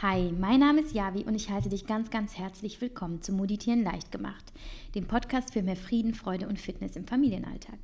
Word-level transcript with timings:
Hi, 0.00 0.30
mein 0.30 0.60
Name 0.60 0.82
ist 0.82 0.94
Javi 0.94 1.24
und 1.24 1.34
ich 1.34 1.50
heiße 1.50 1.70
dich 1.70 1.84
ganz, 1.84 2.08
ganz 2.08 2.38
herzlich 2.38 2.80
willkommen 2.80 3.20
zu 3.20 3.32
Meditieren 3.32 3.82
leicht 3.82 4.12
gemacht, 4.12 4.52
dem 4.94 5.08
Podcast 5.08 5.52
für 5.52 5.60
mehr 5.60 5.74
Frieden, 5.74 6.14
Freude 6.14 6.46
und 6.46 6.60
Fitness 6.60 6.94
im 6.94 7.04
Familienalltag. 7.04 7.80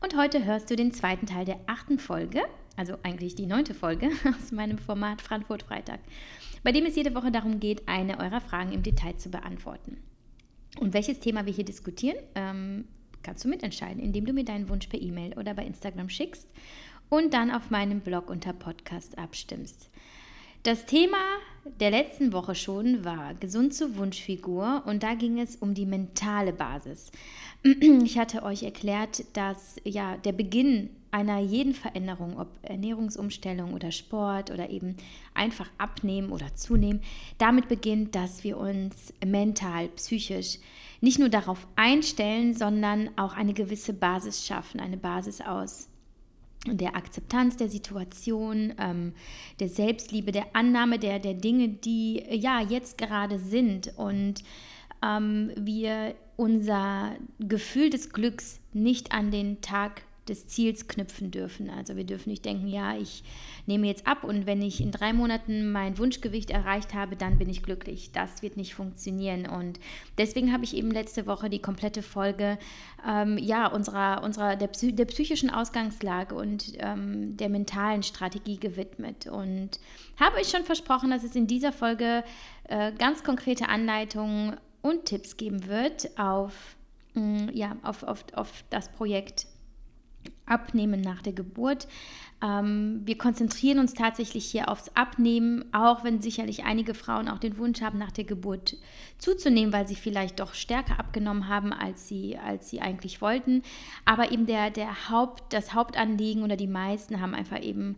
Und 0.00 0.16
heute 0.16 0.42
hörst 0.46 0.70
du 0.70 0.76
den 0.76 0.90
zweiten 0.90 1.26
Teil 1.26 1.44
der 1.44 1.60
achten 1.66 1.98
Folge, 1.98 2.40
also 2.78 2.94
eigentlich 3.02 3.34
die 3.34 3.44
neunte 3.44 3.74
Folge 3.74 4.08
aus 4.40 4.52
meinem 4.52 4.78
Format 4.78 5.20
Frankfurt 5.20 5.64
Freitag, 5.64 6.00
bei 6.62 6.72
dem 6.72 6.86
es 6.86 6.96
jede 6.96 7.14
Woche 7.14 7.30
darum 7.30 7.60
geht, 7.60 7.86
eine 7.86 8.18
eurer 8.20 8.40
Fragen 8.40 8.72
im 8.72 8.82
Detail 8.82 9.18
zu 9.18 9.28
beantworten. 9.28 9.98
Und 10.78 10.94
welches 10.94 11.20
Thema 11.20 11.44
wir 11.44 11.52
hier 11.52 11.66
diskutieren, 11.66 12.16
ähm, 12.36 12.86
kannst 13.22 13.44
du 13.44 13.50
mitentscheiden, 13.50 14.02
indem 14.02 14.24
du 14.24 14.32
mir 14.32 14.46
deinen 14.46 14.70
Wunsch 14.70 14.86
per 14.86 15.02
E-Mail 15.02 15.36
oder 15.38 15.52
bei 15.52 15.66
Instagram 15.66 16.08
schickst 16.08 16.48
und 17.10 17.34
dann 17.34 17.50
auf 17.50 17.68
meinem 17.68 18.00
Blog 18.00 18.30
unter 18.30 18.54
Podcast 18.54 19.18
abstimmst. 19.18 19.90
Das 20.62 20.84
Thema 20.84 21.16
der 21.80 21.90
letzten 21.90 22.34
Woche 22.34 22.54
schon 22.54 23.02
war 23.02 23.32
gesund 23.32 23.72
zur 23.72 23.96
Wunschfigur 23.96 24.82
und 24.84 25.02
da 25.02 25.14
ging 25.14 25.40
es 25.40 25.56
um 25.56 25.72
die 25.72 25.86
mentale 25.86 26.52
Basis. 26.52 27.10
Ich 28.04 28.18
hatte 28.18 28.42
euch 28.42 28.62
erklärt, 28.62 29.24
dass 29.32 29.76
ja 29.84 30.18
der 30.18 30.32
Beginn 30.32 30.90
einer 31.12 31.38
jeden 31.38 31.72
Veränderung, 31.72 32.38
ob 32.38 32.48
Ernährungsumstellung 32.62 33.72
oder 33.72 33.90
Sport 33.90 34.50
oder 34.50 34.68
eben 34.68 34.96
einfach 35.32 35.70
abnehmen 35.78 36.30
oder 36.30 36.54
zunehmen, 36.54 37.00
damit 37.38 37.68
beginnt, 37.68 38.14
dass 38.14 38.44
wir 38.44 38.58
uns 38.58 39.14
mental, 39.24 39.88
psychisch 39.88 40.58
nicht 41.00 41.18
nur 41.18 41.30
darauf 41.30 41.66
einstellen, 41.74 42.52
sondern 42.52 43.08
auch 43.16 43.34
eine 43.34 43.54
gewisse 43.54 43.94
Basis 43.94 44.46
schaffen, 44.46 44.78
eine 44.78 44.98
Basis 44.98 45.40
aus 45.40 45.89
der 46.66 46.94
Akzeptanz 46.94 47.56
der 47.56 47.68
Situation, 47.68 48.74
ähm, 48.78 49.14
der 49.60 49.68
Selbstliebe, 49.68 50.32
der 50.32 50.54
Annahme 50.54 50.98
der, 50.98 51.18
der 51.18 51.34
Dinge, 51.34 51.68
die 51.68 52.22
ja 52.30 52.60
jetzt 52.60 52.98
gerade 52.98 53.38
sind. 53.38 53.96
Und 53.96 54.44
ähm, 55.02 55.52
wir 55.56 56.14
unser 56.36 57.12
Gefühl 57.38 57.90
des 57.90 58.10
Glücks 58.10 58.60
nicht 58.72 59.12
an 59.12 59.30
den 59.30 59.60
Tag 59.60 60.02
des 60.28 60.46
Ziels 60.46 60.88
knüpfen 60.88 61.30
dürfen. 61.30 61.70
Also 61.70 61.96
wir 61.96 62.04
dürfen 62.04 62.30
nicht 62.30 62.44
denken, 62.44 62.68
ja, 62.68 62.96
ich 62.96 63.22
nehme 63.66 63.86
jetzt 63.86 64.06
ab 64.06 64.24
und 64.24 64.46
wenn 64.46 64.62
ich 64.62 64.80
in 64.80 64.92
drei 64.92 65.12
Monaten 65.12 65.72
mein 65.72 65.98
Wunschgewicht 65.98 66.50
erreicht 66.50 66.94
habe, 66.94 67.16
dann 67.16 67.38
bin 67.38 67.48
ich 67.48 67.62
glücklich. 67.62 68.12
Das 68.12 68.42
wird 68.42 68.56
nicht 68.56 68.74
funktionieren. 68.74 69.46
Und 69.46 69.80
deswegen 70.18 70.52
habe 70.52 70.64
ich 70.64 70.76
eben 70.76 70.90
letzte 70.90 71.26
Woche 71.26 71.50
die 71.50 71.60
komplette 71.60 72.02
Folge 72.02 72.58
ähm, 73.06 73.38
ja, 73.38 73.66
unserer, 73.66 74.22
unserer 74.22 74.56
der, 74.56 74.68
der 74.68 75.04
psychischen 75.06 75.50
Ausgangslage 75.50 76.34
und 76.34 76.72
ähm, 76.78 77.36
der 77.36 77.48
mentalen 77.48 78.02
Strategie 78.02 78.58
gewidmet. 78.58 79.26
Und 79.26 79.80
habe 80.18 80.36
euch 80.36 80.48
schon 80.48 80.64
versprochen, 80.64 81.10
dass 81.10 81.24
es 81.24 81.34
in 81.34 81.46
dieser 81.46 81.72
Folge 81.72 82.24
äh, 82.68 82.92
ganz 82.92 83.24
konkrete 83.24 83.68
Anleitungen 83.68 84.56
und 84.82 85.06
Tipps 85.06 85.36
geben 85.36 85.66
wird 85.66 86.18
auf, 86.18 86.76
mm, 87.14 87.48
ja, 87.52 87.76
auf, 87.82 88.02
auf, 88.02 88.24
auf 88.34 88.64
das 88.70 88.90
Projekt 88.90 89.46
Abnehmen 90.46 91.00
nach 91.00 91.22
der 91.22 91.32
Geburt. 91.32 91.86
Ähm, 92.42 93.02
wir 93.04 93.16
konzentrieren 93.18 93.78
uns 93.78 93.94
tatsächlich 93.94 94.44
hier 94.44 94.68
aufs 94.68 94.90
Abnehmen, 94.94 95.64
auch 95.72 96.04
wenn 96.04 96.20
sicherlich 96.20 96.64
einige 96.64 96.94
Frauen 96.94 97.28
auch 97.28 97.38
den 97.38 97.58
Wunsch 97.58 97.82
haben, 97.82 97.98
nach 97.98 98.10
der 98.10 98.24
Geburt 98.24 98.76
zuzunehmen, 99.18 99.72
weil 99.72 99.86
sie 99.86 99.94
vielleicht 99.94 100.40
doch 100.40 100.54
stärker 100.54 100.98
abgenommen 100.98 101.48
haben, 101.48 101.72
als 101.72 102.08
sie, 102.08 102.38
als 102.38 102.70
sie 102.70 102.80
eigentlich 102.80 103.20
wollten. 103.20 103.62
Aber 104.04 104.32
eben 104.32 104.46
der, 104.46 104.70
der 104.70 105.10
Haupt, 105.10 105.52
das 105.52 105.74
Hauptanliegen 105.74 106.42
oder 106.42 106.56
die 106.56 106.66
meisten 106.66 107.20
haben 107.20 107.34
einfach 107.34 107.62
eben 107.62 107.96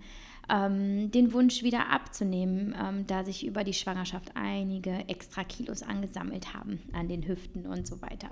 ähm, 0.49 1.11
den 1.11 1.33
Wunsch 1.33 1.63
wieder 1.63 1.91
abzunehmen, 1.91 2.75
ähm, 2.81 3.07
da 3.07 3.25
sich 3.25 3.47
über 3.47 3.65
die 3.65 3.73
Schwangerschaft 3.73 4.33
einige 4.35 5.09
extra 5.09 5.45
Kilos 5.45 5.83
angesammelt 5.83 6.55
haben 6.55 6.81
an 6.93 7.09
den 7.09 7.27
Hüften 7.27 7.67
und 7.67 7.87
so 7.87 8.01
weiter. 8.03 8.31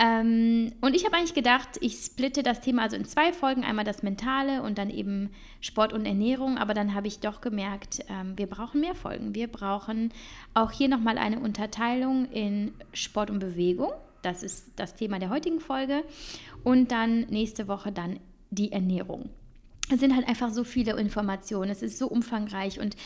Ähm, 0.00 0.72
und 0.80 0.94
ich 0.94 1.04
habe 1.04 1.16
eigentlich 1.16 1.34
gedacht, 1.34 1.70
ich 1.80 1.96
splitte 1.96 2.44
das 2.44 2.60
Thema 2.60 2.82
also 2.82 2.96
in 2.96 3.04
zwei 3.04 3.32
Folgen, 3.32 3.64
einmal 3.64 3.84
das 3.84 4.02
Mentale 4.04 4.62
und 4.62 4.78
dann 4.78 4.90
eben 4.90 5.30
Sport 5.60 5.92
und 5.92 6.06
Ernährung, 6.06 6.56
aber 6.56 6.72
dann 6.72 6.94
habe 6.94 7.08
ich 7.08 7.18
doch 7.18 7.40
gemerkt, 7.40 8.04
ähm, 8.08 8.38
wir 8.38 8.46
brauchen 8.46 8.80
mehr 8.80 8.94
Folgen. 8.94 9.34
Wir 9.34 9.48
brauchen 9.48 10.12
auch 10.54 10.70
hier 10.70 10.88
nochmal 10.88 11.18
eine 11.18 11.40
Unterteilung 11.40 12.30
in 12.30 12.72
Sport 12.92 13.30
und 13.30 13.40
Bewegung. 13.40 13.90
Das 14.22 14.42
ist 14.42 14.72
das 14.76 14.94
Thema 14.94 15.18
der 15.18 15.30
heutigen 15.30 15.58
Folge. 15.58 16.04
Und 16.62 16.92
dann 16.92 17.22
nächste 17.22 17.66
Woche 17.66 17.90
dann 17.90 18.20
die 18.50 18.72
Ernährung. 18.72 19.30
Es 19.90 20.00
sind 20.00 20.14
halt 20.14 20.28
einfach 20.28 20.50
so 20.50 20.64
viele 20.64 20.98
Informationen, 20.98 21.70
es 21.70 21.82
ist 21.82 21.98
so 21.98 22.08
umfangreich 22.08 22.78
und 22.78 22.96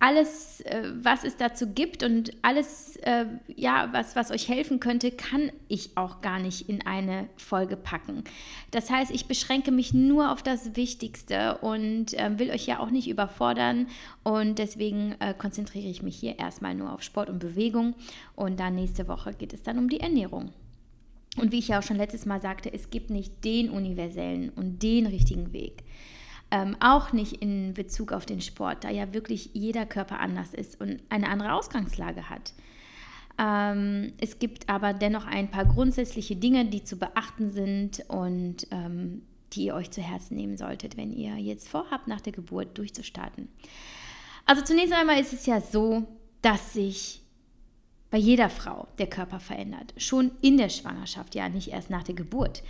alles, 0.00 0.62
äh, 0.62 0.90
was 0.94 1.24
es 1.24 1.36
dazu 1.36 1.68
gibt 1.68 2.02
und 2.02 2.32
alles, 2.40 2.96
äh, 3.02 3.26
ja, 3.54 3.90
was, 3.92 4.16
was 4.16 4.30
euch 4.30 4.48
helfen 4.48 4.80
könnte, 4.80 5.10
kann 5.10 5.52
ich 5.68 5.96
auch 5.96 6.22
gar 6.22 6.38
nicht 6.38 6.70
in 6.70 6.86
eine 6.86 7.28
Folge 7.36 7.76
packen. 7.76 8.24
Das 8.70 8.90
heißt, 8.90 9.10
ich 9.10 9.26
beschränke 9.26 9.70
mich 9.70 9.92
nur 9.92 10.32
auf 10.32 10.42
das 10.42 10.74
Wichtigste 10.74 11.58
und 11.58 12.14
äh, 12.14 12.38
will 12.38 12.50
euch 12.50 12.66
ja 12.66 12.80
auch 12.80 12.90
nicht 12.90 13.08
überfordern 13.08 13.88
und 14.22 14.58
deswegen 14.58 15.14
konzentriere 15.38 15.88
ich 15.88 16.02
mich 16.02 16.16
hier 16.16 16.38
erstmal 16.38 16.74
nur 16.74 16.92
auf 16.92 17.02
Sport 17.02 17.28
und 17.28 17.38
Bewegung 17.38 17.94
und 18.36 18.58
dann 18.58 18.74
nächste 18.74 19.06
Woche 19.06 19.34
geht 19.34 19.52
es 19.52 19.62
dann 19.62 19.78
um 19.78 19.88
die 19.88 20.00
Ernährung. 20.00 20.52
Und 21.36 21.52
wie 21.52 21.58
ich 21.58 21.68
ja 21.68 21.78
auch 21.78 21.82
schon 21.82 21.96
letztes 21.96 22.26
Mal 22.26 22.40
sagte, 22.40 22.72
es 22.72 22.90
gibt 22.90 23.10
nicht 23.10 23.44
den 23.44 23.70
universellen 23.70 24.50
und 24.50 24.82
den 24.82 25.06
richtigen 25.06 25.52
Weg. 25.52 25.84
Ähm, 26.50 26.76
auch 26.80 27.12
nicht 27.12 27.34
in 27.34 27.74
Bezug 27.74 28.12
auf 28.12 28.26
den 28.26 28.40
Sport, 28.40 28.82
da 28.82 28.90
ja 28.90 29.12
wirklich 29.14 29.50
jeder 29.52 29.86
Körper 29.86 30.18
anders 30.18 30.52
ist 30.52 30.80
und 30.80 31.00
eine 31.08 31.28
andere 31.28 31.52
Ausgangslage 31.52 32.28
hat. 32.28 32.52
Ähm, 33.38 34.12
es 34.18 34.40
gibt 34.40 34.68
aber 34.68 34.92
dennoch 34.92 35.26
ein 35.26 35.50
paar 35.50 35.64
grundsätzliche 35.64 36.34
Dinge, 36.34 36.66
die 36.66 36.82
zu 36.82 36.98
beachten 36.98 37.50
sind 37.50 38.04
und 38.08 38.66
ähm, 38.72 39.22
die 39.52 39.66
ihr 39.66 39.74
euch 39.74 39.90
zu 39.90 40.02
Herzen 40.02 40.36
nehmen 40.36 40.56
solltet, 40.56 40.96
wenn 40.96 41.12
ihr 41.12 41.36
jetzt 41.36 41.68
vorhabt, 41.68 42.08
nach 42.08 42.20
der 42.20 42.32
Geburt 42.32 42.76
durchzustarten. 42.76 43.48
Also 44.44 44.62
zunächst 44.62 44.92
einmal 44.92 45.20
ist 45.20 45.32
es 45.32 45.46
ja 45.46 45.60
so, 45.60 46.06
dass 46.42 46.72
sich 46.72 47.22
bei 48.10 48.18
jeder 48.18 48.50
Frau 48.50 48.88
der 48.98 49.06
Körper 49.06 49.40
verändert. 49.40 49.94
Schon 49.96 50.32
in 50.40 50.56
der 50.56 50.68
Schwangerschaft, 50.68 51.34
ja, 51.34 51.48
nicht 51.48 51.68
erst 51.68 51.90
nach 51.90 52.02
der 52.02 52.14
Geburt. 52.14 52.62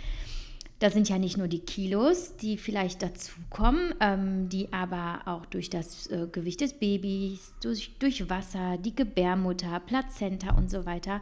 Da 0.79 0.89
sind 0.89 1.09
ja 1.09 1.19
nicht 1.19 1.37
nur 1.37 1.47
die 1.47 1.59
Kilos, 1.59 2.37
die 2.37 2.57
vielleicht 2.57 3.03
dazukommen, 3.03 3.93
ähm, 3.99 4.49
die 4.49 4.73
aber 4.73 5.21
auch 5.25 5.45
durch 5.45 5.69
das 5.69 6.07
äh, 6.07 6.27
Gewicht 6.31 6.61
des 6.61 6.73
Babys, 6.73 7.53
durch, 7.61 7.91
durch 7.99 8.29
Wasser, 8.31 8.77
die 8.79 8.95
Gebärmutter, 8.95 9.79
Plazenta 9.79 10.55
und 10.55 10.71
so 10.71 10.87
weiter 10.87 11.21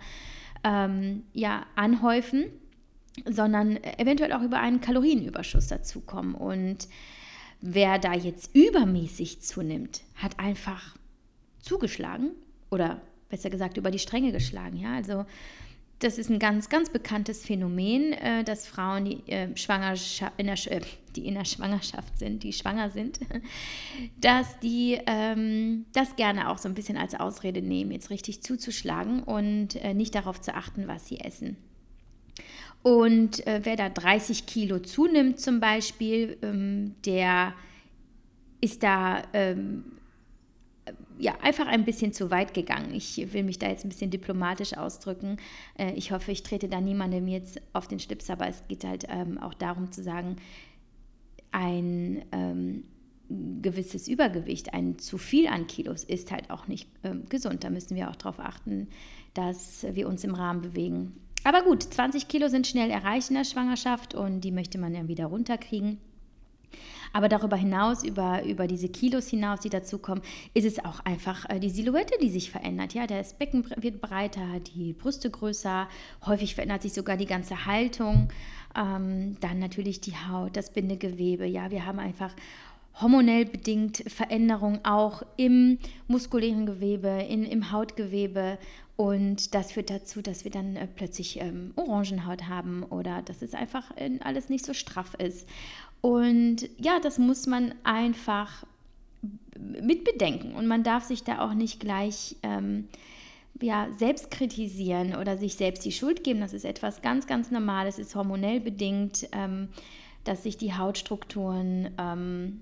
ähm, 0.64 1.24
ja, 1.34 1.66
anhäufen, 1.76 2.46
sondern 3.30 3.84
eventuell 3.98 4.32
auch 4.32 4.44
über 4.44 4.62
einen 4.62 4.80
Kalorienüberschuss 4.80 5.68
dazukommen. 5.68 6.36
Und 6.36 6.88
wer 7.60 8.00
da 8.00 8.14
jetzt 8.14 8.56
übermäßig 8.56 9.42
zunimmt, 9.42 10.04
hat 10.16 10.40
einfach 10.40 10.96
zugeschlagen 11.60 12.32
oder 12.70 13.02
besser 13.30 13.50
gesagt 13.50 13.78
über 13.78 13.92
die 13.92 14.00
Stränge 14.00 14.32
geschlagen. 14.32 14.78
Ja, 14.78 14.96
also 14.96 15.26
das 16.00 16.18
ist 16.18 16.30
ein 16.30 16.40
ganz, 16.40 16.70
ganz 16.70 16.90
bekanntes 16.90 17.46
Phänomen, 17.46 18.14
äh, 18.14 18.44
dass 18.44 18.66
Frauen, 18.66 19.06
die, 19.06 19.32
äh, 19.32 19.50
in 20.38 20.46
der, 20.46 20.72
äh, 20.72 20.82
die 21.16 21.28
in 21.28 21.36
der 21.36 21.46
Schwangerschaft 21.46 22.18
sind, 22.18 22.44
die 22.44 22.54
schwanger 22.54 22.90
sind, 22.90 23.20
dass 24.22 24.60
die 24.62 24.98
ähm, 25.06 25.86
das 25.94 26.16
gerne 26.16 26.50
auch 26.50 26.58
so 26.58 26.70
ein 26.70 26.76
bisschen 26.76 26.98
als 26.98 27.16
Ausrede 27.16 27.62
nehmen, 27.62 27.92
jetzt 27.92 28.10
richtig 28.10 28.42
zuzuschlagen 28.42 29.24
und 29.24 29.76
äh, 29.76 29.94
nicht 29.94 30.16
darauf 30.16 30.40
zu 30.40 30.56
achten, 30.56 30.88
was 30.88 31.08
sie 31.08 31.20
essen. 31.20 31.58
Und 32.82 33.46
äh, 33.46 33.60
wer 33.64 33.76
da 33.76 33.90
30 33.90 34.46
Kilo 34.46 34.80
zunimmt 34.80 35.42
zum 35.42 35.60
Beispiel, 35.60 36.38
ähm, 36.42 36.96
der 37.06 37.54
ist 38.62 38.84
da 38.84 39.24
ähm, 39.34 39.99
ja, 41.20 41.34
einfach 41.42 41.68
ein 41.68 41.84
bisschen 41.84 42.14
zu 42.14 42.32
weit 42.32 42.54
gegangen. 42.54 42.94
Ich 42.94 43.34
will 43.34 43.44
mich 43.44 43.60
da 43.60 43.68
jetzt 43.68 43.86
ein 43.86 43.90
bisschen 43.90 44.10
diplomatisch 44.10 44.76
ausdrücken. 44.78 45.38
Äh, 45.78 45.94
ich 45.94 46.12
hoffe, 46.12 46.32
ich 46.32 46.44
trete 46.44 46.70
da 46.70 46.80
niemandem 46.80 47.28
jetzt 47.28 47.62
auf 47.74 47.88
den 47.88 48.00
Schlips, 48.00 48.30
aber 48.30 48.48
es 48.48 48.64
geht 48.68 48.86
halt 48.86 49.06
ähm, 49.10 49.38
auch 49.38 49.54
darum 49.54 49.92
zu 49.92 50.02
sagen, 50.02 50.38
ein 51.52 52.24
ähm, 52.32 52.84
gewisses 53.62 54.08
Übergewicht, 54.08 54.74
ein 54.74 54.98
zu 54.98 55.18
viel 55.18 55.48
an 55.48 55.68
Kilos 55.68 56.04
ist 56.04 56.32
halt 56.32 56.50
auch 56.50 56.68
nicht 56.68 56.88
ähm, 57.04 57.26
gesund. 57.28 57.66
Da 57.66 57.70
müssen 57.70 57.96
wir 57.96 58.10
auch 58.10 58.16
darauf 58.16 58.40
achten, 58.40 58.88
dass 59.34 59.86
wir 59.92 60.08
uns 60.08 60.24
im 60.24 60.34
Rahmen 60.34 60.62
bewegen. 60.62 61.14
Aber 61.44 61.64
gut, 61.64 61.84
20 61.84 62.28
Kilo 62.30 62.48
sind 62.48 62.66
schnell 62.66 62.90
erreicht 62.90 63.30
in 63.30 63.36
der 63.36 63.44
Schwangerschaft 63.44 64.16
und 64.16 64.42
die 64.42 64.52
möchte 64.52 64.78
man 64.78 64.94
dann 64.94 65.10
wieder 65.10 65.26
runterkriegen. 65.28 65.98
Aber 67.14 67.30
darüber 67.30 67.58
hinaus, 67.58 68.04
über, 68.04 68.44
über 68.44 68.68
diese 68.68 68.90
Kilos 68.90 69.28
hinaus, 69.28 69.62
die 69.62 69.70
dazukommen, 69.70 70.24
ist 70.54 70.66
es 70.66 70.84
auch 70.84 71.00
einfach 71.02 71.50
äh, 71.50 71.60
die 71.60 71.70
Silhouette, 71.70 72.14
die 72.22 72.30
sich 72.30 72.52
verändert. 72.52 72.94
Ja, 72.94 73.08
das 73.08 73.34
Becken 73.34 73.66
wird 73.78 74.02
breiter, 74.02 74.60
die 74.76 74.94
Brüste 74.94 75.30
größer, 75.30 75.88
häufig 76.26 76.56
verändert 76.56 76.82
sich 76.82 76.94
sogar 76.94 77.18
die 77.18 77.26
ganze 77.26 77.66
Haltung. 77.66 78.30
Ähm, 78.76 79.38
dann 79.40 79.60
natürlich 79.60 80.02
die 80.02 80.16
Haut, 80.16 80.56
das 80.56 80.72
Bindegewebe. 80.72 81.46
Ja, 81.46 81.72
wir 81.72 81.86
haben 81.86 82.00
einfach 82.00 82.34
hormonell 83.02 83.46
bedingt 83.46 84.04
Veränderungen 84.08 84.84
auch 84.84 85.24
im 85.38 85.78
muskulären 86.08 86.66
Gewebe, 86.66 87.26
in, 87.30 87.44
im 87.44 87.72
Hautgewebe. 87.72 88.58
Und 88.96 89.56
das 89.56 89.72
führt 89.72 89.90
dazu, 89.90 90.22
dass 90.22 90.44
wir 90.44 90.52
dann 90.52 90.76
äh, 90.76 90.86
plötzlich 90.86 91.40
ähm, 91.40 91.72
Orangenhaut 91.78 92.50
haben 92.50 92.84
oder 92.84 93.22
dass 93.22 93.42
es 93.42 93.54
einfach 93.54 93.96
äh, 93.96 94.20
alles 94.22 94.50
nicht 94.50 94.66
so 94.66 94.74
straff 94.74 95.14
ist. 95.14 95.48
Und 96.02 96.70
ja, 96.78 97.00
das 97.00 97.18
muss 97.18 97.48
man 97.48 97.74
einfach 97.84 98.66
mit 99.58 100.06
bedenken. 100.06 100.56
Und 100.56 100.68
man 100.68 100.84
darf 100.84 101.04
sich 101.04 101.24
da 101.24 101.40
auch 101.40 101.54
nicht 101.54 101.80
gleich 101.80 102.38
ähm, 102.44 102.88
ja, 103.62 103.88
selbst 103.98 104.32
kritisieren 104.32 105.16
oder 105.16 105.38
sich 105.38 105.56
selbst 105.56 105.84
die 105.86 105.92
Schuld 105.92 106.24
geben. 106.24 106.40
Das 106.40 106.54
ist 106.54 106.66
etwas 106.66 107.02
ganz, 107.02 107.28
ganz 107.28 107.52
Normales, 107.52 108.00
ist 108.00 108.16
hormonell 108.16 108.60
bedingt, 108.60 109.28
ähm, 109.32 109.70
dass 110.24 110.44
sich 110.44 110.58
die 110.58 110.74
Hautstrukturen 110.74 111.90
ähm, 111.98 112.62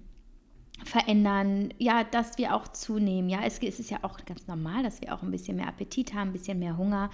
verändern, 0.86 1.74
ja, 1.78 2.04
dass 2.04 2.38
wir 2.38 2.56
auch 2.56 2.68
zunehmen. 2.68 3.30
Ja, 3.30 3.40
es, 3.44 3.60
es, 3.60 3.80
ist 3.80 3.90
ja 3.90 4.00
auch 4.04 4.18
ganz 4.26 4.48
normal, 4.48 4.84
dass 4.84 5.02
wir 5.02 5.14
auch 5.14 5.24
ein 5.24 5.32
bisschen 5.32 5.58
mehr 5.58 5.68
Appetit 5.68 6.14
haben, 6.14 6.30
ein 6.30 6.34
bisschen 6.34 6.60
mehr 6.60 6.78
Hunger. 6.78 7.10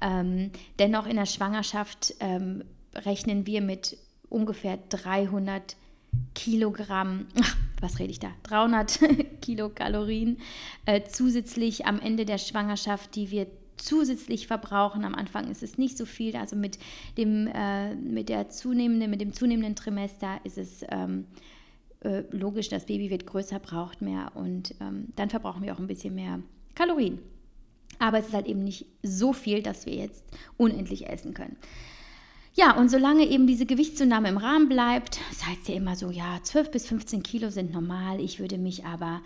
Ähm, 0.00 0.50
dennoch 0.78 1.06
in 1.06 1.16
der 1.16 1.26
Schwangerschaft 1.26 2.14
ähm, 2.20 2.64
rechnen 2.94 3.46
wir 3.46 3.62
mit 3.62 3.98
ungefähr 4.28 4.78
300 4.88 5.76
Kilogramm, 6.34 7.26
was 7.80 7.98
rede 7.98 8.10
ich 8.10 8.20
da, 8.20 8.28
300 8.44 9.00
Kilokalorien 9.42 10.38
äh, 10.86 11.02
zusätzlich 11.08 11.86
am 11.86 12.00
Ende 12.00 12.24
der 12.24 12.38
Schwangerschaft, 12.38 13.14
die 13.14 13.30
wir 13.30 13.46
zusätzlich 13.76 14.46
verbrauchen. 14.46 15.04
Am 15.04 15.14
Anfang 15.14 15.50
ist 15.50 15.62
es 15.62 15.78
nicht 15.78 15.98
so 15.98 16.06
viel, 16.06 16.36
also 16.36 16.56
mit 16.56 16.78
dem, 17.18 17.46
äh, 17.48 17.94
mit 17.94 18.28
der 18.28 18.48
zunehmenden, 18.48 19.10
mit 19.10 19.20
dem 19.20 19.32
zunehmenden 19.32 19.76
Trimester 19.76 20.40
ist 20.44 20.58
es 20.58 20.84
ähm, 20.88 21.26
äh, 22.00 22.22
logisch, 22.30 22.68
das 22.68 22.86
Baby 22.86 23.10
wird 23.10 23.26
größer, 23.26 23.58
braucht 23.58 24.02
mehr 24.02 24.32
und 24.34 24.74
ähm, 24.80 25.08
dann 25.16 25.30
verbrauchen 25.30 25.62
wir 25.62 25.74
auch 25.74 25.78
ein 25.78 25.86
bisschen 25.86 26.14
mehr 26.14 26.40
Kalorien. 26.74 27.18
Aber 27.98 28.18
es 28.18 28.28
ist 28.28 28.34
halt 28.34 28.46
eben 28.46 28.64
nicht 28.64 28.86
so 29.02 29.32
viel, 29.32 29.62
dass 29.62 29.86
wir 29.86 29.94
jetzt 29.94 30.24
unendlich 30.56 31.08
essen 31.08 31.34
können. 31.34 31.56
Ja, 32.58 32.74
und 32.74 32.88
solange 32.88 33.26
eben 33.28 33.46
diese 33.46 33.66
Gewichtszunahme 33.66 34.30
im 34.30 34.38
Rahmen 34.38 34.68
bleibt, 34.70 35.20
das 35.28 35.46
heißt 35.46 35.68
ja 35.68 35.74
immer 35.74 35.94
so, 35.94 36.10
ja, 36.10 36.38
12 36.42 36.70
bis 36.70 36.88
15 36.88 37.22
Kilo 37.22 37.50
sind 37.50 37.70
normal. 37.70 38.18
Ich 38.18 38.40
würde 38.40 38.56
mich 38.56 38.86
aber 38.86 39.20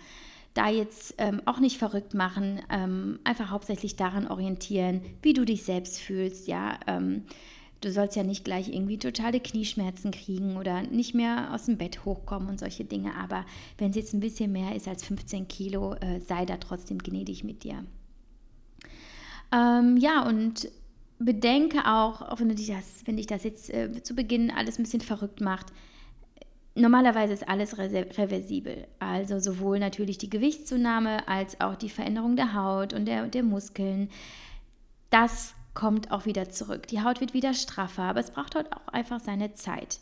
da 0.53 0.69
jetzt 0.69 1.15
ähm, 1.17 1.41
auch 1.45 1.59
nicht 1.59 1.77
verrückt 1.77 2.13
machen, 2.13 2.59
ähm, 2.69 3.19
einfach 3.23 3.49
hauptsächlich 3.49 3.95
daran 3.95 4.27
orientieren, 4.27 4.99
wie 5.21 5.31
du 5.31 5.45
dich 5.45 5.63
selbst 5.63 5.99
fühlst, 5.99 6.49
ja. 6.49 6.77
Ähm, 6.87 7.23
du 7.79 7.89
sollst 7.89 8.17
ja 8.17 8.23
nicht 8.23 8.43
gleich 8.43 8.67
irgendwie 8.67 8.99
totale 8.99 9.39
Knieschmerzen 9.39 10.11
kriegen 10.11 10.57
oder 10.57 10.83
nicht 10.83 11.15
mehr 11.15 11.53
aus 11.53 11.67
dem 11.67 11.77
Bett 11.77 12.03
hochkommen 12.03 12.49
und 12.49 12.59
solche 12.59 12.83
Dinge. 12.83 13.15
Aber 13.15 13.45
wenn 13.77 13.91
es 13.91 13.95
jetzt 13.95 14.13
ein 14.13 14.19
bisschen 14.19 14.51
mehr 14.51 14.75
ist 14.75 14.89
als 14.89 15.05
15 15.05 15.47
Kilo, 15.47 15.93
äh, 15.93 16.19
sei 16.19 16.45
da 16.45 16.57
trotzdem 16.57 16.99
gnädig 16.99 17.45
mit 17.45 17.63
dir. 17.63 17.85
Ähm, 19.53 19.95
ja, 19.95 20.27
und 20.27 20.69
bedenke 21.25 21.85
auch, 21.85 22.21
auch 22.21 22.39
wenn, 22.39 22.49
du 22.49 22.55
dich 22.55 22.67
das, 22.67 23.03
wenn 23.05 23.17
dich 23.17 23.27
das 23.27 23.43
jetzt 23.43 23.73
äh, 23.73 24.01
zu 24.03 24.15
Beginn 24.15 24.51
alles 24.51 24.79
ein 24.79 24.83
bisschen 24.83 25.01
verrückt 25.01 25.41
macht, 25.41 25.67
normalerweise 26.75 27.33
ist 27.33 27.47
alles 27.47 27.77
reversibel. 27.77 28.87
Also 28.99 29.39
sowohl 29.39 29.79
natürlich 29.79 30.17
die 30.17 30.29
Gewichtszunahme 30.29 31.27
als 31.27 31.59
auch 31.61 31.75
die 31.75 31.89
Veränderung 31.89 32.35
der 32.35 32.53
Haut 32.53 32.93
und 32.93 33.05
der, 33.05 33.27
der 33.27 33.43
Muskeln. 33.43 34.09
Das 35.09 35.53
kommt 35.73 36.11
auch 36.11 36.25
wieder 36.25 36.49
zurück. 36.49 36.87
Die 36.87 37.01
Haut 37.01 37.21
wird 37.21 37.33
wieder 37.33 37.53
straffer, 37.53 38.03
aber 38.03 38.19
es 38.19 38.31
braucht 38.31 38.55
halt 38.55 38.71
auch 38.73 38.87
einfach 38.87 39.19
seine 39.19 39.53
Zeit. 39.53 39.99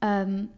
Ähm, 0.00 0.48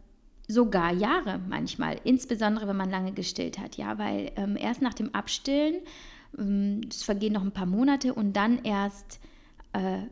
sogar 0.47 0.93
Jahre 0.93 1.39
manchmal, 1.47 1.99
insbesondere 2.03 2.67
wenn 2.67 2.77
man 2.77 2.89
lange 2.89 3.13
gestillt 3.13 3.59
hat, 3.59 3.77
ja, 3.77 3.97
weil 3.97 4.31
ähm, 4.35 4.55
erst 4.57 4.81
nach 4.81 4.93
dem 4.93 5.13
Abstillen, 5.13 5.75
ähm, 6.37 6.81
es 6.89 7.03
vergehen 7.03 7.33
noch 7.33 7.43
ein 7.43 7.51
paar 7.51 7.65
Monate 7.65 8.13
und 8.13 8.33
dann 8.33 8.63
erst 8.63 9.19
äh, 9.77 10.07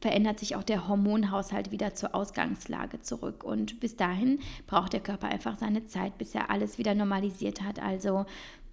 verändert 0.00 0.38
sich 0.38 0.54
auch 0.54 0.62
der 0.62 0.86
Hormonhaushalt 0.86 1.72
wieder 1.72 1.94
zur 1.94 2.14
Ausgangslage 2.14 3.00
zurück. 3.02 3.42
Und 3.42 3.80
bis 3.80 3.96
dahin 3.96 4.38
braucht 4.66 4.92
der 4.92 5.00
Körper 5.00 5.28
einfach 5.28 5.58
seine 5.58 5.86
Zeit, 5.86 6.18
bis 6.18 6.34
er 6.34 6.50
alles 6.50 6.78
wieder 6.78 6.94
normalisiert 6.94 7.62
hat. 7.62 7.80
Also 7.80 8.26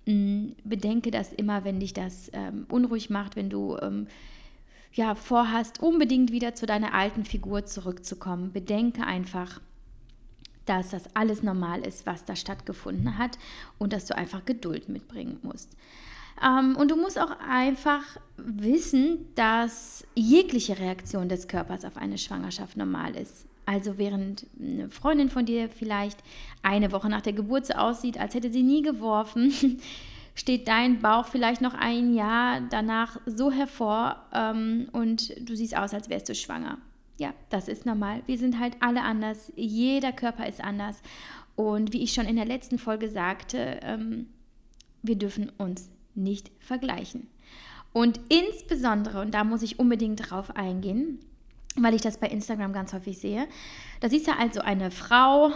mh, 0.05 0.13
mm, 0.13 0.55
bedenke 0.63 1.11
das 1.11 1.33
immer, 1.33 1.63
wenn 1.63 1.79
dich 1.79 1.93
das 1.93 2.29
ähm, 2.33 2.65
unruhig 2.69 3.09
macht, 3.09 3.35
wenn 3.35 3.49
du 3.49 3.77
ähm, 3.81 4.07
ja, 4.93 5.15
vorhast, 5.15 5.81
unbedingt 5.81 6.31
wieder 6.31 6.55
zu 6.55 6.65
deiner 6.65 6.93
alten 6.93 7.25
Figur 7.25 7.65
zurückzukommen. 7.65 8.53
Bedenke 8.53 9.05
einfach, 9.05 9.59
dass 10.65 10.91
das 10.91 11.15
alles 11.15 11.43
normal 11.43 11.81
ist, 11.81 12.05
was 12.05 12.25
da 12.25 12.35
stattgefunden 12.35 13.17
hat 13.17 13.37
und 13.77 13.93
dass 13.93 14.05
du 14.05 14.15
einfach 14.15 14.45
Geduld 14.45 14.89
mitbringen 14.89 15.39
musst. 15.41 15.75
Ähm, 16.43 16.75
und 16.75 16.91
du 16.91 16.95
musst 16.95 17.19
auch 17.19 17.31
einfach 17.47 18.03
wissen, 18.37 19.27
dass 19.35 20.05
jegliche 20.15 20.77
Reaktion 20.77 21.29
des 21.29 21.47
Körpers 21.47 21.85
auf 21.85 21.97
eine 21.97 22.17
Schwangerschaft 22.17 22.77
normal 22.77 23.15
ist. 23.15 23.47
Also 23.65 23.97
während 23.97 24.45
eine 24.59 24.89
Freundin 24.89 25.29
von 25.29 25.45
dir 25.45 25.69
vielleicht 25.69 26.19
eine 26.61 26.91
Woche 26.91 27.09
nach 27.09 27.21
der 27.21 27.33
Geburt 27.33 27.65
so 27.65 27.73
aussieht, 27.73 28.19
als 28.19 28.35
hätte 28.35 28.51
sie 28.51 28.63
nie 28.63 28.83
geworfen, 28.83 29.79
steht 30.35 30.67
dein 30.67 30.99
Bauch 30.99 31.27
vielleicht 31.27 31.61
noch 31.61 31.73
ein 31.73 32.13
Jahr 32.13 32.61
danach 32.69 33.19
so 33.25 33.51
hervor 33.51 34.21
ähm, 34.33 34.87
und 34.91 35.33
du 35.49 35.55
siehst 35.55 35.75
aus, 35.75 35.93
als 35.93 36.09
wärst 36.09 36.29
du 36.29 36.35
schwanger. 36.35 36.77
Ja, 37.17 37.33
das 37.49 37.69
ist 37.69 37.85
normal. 37.85 38.21
Wir 38.25 38.37
sind 38.37 38.59
halt 38.59 38.75
alle 38.81 39.01
anders. 39.01 39.51
Jeder 39.55 40.11
Körper 40.11 40.47
ist 40.47 40.61
anders. 40.61 41.01
Und 41.55 41.93
wie 41.93 42.03
ich 42.03 42.11
schon 42.13 42.25
in 42.25 42.35
der 42.35 42.45
letzten 42.45 42.77
Folge 42.77 43.09
sagte, 43.09 43.79
ähm, 43.81 44.27
wir 45.01 45.15
dürfen 45.15 45.49
uns 45.57 45.89
nicht 46.15 46.51
vergleichen. 46.59 47.27
Und 47.93 48.19
insbesondere, 48.29 49.21
und 49.21 49.33
da 49.33 49.43
muss 49.43 49.61
ich 49.61 49.79
unbedingt 49.79 50.29
drauf 50.29 50.55
eingehen, 50.55 51.19
weil 51.77 51.93
ich 51.93 52.01
das 52.01 52.17
bei 52.17 52.27
Instagram 52.27 52.73
ganz 52.73 52.93
häufig 52.93 53.17
sehe. 53.17 53.47
Da 53.99 54.09
siehst 54.09 54.27
du 54.27 54.37
also 54.37 54.61
eine 54.61 54.91
Frau, 54.91 55.51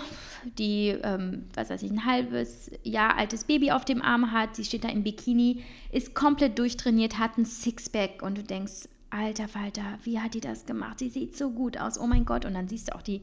die, 0.58 0.90
ähm, 1.04 1.46
was 1.54 1.70
weiß 1.70 1.82
ich, 1.84 1.92
ein 1.92 2.06
halbes 2.06 2.72
Jahr 2.84 3.18
altes 3.18 3.46
Baby 3.46 3.72
auf 3.72 3.86
dem 3.86 4.02
Arm 4.02 4.32
hat. 4.32 4.56
Sie 4.56 4.66
steht 4.66 4.84
da 4.84 4.90
im 4.90 5.04
Bikini, 5.04 5.64
ist 5.92 6.16
komplett 6.16 6.60
durchtrainiert, 6.60 7.18
hat 7.18 7.38
ein 7.38 7.46
Sixpack 7.46 8.22
und 8.22 8.38
du 8.38 8.44
denkst, 8.44 8.90
alter 9.10 9.48
Falter, 9.48 9.98
wie 10.04 10.20
hat 10.20 10.34
die 10.34 10.42
das 10.42 10.66
gemacht? 10.66 11.00
Sie 11.00 11.10
sieht 11.10 11.36
so 11.36 11.52
gut 11.52 11.78
aus, 11.78 12.00
oh 12.00 12.08
mein 12.08 12.26
Gott. 12.26 12.46
Und 12.46 12.54
dann 12.54 12.68
siehst 12.68 12.90
du 12.90 12.96
auch 12.96 13.02
die 13.02 13.22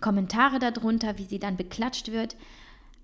Kommentare 0.00 0.58
darunter, 0.58 1.18
wie 1.18 1.24
sie 1.24 1.38
dann 1.38 1.56
beklatscht 1.56 2.10
wird. 2.10 2.36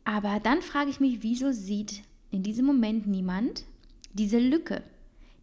Aber 0.05 0.41
dann 0.41 0.63
frage 0.63 0.91
ich 0.91 1.01
mich, 1.01 1.23
wieso 1.23 1.53
sieht 1.53 2.03
in 2.31 2.43
diesem 2.43 2.67
Moment 2.67 3.07
niemand 3.07 3.65
diese 4.13 4.39
Lücke, 4.39 4.83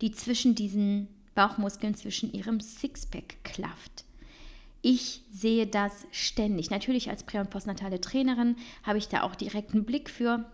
die 0.01 0.11
zwischen 0.11 0.55
diesen 0.55 1.07
Bauchmuskeln, 1.35 1.95
zwischen 1.95 2.31
ihrem 2.33 2.59
Sixpack 2.59 3.43
klafft. 3.43 4.05
Ich 4.81 5.21
sehe 5.31 5.65
das 5.65 6.05
ständig. 6.11 6.69
Natürlich 6.69 7.09
als 7.09 7.25
prä- 7.25 7.39
und 7.39 7.49
postnatale 7.49 8.01
Trainerin 8.01 8.57
habe 8.83 8.97
ich 8.97 9.07
da 9.07 9.23
auch 9.23 9.35
direkten 9.35 9.85
Blick 9.85 10.09
für. 10.09 10.45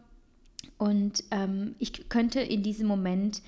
Und 0.78 1.24
ähm, 1.32 1.76
ich 1.80 2.10
könnte 2.10 2.40
in 2.40 2.62
diesem 2.62 2.88
Moment 2.88 3.42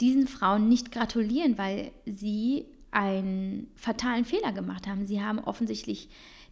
diesen 0.00 0.28
Frauen 0.28 0.68
nicht 0.68 0.92
gratulieren, 0.92 1.58
weil 1.58 1.90
sie 2.06 2.64
einen 2.92 3.68
fatalen 3.76 4.24
Fehler 4.24 4.52
gemacht 4.52 4.86
haben. 4.86 5.06
Sie 5.06 5.20
haben 5.20 5.40
offensichtlich 5.40 6.08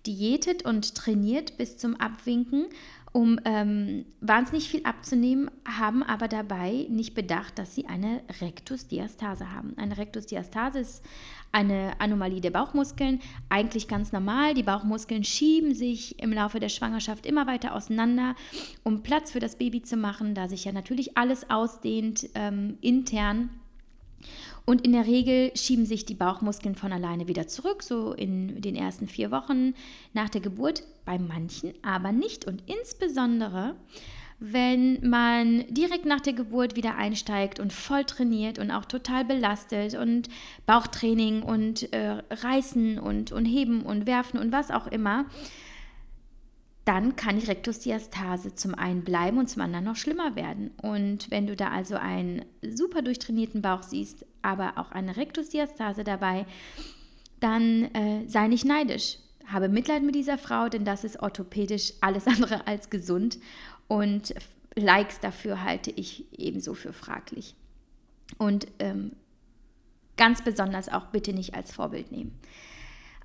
diätet 0.07 0.65
und 0.65 0.95
trainiert 0.95 1.57
bis 1.57 1.77
zum 1.77 1.97
Abwinken 1.97 2.67
um 3.13 3.41
ähm, 3.45 4.05
wahnsinnig 4.21 4.69
viel 4.69 4.85
abzunehmen, 4.85 5.51
haben 5.65 6.03
aber 6.03 6.29
dabei 6.29 6.87
nicht 6.91 7.15
bedacht, 7.15 7.59
dass 7.59 7.75
sie 7.75 7.87
eine 7.87 8.23
Rektusdiastase 8.41 9.53
haben. 9.53 9.75
Eine 9.77 9.97
Rektusdiastase 9.99 10.81
ist 10.81 11.05
eine 11.51 11.93
Anomalie 11.99 12.41
der 12.41 12.51
Bauchmuskeln, 12.51 13.21
eigentlich 13.49 13.89
ganz 13.89 14.13
normal. 14.13 14.55
Die 14.55 14.63
Bauchmuskeln 14.63 15.25
schieben 15.25 15.75
sich 15.75 16.23
im 16.23 16.33
Laufe 16.33 16.61
der 16.61 16.69
Schwangerschaft 16.69 17.25
immer 17.25 17.47
weiter 17.47 17.75
auseinander, 17.75 18.35
um 18.85 19.03
Platz 19.03 19.33
für 19.33 19.41
das 19.41 19.57
Baby 19.57 19.83
zu 19.83 19.97
machen, 19.97 20.35
da 20.35 20.49
sich 20.49 20.65
ja 20.65 20.73
natürlich 20.73 21.17
alles 21.17 21.49
ausdehnt 21.51 22.29
ähm, 22.35 22.77
intern. 22.81 23.51
Und 24.69 24.83
in 24.83 24.93
der 24.93 25.07
Regel 25.07 25.51
schieben 25.57 25.87
sich 25.87 26.05
die 26.05 26.13
Bauchmuskeln 26.13 26.75
von 26.75 26.93
alleine 26.93 27.27
wieder 27.27 27.49
zurück, 27.49 27.83
so 27.83 28.13
in 28.13 28.61
den 28.61 28.77
ersten 28.77 29.09
vier 29.09 29.31
Wochen 29.31 29.73
nach 30.13 30.29
der 30.29 30.43
Geburt, 30.43 30.83
bei 31.07 31.19
manchen 31.19 31.73
aber 31.81 32.13
nicht. 32.13 32.45
Und 32.45 32.63
insbesondere, 32.67 33.77
wenn 34.41 35.09
man 35.09 35.65
direkt 35.71 36.05
nach 36.05 36.21
der 36.21 36.35
Geburt 36.35 36.77
wieder 36.77 36.97
einsteigt 36.97 37.61
und 37.61 37.73
voll 37.73 38.05
trainiert 38.05 38.59
und 38.59 38.71
auch 38.71 38.85
total 38.85 39.25
belastet 39.25 39.95
und 39.95 40.29
Bauchtraining 40.67 41.43
und 41.43 41.91
äh, 41.95 42.23
Reißen 42.31 42.99
und, 42.99 43.33
und 43.33 43.47
Heben 43.47 43.81
und 43.85 44.07
Werfen 44.07 44.39
und 44.39 44.53
was 44.53 44.71
auch 44.71 44.87
immer, 44.87 45.25
dann 46.89 47.17
kann 47.17 47.39
die 47.39 47.45
Rektusdiastase 47.45 48.55
zum 48.55 48.75
einen 48.75 49.05
bleiben 49.05 49.37
und 49.37 49.51
zum 49.51 49.61
anderen 49.61 49.85
noch 49.85 49.97
schlimmer 49.97 50.37
werden. 50.37 50.71
Und 50.81 51.31
wenn 51.31 51.47
du 51.47 51.55
da 51.55 51.69
also 51.69 51.97
einen 51.97 52.47
super 52.63 53.03
durchtrainierten 53.03 53.61
Bauch 53.61 53.83
siehst, 53.83 54.25
aber 54.41 54.79
auch 54.79 54.91
eine 54.91 55.19
Rektusdiastase 55.19 56.03
dabei, 56.03 56.47
dann 57.41 57.95
äh, 57.95 58.27
sei 58.27 58.49
nicht 58.49 58.65
neidisch. 58.65 59.19
habe 59.47 59.69
Mitleid 59.69 60.03
mit 60.03 60.15
dieser 60.15 60.39
Frau, 60.39 60.71
denn 60.71 60.87
das 60.87 61.05
ist 61.05 61.21
orthopädisch 61.21 61.93
alles 62.01 62.27
andere 62.27 62.67
als 62.67 62.89
gesund. 62.89 63.39
Und 63.87 64.35
Likes 64.75 65.21
dafür 65.21 65.63
halte 65.63 65.91
ich 65.91 66.25
ebenso 66.39 66.73
für 66.73 66.95
fraglich. 66.95 67.55
Und 68.39 68.67
ähm, 68.79 69.13
ganz 70.17 70.43
besonders 70.43 70.89
auch 70.89 71.09
bitte 71.09 71.35
nicht 71.35 71.55
als 71.55 71.71
Vorbild 71.71 72.13
nehmen. 72.13 72.39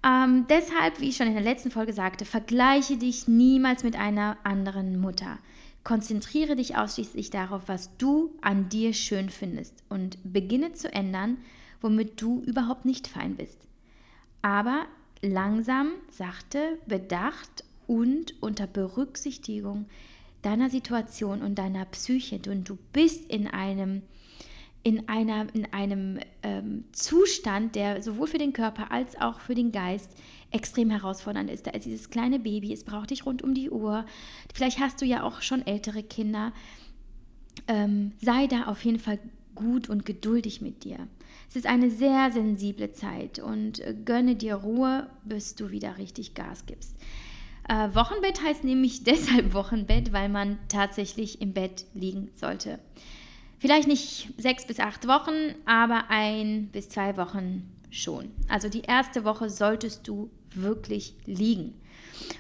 Ähm, 0.06 0.46
deshalb, 0.50 1.00
wie 1.00 1.10
ich 1.10 1.18
schon 1.18 1.28
in 1.28 1.34
der 1.34 1.44
letzten 1.44 1.72
Folge 1.72 1.94
sagte, 1.94 2.26
vergleiche 2.26 2.98
dich 2.98 3.28
niemals 3.28 3.84
mit 3.84 3.96
einer 3.96 4.38
anderen 4.44 5.00
Mutter. 5.00 5.40
Konzentriere 5.84 6.56
dich 6.56 6.78
ausschließlich 6.78 7.30
darauf, 7.30 7.64
was 7.68 7.96
du 7.98 8.34
an 8.42 8.70
dir 8.70 8.94
schön 8.94 9.30
findest 9.30 9.84
und 9.90 10.18
beginne 10.24 10.74
zu 10.74 10.92
ändern, 10.92 11.38
womit 11.82 12.22
du 12.22 12.42
überhaupt 12.42 12.86
nicht 12.86 13.08
fein 13.08 13.36
bist. 13.36 13.68
Aber 14.42 14.86
langsam, 15.22 15.92
sachte, 16.10 16.80
bedacht 16.86 17.64
und 17.88 18.42
unter 18.42 18.68
Berücksichtigung 18.68 19.86
deiner 20.42 20.70
Situation 20.70 21.42
und 21.42 21.56
deiner 21.56 21.86
Psyche. 21.86 22.40
Und 22.48 22.70
du 22.70 22.78
bist 22.92 23.30
in 23.30 23.48
einem, 23.48 24.04
in 24.84 25.08
einer, 25.08 25.48
in 25.54 25.72
einem 25.72 26.20
ähm, 26.44 26.84
Zustand, 26.92 27.76
der 27.76 28.04
sowohl 28.04 28.28
für 28.28 28.38
den 28.38 28.54
Körper 28.54 28.92
als 28.92 29.20
auch 29.20 29.40
für 29.40 29.56
den 29.56 29.72
Geist 29.72 30.12
extrem 30.52 30.90
herausfordernd 30.90 31.50
ist. 31.50 31.66
Da 31.66 31.72
ist 31.72 31.86
dieses 31.86 32.10
kleine 32.10 32.40
Baby, 32.40 32.74
es 32.74 32.84
braucht 32.84 33.10
dich 33.10 33.26
rund 33.26 33.42
um 33.42 33.54
die 33.54 33.70
Uhr. 33.70 34.06
Vielleicht 34.54 34.80
hast 34.80 35.02
du 35.02 35.06
ja 35.06 35.24
auch 35.24 35.42
schon 35.42 35.66
ältere 35.66 36.04
Kinder. 36.04 36.54
Ähm, 37.68 38.12
sei 38.22 38.48
da 38.48 38.66
auf 38.66 38.84
jeden 38.84 39.00
Fall 39.00 39.20
gut 39.56 39.90
und 39.90 40.06
geduldig 40.06 40.62
mit 40.62 40.84
dir. 40.84 41.08
Es 41.50 41.56
ist 41.56 41.66
eine 41.66 41.90
sehr 41.90 42.32
sensible 42.32 42.92
Zeit 42.92 43.40
und 43.40 43.80
äh, 43.80 43.96
gönne 44.06 44.36
dir 44.36 44.56
Ruhe, 44.56 45.08
bis 45.24 45.56
du 45.56 45.72
wieder 45.72 45.98
richtig 45.98 46.34
Gas 46.34 46.66
gibst. 46.66 46.96
Äh, 47.70 47.96
Wochenbett 47.96 48.44
heißt 48.44 48.64
nämlich 48.64 49.04
deshalb 49.06 49.54
Wochenbett, 49.54 50.12
weil 50.12 50.30
man 50.30 50.58
tatsächlich 50.68 51.42
im 51.42 51.54
Bett 51.54 51.86
liegen 51.94 52.30
sollte. 52.34 52.80
Vielleicht 53.64 53.88
nicht 53.88 54.28
sechs 54.36 54.68
bis 54.68 54.82
acht 54.82 55.08
Wochen, 55.08 55.56
aber 55.66 56.10
ein 56.10 56.68
bis 56.74 56.90
zwei 56.90 57.16
Wochen 57.16 57.64
schon. 57.92 58.30
Also 58.50 58.68
die 58.68 58.82
erste 58.82 59.24
Woche 59.24 59.50
solltest 59.50 60.06
du 60.06 60.30
wirklich 60.54 61.16
liegen. 61.26 61.74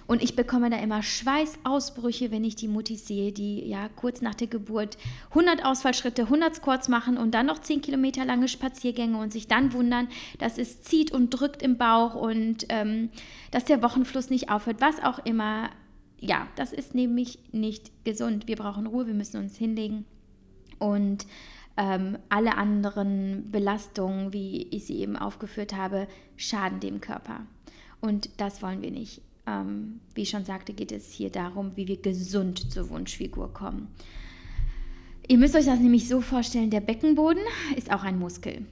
Und 0.05 0.21
ich 0.21 0.35
bekomme 0.35 0.69
da 0.69 0.75
immer 0.79 1.01
Schweißausbrüche, 1.01 2.29
wenn 2.29 2.43
ich 2.43 2.57
die 2.57 2.67
Mutti 2.67 2.97
sehe, 2.97 3.31
die 3.31 3.65
ja 3.65 3.87
kurz 3.95 4.21
nach 4.21 4.35
der 4.35 4.47
Geburt 4.47 4.97
100 5.29 5.63
Ausfallschritte, 5.63 6.23
100 6.23 6.55
Squats 6.55 6.89
machen 6.89 7.15
und 7.15 7.31
dann 7.31 7.45
noch 7.45 7.59
10 7.59 7.81
Kilometer 7.81 8.25
lange 8.25 8.49
Spaziergänge 8.49 9.17
und 9.17 9.31
sich 9.31 9.47
dann 9.47 9.71
wundern, 9.71 10.09
dass 10.39 10.57
es 10.57 10.81
zieht 10.81 11.13
und 11.13 11.29
drückt 11.29 11.61
im 11.61 11.77
Bauch 11.77 12.15
und 12.15 12.65
ähm, 12.67 13.11
dass 13.49 13.63
der 13.63 13.81
Wochenfluss 13.81 14.29
nicht 14.29 14.51
aufhört, 14.51 14.81
was 14.81 15.01
auch 15.01 15.19
immer. 15.19 15.69
Ja, 16.19 16.47
das 16.57 16.73
ist 16.73 16.93
nämlich 16.93 17.39
nicht 17.53 17.91
gesund. 18.03 18.49
Wir 18.49 18.57
brauchen 18.57 18.87
Ruhe, 18.87 19.07
wir 19.07 19.13
müssen 19.13 19.37
uns 19.37 19.55
hinlegen 19.55 20.05
und 20.83 21.25
ähm, 21.77 22.17
alle 22.27 22.57
anderen 22.57 23.49
Belastungen, 23.51 24.33
wie 24.33 24.67
ich 24.69 24.85
sie 24.85 24.97
eben 24.99 25.15
aufgeführt 25.15 25.73
habe, 25.73 26.07
schaden 26.35 26.81
dem 26.81 26.99
Körper. 26.99 27.45
Und 28.01 28.29
das 28.37 28.61
wollen 28.61 28.81
wir 28.81 28.91
nicht. 28.91 29.21
Ähm, 29.47 30.01
wie 30.13 30.23
ich 30.23 30.29
schon 30.29 30.43
sagte, 30.43 30.73
geht 30.73 30.91
es 30.91 31.09
hier 31.09 31.29
darum, 31.29 31.71
wie 31.75 31.87
wir 31.87 32.01
gesund 32.01 32.71
zur 32.71 32.89
Wunschfigur 32.89 33.53
kommen. 33.53 33.87
Ihr 35.27 35.37
müsst 35.37 35.55
euch 35.55 35.65
das 35.65 35.79
nämlich 35.79 36.09
so 36.09 36.19
vorstellen, 36.19 36.69
der 36.69 36.81
Beckenboden 36.81 37.43
ist 37.77 37.91
auch 37.91 38.03
ein 38.03 38.19
Muskel, 38.19 38.65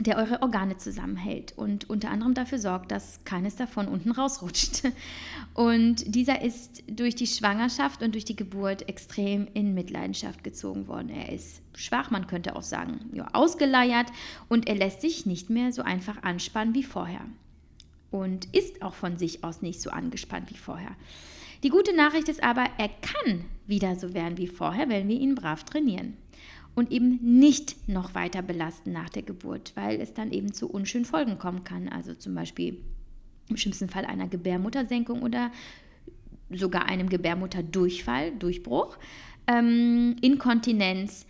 der 0.00 0.16
eure 0.16 0.40
Organe 0.42 0.78
zusammenhält 0.78 1.52
und 1.56 1.90
unter 1.90 2.10
anderem 2.10 2.34
dafür 2.34 2.58
sorgt, 2.58 2.90
dass 2.90 3.22
keines 3.24 3.56
davon 3.56 3.88
unten 3.88 4.10
rausrutscht. 4.10 4.84
Und 5.54 6.14
dieser 6.14 6.40
ist 6.40 6.82
durch 6.86 7.14
die 7.14 7.26
Schwangerschaft 7.26 8.02
und 8.02 8.14
durch 8.14 8.24
die 8.24 8.36
Geburt 8.36 8.88
extrem 8.88 9.46
in 9.52 9.74
Mitleidenschaft 9.74 10.42
gezogen 10.42 10.88
worden. 10.88 11.10
Er 11.10 11.30
ist 11.30 11.60
schwach, 11.74 12.10
man 12.10 12.26
könnte 12.26 12.56
auch 12.56 12.62
sagen, 12.62 13.10
ja, 13.12 13.28
ausgeleiert 13.34 14.06
und 14.48 14.66
er 14.66 14.76
lässt 14.76 15.02
sich 15.02 15.26
nicht 15.26 15.50
mehr 15.50 15.70
so 15.72 15.82
einfach 15.82 16.22
anspannen 16.22 16.74
wie 16.74 16.84
vorher 16.84 17.20
und 18.10 18.46
ist 18.54 18.80
auch 18.80 18.94
von 18.94 19.18
sich 19.18 19.44
aus 19.44 19.60
nicht 19.60 19.82
so 19.82 19.90
angespannt 19.90 20.50
wie 20.50 20.56
vorher. 20.56 20.96
Die 21.62 21.68
gute 21.68 21.94
Nachricht 21.94 22.30
ist 22.30 22.42
aber, 22.42 22.64
er 22.78 22.88
kann 22.88 23.44
wieder 23.66 23.94
so 23.96 24.14
werden 24.14 24.38
wie 24.38 24.48
vorher, 24.48 24.88
wenn 24.88 25.06
wir 25.06 25.20
ihn 25.20 25.34
brav 25.34 25.64
trainieren 25.64 26.16
und 26.74 26.90
eben 26.90 27.18
nicht 27.38 27.88
noch 27.88 28.14
weiter 28.14 28.42
belasten 28.42 28.92
nach 28.92 29.10
der 29.10 29.22
Geburt, 29.22 29.72
weil 29.74 30.00
es 30.00 30.14
dann 30.14 30.32
eben 30.32 30.52
zu 30.52 30.70
unschönen 30.70 31.04
Folgen 31.04 31.38
kommen 31.38 31.64
kann. 31.64 31.88
Also 31.88 32.14
zum 32.14 32.34
Beispiel 32.34 32.78
im 33.48 33.56
schlimmsten 33.56 33.88
Fall 33.88 34.04
einer 34.04 34.28
Gebärmuttersenkung 34.28 35.22
oder 35.22 35.50
sogar 36.50 36.86
einem 36.86 37.08
Gebärmutterdurchfall, 37.08 38.32
Durchbruch, 38.32 38.96
ähm, 39.46 40.16
Inkontinenz, 40.20 41.26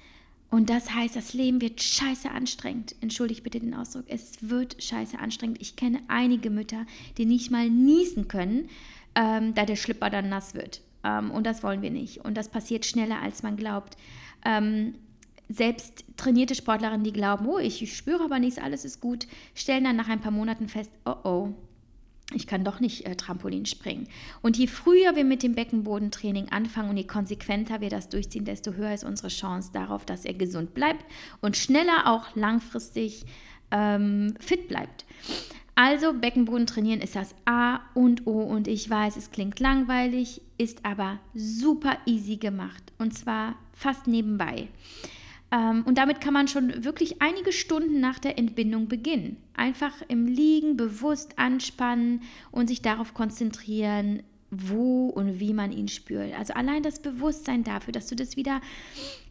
und 0.53 0.69
das 0.69 0.95
heißt, 0.95 1.17
das 1.17 1.33
Leben 1.33 1.63
wird 1.63 1.83
scheiße 1.83 2.31
anstrengend. 2.31 2.95
Entschuldigt 3.01 3.43
bitte 3.43 3.59
den 3.59 3.73
Ausdruck. 3.73 4.05
Es 4.09 4.51
wird 4.51 4.83
scheiße 4.83 5.19
anstrengend. 5.19 5.63
Ich 5.63 5.77
kenne 5.77 6.03
einige 6.09 6.51
Mütter, 6.51 6.85
die 7.17 7.25
nicht 7.25 7.51
mal 7.51 7.71
niesen 7.71 8.29
können, 8.29 8.69
ähm, 9.15 9.55
da 9.55 9.65
der 9.65 9.77
Schlipper 9.77 10.11
dann 10.11 10.29
nass 10.29 10.53
wird. 10.53 10.83
Ähm, 11.05 11.31
und 11.31 11.47
das 11.47 11.63
wollen 11.63 11.81
wir 11.81 11.91
nicht. 11.91 12.19
Und 12.27 12.37
das 12.37 12.51
passiert 12.51 12.85
schneller, 12.85 13.23
als 13.23 13.43
man 13.43 13.57
glaubt. 13.57 13.97
Ähm, 14.45 14.97
selbst 15.53 16.05
trainierte 16.17 16.55
Sportlerinnen, 16.55 17.05
die 17.05 17.13
glauben, 17.13 17.47
oh, 17.47 17.59
ich 17.59 17.95
spüre 17.97 18.25
aber 18.25 18.39
nichts, 18.39 18.59
alles 18.59 18.85
ist 18.85 19.01
gut, 19.01 19.27
stellen 19.55 19.85
dann 19.85 19.97
nach 19.97 20.09
ein 20.09 20.21
paar 20.21 20.33
Monaten 20.33 20.69
fest, 20.69 20.91
oh 21.05 21.17
oh, 21.25 21.55
ich 22.35 22.47
kann 22.47 22.65
doch 22.65 22.81
nicht 22.81 23.07
äh, 23.07 23.15
Trampolin 23.15 23.67
springen. 23.67 24.09
Und 24.41 24.57
je 24.57 24.67
früher 24.67 25.17
wir 25.17 25.25
mit 25.25 25.43
dem 25.43 25.55
Beckenbodentraining 25.55 26.49
anfangen 26.51 26.91
und 26.91 26.97
je 26.97 27.07
konsequenter 27.07 27.81
wir 27.81 27.91
das 27.91 28.09
durchziehen, 28.09 28.45
desto 28.45 28.73
höher 28.73 28.95
ist 28.95 29.05
unsere 29.05 29.29
Chance 29.29 29.71
darauf, 29.73 30.05
dass 30.05 30.25
er 30.25 30.35
gesund 30.35 30.75
bleibt 30.75 31.05
und 31.41 31.57
schneller 31.57 32.07
auch 32.07 32.35
langfristig 32.35 33.25
ähm, 33.71 34.35
fit 34.41 34.69
bleibt. 34.69 35.05
Also 35.75 36.13
Beckenboden 36.13 36.67
trainieren 36.67 37.01
ist 37.01 37.17
das 37.17 37.35
A 37.47 37.81
und 37.95 38.27
O 38.27 38.43
und 38.43 38.69
ich 38.69 38.89
weiß, 38.89 39.17
es 39.17 39.31
klingt 39.31 39.59
langweilig, 39.59 40.43
ist 40.59 40.85
aber 40.85 41.19
super 41.35 41.97
easy 42.05 42.37
gemacht 42.37 42.93
und 42.99 43.17
zwar 43.17 43.55
fast 43.73 44.07
nebenbei. 44.07 44.69
Ähm, 45.53 45.85
und 45.85 45.99
damit 45.99 46.21
kann 46.21 46.33
man 46.33 46.49
schon 46.49 46.83
wirklich 46.83 47.21
einige 47.21 47.53
Stunden 47.53 48.01
nach 48.01 48.19
der 48.19 48.39
Entbindung 48.39 48.89
beginnen. 48.89 49.37
Einfach 49.55 49.95
im 50.09 50.27
Liegen 50.27 50.77
bewusst 50.77 51.39
anspannen 51.39 52.23
und 52.51 52.69
sich 52.69 52.81
darauf 52.81 53.13
konzentrieren, 53.15 54.23
wo 54.51 55.07
und 55.07 55.41
wie 55.41 55.53
man 55.53 55.73
ihn 55.73 55.89
spürt. 55.89 56.39
Also 56.39 56.55
allein 56.55 56.83
das 56.83 57.01
Bewusstsein 57.01 57.65
dafür, 57.65 57.93
dass 57.93 58.07
du 58.07 58.17
das 58.17 58.37
wieder 58.37 58.61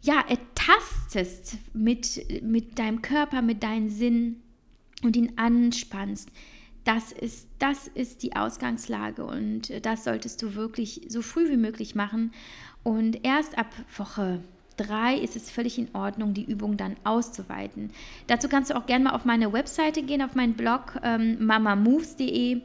ja 0.02 0.24
ertastest 0.28 1.58
mit, 1.74 2.42
mit 2.42 2.78
deinem 2.78 3.02
Körper, 3.02 3.42
mit 3.42 3.62
deinen 3.62 3.88
Sinnen 3.88 4.42
und 5.02 5.16
ihn 5.16 5.32
anspannst. 5.36 6.30
Das 6.84 7.12
ist, 7.12 7.46
das 7.60 7.86
ist 7.86 8.24
die 8.24 8.34
Ausgangslage 8.34 9.24
und 9.24 9.72
das 9.86 10.02
solltest 10.02 10.42
du 10.42 10.56
wirklich 10.56 11.02
so 11.08 11.22
früh 11.22 11.48
wie 11.48 11.56
möglich 11.56 11.94
machen. 11.94 12.32
Und 12.82 13.24
erst 13.24 13.56
ab 13.56 13.72
Woche 13.96 14.42
drei 14.76 15.16
ist 15.16 15.36
es 15.36 15.50
völlig 15.50 15.78
in 15.78 15.88
Ordnung, 15.94 16.34
die 16.34 16.44
Übung 16.44 16.76
dann 16.76 16.96
auszuweiten. 17.04 17.90
Dazu 18.26 18.48
kannst 18.48 18.70
du 18.70 18.76
auch 18.76 18.86
gerne 18.86 19.04
mal 19.04 19.10
auf 19.14 19.24
meine 19.24 19.52
Webseite 19.52 20.02
gehen, 20.02 20.22
auf 20.22 20.34
meinen 20.34 20.54
Blog 20.54 20.98
ähm, 21.02 21.44
mamamoves.de. 21.44 22.60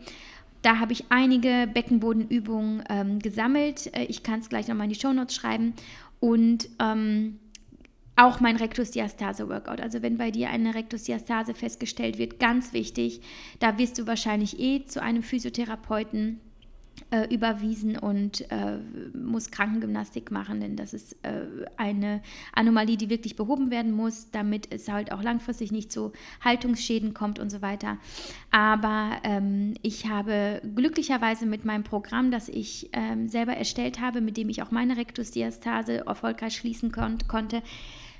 Da 0.61 0.79
habe 0.79 0.93
ich 0.93 1.05
einige 1.09 1.69
Beckenbodenübungen 1.73 2.83
ähm, 2.89 3.19
gesammelt. 3.19 3.93
Äh, 3.95 4.05
ich 4.05 4.23
kann 4.23 4.39
es 4.39 4.49
gleich 4.49 4.67
nochmal 4.67 4.85
in 4.85 4.93
die 4.93 4.99
Shownotes 4.99 5.35
schreiben. 5.35 5.73
Und 6.19 6.69
ähm, 6.79 7.39
auch 8.17 8.39
mein 8.39 8.57
Rektusdiastase-Workout. 8.57 9.79
Also 9.79 10.01
wenn 10.01 10.17
bei 10.17 10.31
dir 10.31 10.49
eine 10.49 10.73
Rektusdiastase 10.73 11.53
festgestellt 11.53 12.17
wird, 12.17 12.39
ganz 12.39 12.73
wichtig, 12.73 13.21
da 13.59 13.77
wirst 13.77 13.99
du 13.99 14.07
wahrscheinlich 14.07 14.59
eh 14.59 14.83
zu 14.85 15.01
einem 15.01 15.21
Physiotherapeuten 15.21 16.41
äh, 17.11 17.33
überwiesen 17.33 17.97
und 17.97 18.49
äh, 18.51 18.77
muss 19.17 19.51
Krankengymnastik 19.51 20.31
machen, 20.31 20.59
denn 20.59 20.75
das 20.75 20.93
ist 20.93 21.13
äh, 21.23 21.45
eine 21.77 22.21
Anomalie, 22.53 22.97
die 22.97 23.09
wirklich 23.09 23.35
behoben 23.35 23.71
werden 23.71 23.91
muss, 23.91 24.31
damit 24.31 24.71
es 24.71 24.89
halt 24.89 25.11
auch 25.11 25.23
langfristig 25.23 25.71
nicht 25.71 25.91
zu 25.91 26.11
Haltungsschäden 26.43 27.13
kommt 27.13 27.39
und 27.39 27.49
so 27.49 27.61
weiter. 27.61 27.97
Aber 28.51 29.17
ähm, 29.23 29.75
ich 29.81 30.07
habe 30.07 30.61
glücklicherweise 30.75 31.45
mit 31.45 31.65
meinem 31.65 31.83
Programm, 31.83 32.31
das 32.31 32.49
ich 32.49 32.89
ähm, 32.93 33.27
selber 33.27 33.53
erstellt 33.53 34.01
habe, 34.01 34.21
mit 34.21 34.37
dem 34.37 34.49
ich 34.49 34.61
auch 34.61 34.71
meine 34.71 34.97
Rektusdiastase 34.97 36.05
erfolgreich 36.05 36.55
schließen 36.55 36.91
kon 36.91 37.17
konnte, 37.27 37.61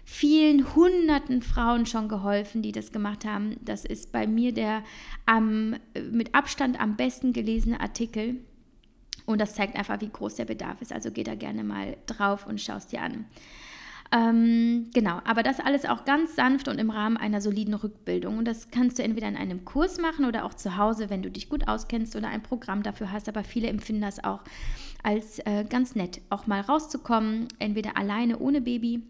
vielen 0.05 0.73
hunderten 0.73 1.41
Frauen 1.41 1.85
schon 1.85 2.07
geholfen, 2.07 2.61
die 2.61 2.71
das 2.71 2.93
gemacht 2.93 3.25
haben. 3.25 3.57
Das 3.65 3.83
ist 3.83 4.13
bei 4.13 4.25
mir 4.25 4.53
der 4.53 4.83
am, 5.25 5.75
mit 6.11 6.33
Abstand 6.33 6.79
am 6.79 6.95
besten 6.95 7.33
gelesene 7.33 7.81
Artikel 7.81 8.37
und 9.27 9.39
das 9.39 9.53
zeigt 9.53 9.75
einfach, 9.75 10.01
wie 10.01 10.09
groß 10.09 10.35
der 10.35 10.45
Bedarf 10.45 10.81
ist. 10.81 10.93
Also 10.93 11.11
geh 11.11 11.23
da 11.23 11.35
gerne 11.35 11.63
mal 11.63 11.97
drauf 12.07 12.47
und 12.47 12.59
schau 12.59 12.77
es 12.77 12.87
dir 12.87 13.01
an. 13.01 13.25
Ähm, 14.09 14.89
genau, 14.93 15.19
aber 15.25 15.43
das 15.43 15.59
alles 15.59 15.83
auch 15.83 16.05
ganz 16.05 16.37
sanft 16.37 16.69
und 16.69 16.79
im 16.79 16.89
Rahmen 16.89 17.17
einer 17.17 17.41
soliden 17.41 17.73
Rückbildung. 17.73 18.37
Und 18.37 18.45
das 18.45 18.71
kannst 18.71 18.97
du 18.97 19.03
entweder 19.03 19.27
in 19.27 19.35
einem 19.35 19.65
Kurs 19.65 19.99
machen 19.99 20.23
oder 20.23 20.45
auch 20.45 20.53
zu 20.53 20.77
Hause, 20.77 21.09
wenn 21.09 21.23
du 21.23 21.29
dich 21.29 21.49
gut 21.49 21.67
auskennst 21.67 22.15
oder 22.15 22.29
ein 22.29 22.41
Programm 22.41 22.83
dafür 22.83 23.11
hast. 23.11 23.27
Aber 23.27 23.43
viele 23.43 23.67
empfinden 23.67 24.03
das 24.03 24.23
auch 24.23 24.43
als 25.03 25.39
äh, 25.39 25.65
ganz 25.69 25.93
nett, 25.95 26.21
auch 26.29 26.47
mal 26.47 26.61
rauszukommen, 26.61 27.49
entweder 27.59 27.97
alleine 27.97 28.39
ohne 28.39 28.61
Baby, 28.61 29.03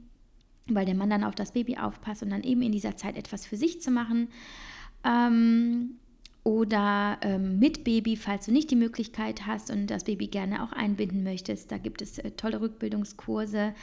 weil 0.65 0.87
der 0.87 0.95
Mann 0.95 1.11
dann 1.11 1.23
auf 1.23 1.35
das 1.35 1.51
Baby 1.51 1.77
aufpasst 1.77 2.23
und 2.23 2.31
dann 2.31 2.43
eben 2.43 2.63
in 2.63 2.71
dieser 2.71 2.97
Zeit 2.97 3.17
etwas 3.17 3.45
für 3.45 3.55
sich 3.55 3.81
zu 3.81 3.91
machen. 3.91 4.29
Ähm, 5.03 5.99
oder 6.47 7.17
ähm, 7.23 7.59
mit 7.59 7.83
Baby, 7.83 8.15
falls 8.15 8.45
du 8.45 8.53
nicht 8.53 8.71
die 8.71 8.77
Möglichkeit 8.77 9.45
hast 9.45 9.69
und 9.69 9.87
das 9.87 10.05
Baby 10.05 10.27
gerne 10.27 10.63
auch 10.63 10.71
einbinden 10.71 11.21
möchtest. 11.21 11.73
Da 11.73 11.77
gibt 11.77 12.01
es 12.01 12.19
äh, 12.19 12.31
tolle 12.31 12.61
Rückbildungskurse. 12.61 13.73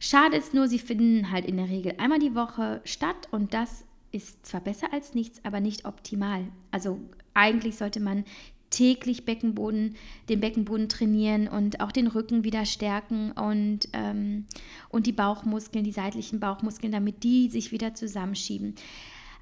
Schade 0.00 0.36
ist 0.36 0.52
nur, 0.52 0.66
sie 0.66 0.80
finden 0.80 1.30
halt 1.30 1.44
in 1.44 1.56
der 1.56 1.68
Regel 1.68 1.94
einmal 1.98 2.18
die 2.18 2.34
Woche 2.34 2.80
statt 2.82 3.28
und 3.30 3.54
das 3.54 3.84
ist 4.10 4.44
zwar 4.44 4.60
besser 4.60 4.92
als 4.92 5.14
nichts, 5.14 5.38
aber 5.44 5.60
nicht 5.60 5.84
optimal. 5.84 6.48
Also 6.72 6.98
eigentlich 7.32 7.76
sollte 7.76 8.00
man 8.00 8.24
täglich 8.70 9.24
Beckenboden, 9.24 9.94
den 10.28 10.40
Beckenboden 10.40 10.88
trainieren 10.88 11.46
und 11.46 11.78
auch 11.78 11.92
den 11.92 12.08
Rücken 12.08 12.42
wieder 12.42 12.64
stärken 12.64 13.30
und, 13.30 13.88
ähm, 13.92 14.46
und 14.88 15.06
die 15.06 15.12
Bauchmuskeln, 15.12 15.84
die 15.84 15.92
seitlichen 15.92 16.40
Bauchmuskeln, 16.40 16.90
damit 16.90 17.22
die 17.22 17.48
sich 17.50 17.70
wieder 17.70 17.94
zusammenschieben. 17.94 18.74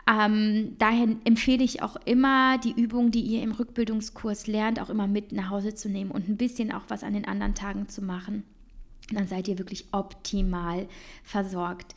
Ähm, 0.08 0.76
daher 0.78 1.06
empfehle 1.24 1.62
ich 1.62 1.82
auch 1.82 1.96
immer, 2.06 2.56
die 2.58 2.72
Übungen, 2.72 3.10
die 3.10 3.20
ihr 3.20 3.42
im 3.42 3.52
Rückbildungskurs 3.52 4.46
lernt, 4.46 4.80
auch 4.80 4.88
immer 4.88 5.06
mit 5.06 5.32
nach 5.32 5.50
Hause 5.50 5.74
zu 5.74 5.88
nehmen 5.88 6.10
und 6.10 6.28
ein 6.28 6.38
bisschen 6.38 6.72
auch 6.72 6.84
was 6.88 7.04
an 7.04 7.12
den 7.12 7.26
anderen 7.26 7.54
Tagen 7.54 7.88
zu 7.88 8.02
machen 8.02 8.44
dann 9.12 9.26
seid 9.26 9.48
ihr 9.48 9.58
wirklich 9.58 9.86
optimal 9.92 10.88
versorgt. 11.22 11.94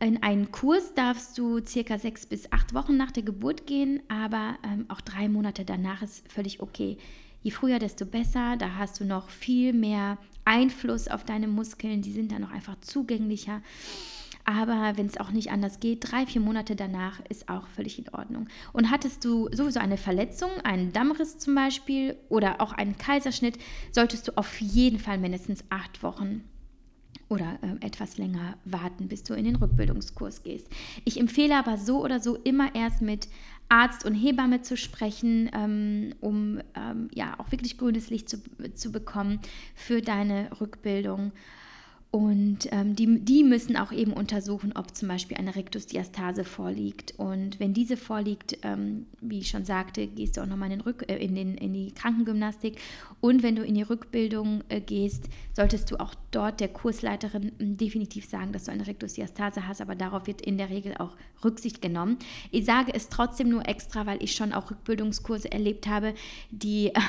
In 0.00 0.22
einen 0.22 0.52
Kurs 0.52 0.94
darfst 0.94 1.36
du 1.38 1.64
circa 1.64 1.98
sechs 1.98 2.26
bis 2.26 2.52
acht 2.52 2.72
Wochen 2.72 2.96
nach 2.96 3.10
der 3.10 3.24
Geburt 3.24 3.66
gehen, 3.66 4.00
aber 4.08 4.56
ähm, 4.62 4.86
auch 4.88 5.00
drei 5.00 5.28
Monate 5.28 5.64
danach 5.64 6.02
ist 6.02 6.30
völlig 6.30 6.60
okay. 6.60 6.98
Je 7.42 7.50
früher, 7.50 7.78
desto 7.78 8.04
besser. 8.04 8.56
Da 8.56 8.74
hast 8.76 9.00
du 9.00 9.04
noch 9.04 9.28
viel 9.28 9.72
mehr 9.72 10.18
Einfluss 10.44 11.08
auf 11.08 11.24
deine 11.24 11.48
Muskeln. 11.48 12.02
Die 12.02 12.12
sind 12.12 12.30
dann 12.30 12.42
noch 12.42 12.52
einfach 12.52 12.78
zugänglicher. 12.80 13.60
Aber 14.48 14.96
wenn 14.96 15.04
es 15.04 15.20
auch 15.20 15.30
nicht 15.30 15.50
anders 15.50 15.78
geht, 15.78 16.10
drei, 16.10 16.24
vier 16.24 16.40
Monate 16.40 16.74
danach 16.74 17.20
ist 17.28 17.50
auch 17.50 17.66
völlig 17.66 17.98
in 17.98 18.08
Ordnung. 18.14 18.48
Und 18.72 18.90
hattest 18.90 19.22
du 19.22 19.50
sowieso 19.52 19.78
eine 19.78 19.98
Verletzung, 19.98 20.48
einen 20.64 20.90
Dammriss 20.90 21.36
zum 21.36 21.54
Beispiel 21.54 22.16
oder 22.30 22.62
auch 22.62 22.72
einen 22.72 22.96
Kaiserschnitt, 22.96 23.58
solltest 23.92 24.26
du 24.26 24.38
auf 24.38 24.58
jeden 24.62 25.00
Fall 25.00 25.18
mindestens 25.18 25.64
acht 25.68 26.02
Wochen 26.02 26.44
oder 27.28 27.58
äh, 27.60 27.84
etwas 27.84 28.16
länger 28.16 28.56
warten, 28.64 29.08
bis 29.08 29.22
du 29.22 29.34
in 29.34 29.44
den 29.44 29.56
Rückbildungskurs 29.56 30.42
gehst. 30.44 30.68
Ich 31.04 31.20
empfehle 31.20 31.54
aber 31.54 31.76
so 31.76 32.02
oder 32.02 32.18
so 32.18 32.36
immer 32.36 32.74
erst 32.74 33.02
mit 33.02 33.28
Arzt 33.68 34.06
und 34.06 34.14
Hebamme 34.14 34.62
zu 34.62 34.78
sprechen, 34.78 35.50
ähm, 35.52 36.14
um 36.22 36.62
ähm, 36.74 37.10
ja 37.12 37.38
auch 37.38 37.52
wirklich 37.52 37.76
grünes 37.76 38.08
Licht 38.08 38.30
zu, 38.30 38.38
zu 38.72 38.92
bekommen 38.92 39.40
für 39.74 40.00
deine 40.00 40.58
Rückbildung. 40.58 41.32
Und 42.10 42.68
ähm, 42.72 42.96
die, 42.96 43.20
die 43.20 43.44
müssen 43.44 43.76
auch 43.76 43.92
eben 43.92 44.14
untersuchen, 44.14 44.72
ob 44.74 44.96
zum 44.96 45.08
Beispiel 45.08 45.36
eine 45.36 45.54
Rektusdiastase 45.54 46.42
vorliegt. 46.42 47.12
Und 47.18 47.60
wenn 47.60 47.74
diese 47.74 47.98
vorliegt, 47.98 48.56
ähm, 48.62 49.04
wie 49.20 49.40
ich 49.40 49.50
schon 49.50 49.66
sagte, 49.66 50.06
gehst 50.06 50.36
du 50.36 50.40
auch 50.40 50.46
nochmal 50.46 50.72
in, 50.72 50.82
äh, 51.06 51.16
in, 51.22 51.36
in 51.36 51.74
die 51.74 51.92
Krankengymnastik. 51.92 52.78
Und 53.20 53.42
wenn 53.42 53.56
du 53.56 53.62
in 53.62 53.74
die 53.74 53.82
Rückbildung 53.82 54.64
äh, 54.70 54.80
gehst, 54.80 55.28
solltest 55.52 55.90
du 55.90 56.00
auch 56.00 56.14
dort 56.30 56.60
der 56.60 56.68
Kursleiterin 56.68 57.48
äh, 57.58 57.76
definitiv 57.76 58.26
sagen, 58.26 58.52
dass 58.52 58.64
du 58.64 58.72
eine 58.72 58.86
Rektusdiastase 58.86 59.68
hast. 59.68 59.82
Aber 59.82 59.94
darauf 59.94 60.26
wird 60.26 60.40
in 60.40 60.56
der 60.56 60.70
Regel 60.70 60.94
auch 60.96 61.14
Rücksicht 61.44 61.82
genommen. 61.82 62.18
Ich 62.50 62.64
sage 62.64 62.90
es 62.94 63.10
trotzdem 63.10 63.50
nur 63.50 63.68
extra, 63.68 64.06
weil 64.06 64.22
ich 64.22 64.32
schon 64.32 64.54
auch 64.54 64.70
Rückbildungskurse 64.70 65.52
erlebt 65.52 65.86
habe, 65.86 66.14
die 66.50 66.86
äh, 66.86 67.00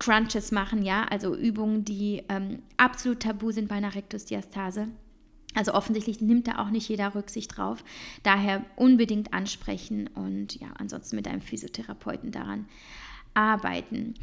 Crunches 0.00 0.50
machen, 0.50 0.82
ja, 0.82 1.04
also 1.04 1.36
Übungen, 1.36 1.84
die 1.84 2.24
ähm, 2.28 2.62
absolut 2.78 3.20
tabu 3.20 3.52
sind 3.52 3.68
bei 3.68 3.76
einer 3.76 3.94
Rektusdiastase. 3.94 4.39
Also 5.54 5.74
offensichtlich 5.74 6.20
nimmt 6.20 6.46
da 6.46 6.58
auch 6.58 6.70
nicht 6.70 6.88
jeder 6.88 7.14
Rücksicht 7.14 7.56
drauf. 7.56 7.82
Daher 8.22 8.64
unbedingt 8.76 9.32
ansprechen 9.32 10.08
und 10.14 10.60
ja, 10.60 10.68
ansonsten 10.78 11.16
mit 11.16 11.26
einem 11.26 11.40
Physiotherapeuten 11.40 12.30
daran 12.30 12.66
arbeiten. 13.34 14.14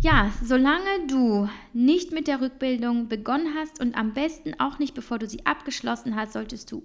Ja, 0.00 0.32
solange 0.42 1.06
du 1.08 1.48
nicht 1.72 2.12
mit 2.12 2.28
der 2.28 2.40
Rückbildung 2.40 3.08
begonnen 3.08 3.54
hast 3.56 3.80
und 3.80 3.96
am 3.96 4.14
besten 4.14 4.58
auch 4.58 4.78
nicht 4.78 4.94
bevor 4.94 5.18
du 5.18 5.28
sie 5.28 5.44
abgeschlossen 5.46 6.16
hast, 6.16 6.32
solltest 6.32 6.70
du 6.72 6.82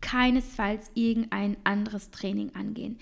keinesfalls 0.00 0.90
irgendein 0.94 1.56
anderes 1.64 2.10
Training 2.10 2.54
angehen. 2.54 2.98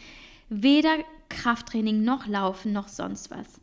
Weder 0.48 0.96
Krafttraining 1.28 2.02
noch 2.02 2.26
Laufen 2.26 2.72
noch 2.72 2.88
sonst 2.88 3.30
was 3.30 3.60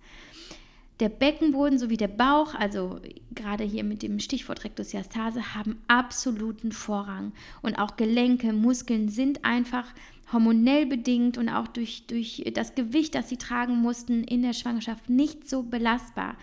der 0.99 1.09
Beckenboden 1.09 1.77
sowie 1.77 1.97
der 1.97 2.07
Bauch, 2.07 2.55
also 2.55 2.99
gerade 3.35 3.63
hier 3.63 3.83
mit 3.83 4.01
dem 4.01 4.19
Stichwort 4.19 4.63
Rektusdiastase, 4.63 5.53
haben 5.53 5.77
absoluten 5.87 6.71
Vorrang. 6.71 7.33
Und 7.61 7.75
auch 7.75 7.97
Gelenke, 7.97 8.51
Muskeln 8.51 9.09
sind 9.09 9.45
einfach 9.45 9.85
hormonell 10.31 10.85
bedingt 10.85 11.37
und 11.37 11.49
auch 11.49 11.67
durch, 11.67 12.05
durch 12.07 12.43
das 12.53 12.75
Gewicht, 12.75 13.15
das 13.15 13.29
sie 13.29 13.37
tragen 13.37 13.77
mussten 13.77 14.23
in 14.23 14.41
der 14.41 14.53
Schwangerschaft, 14.53 15.09
nicht 15.09 15.47
so 15.47 15.63
belastbar. 15.63 16.35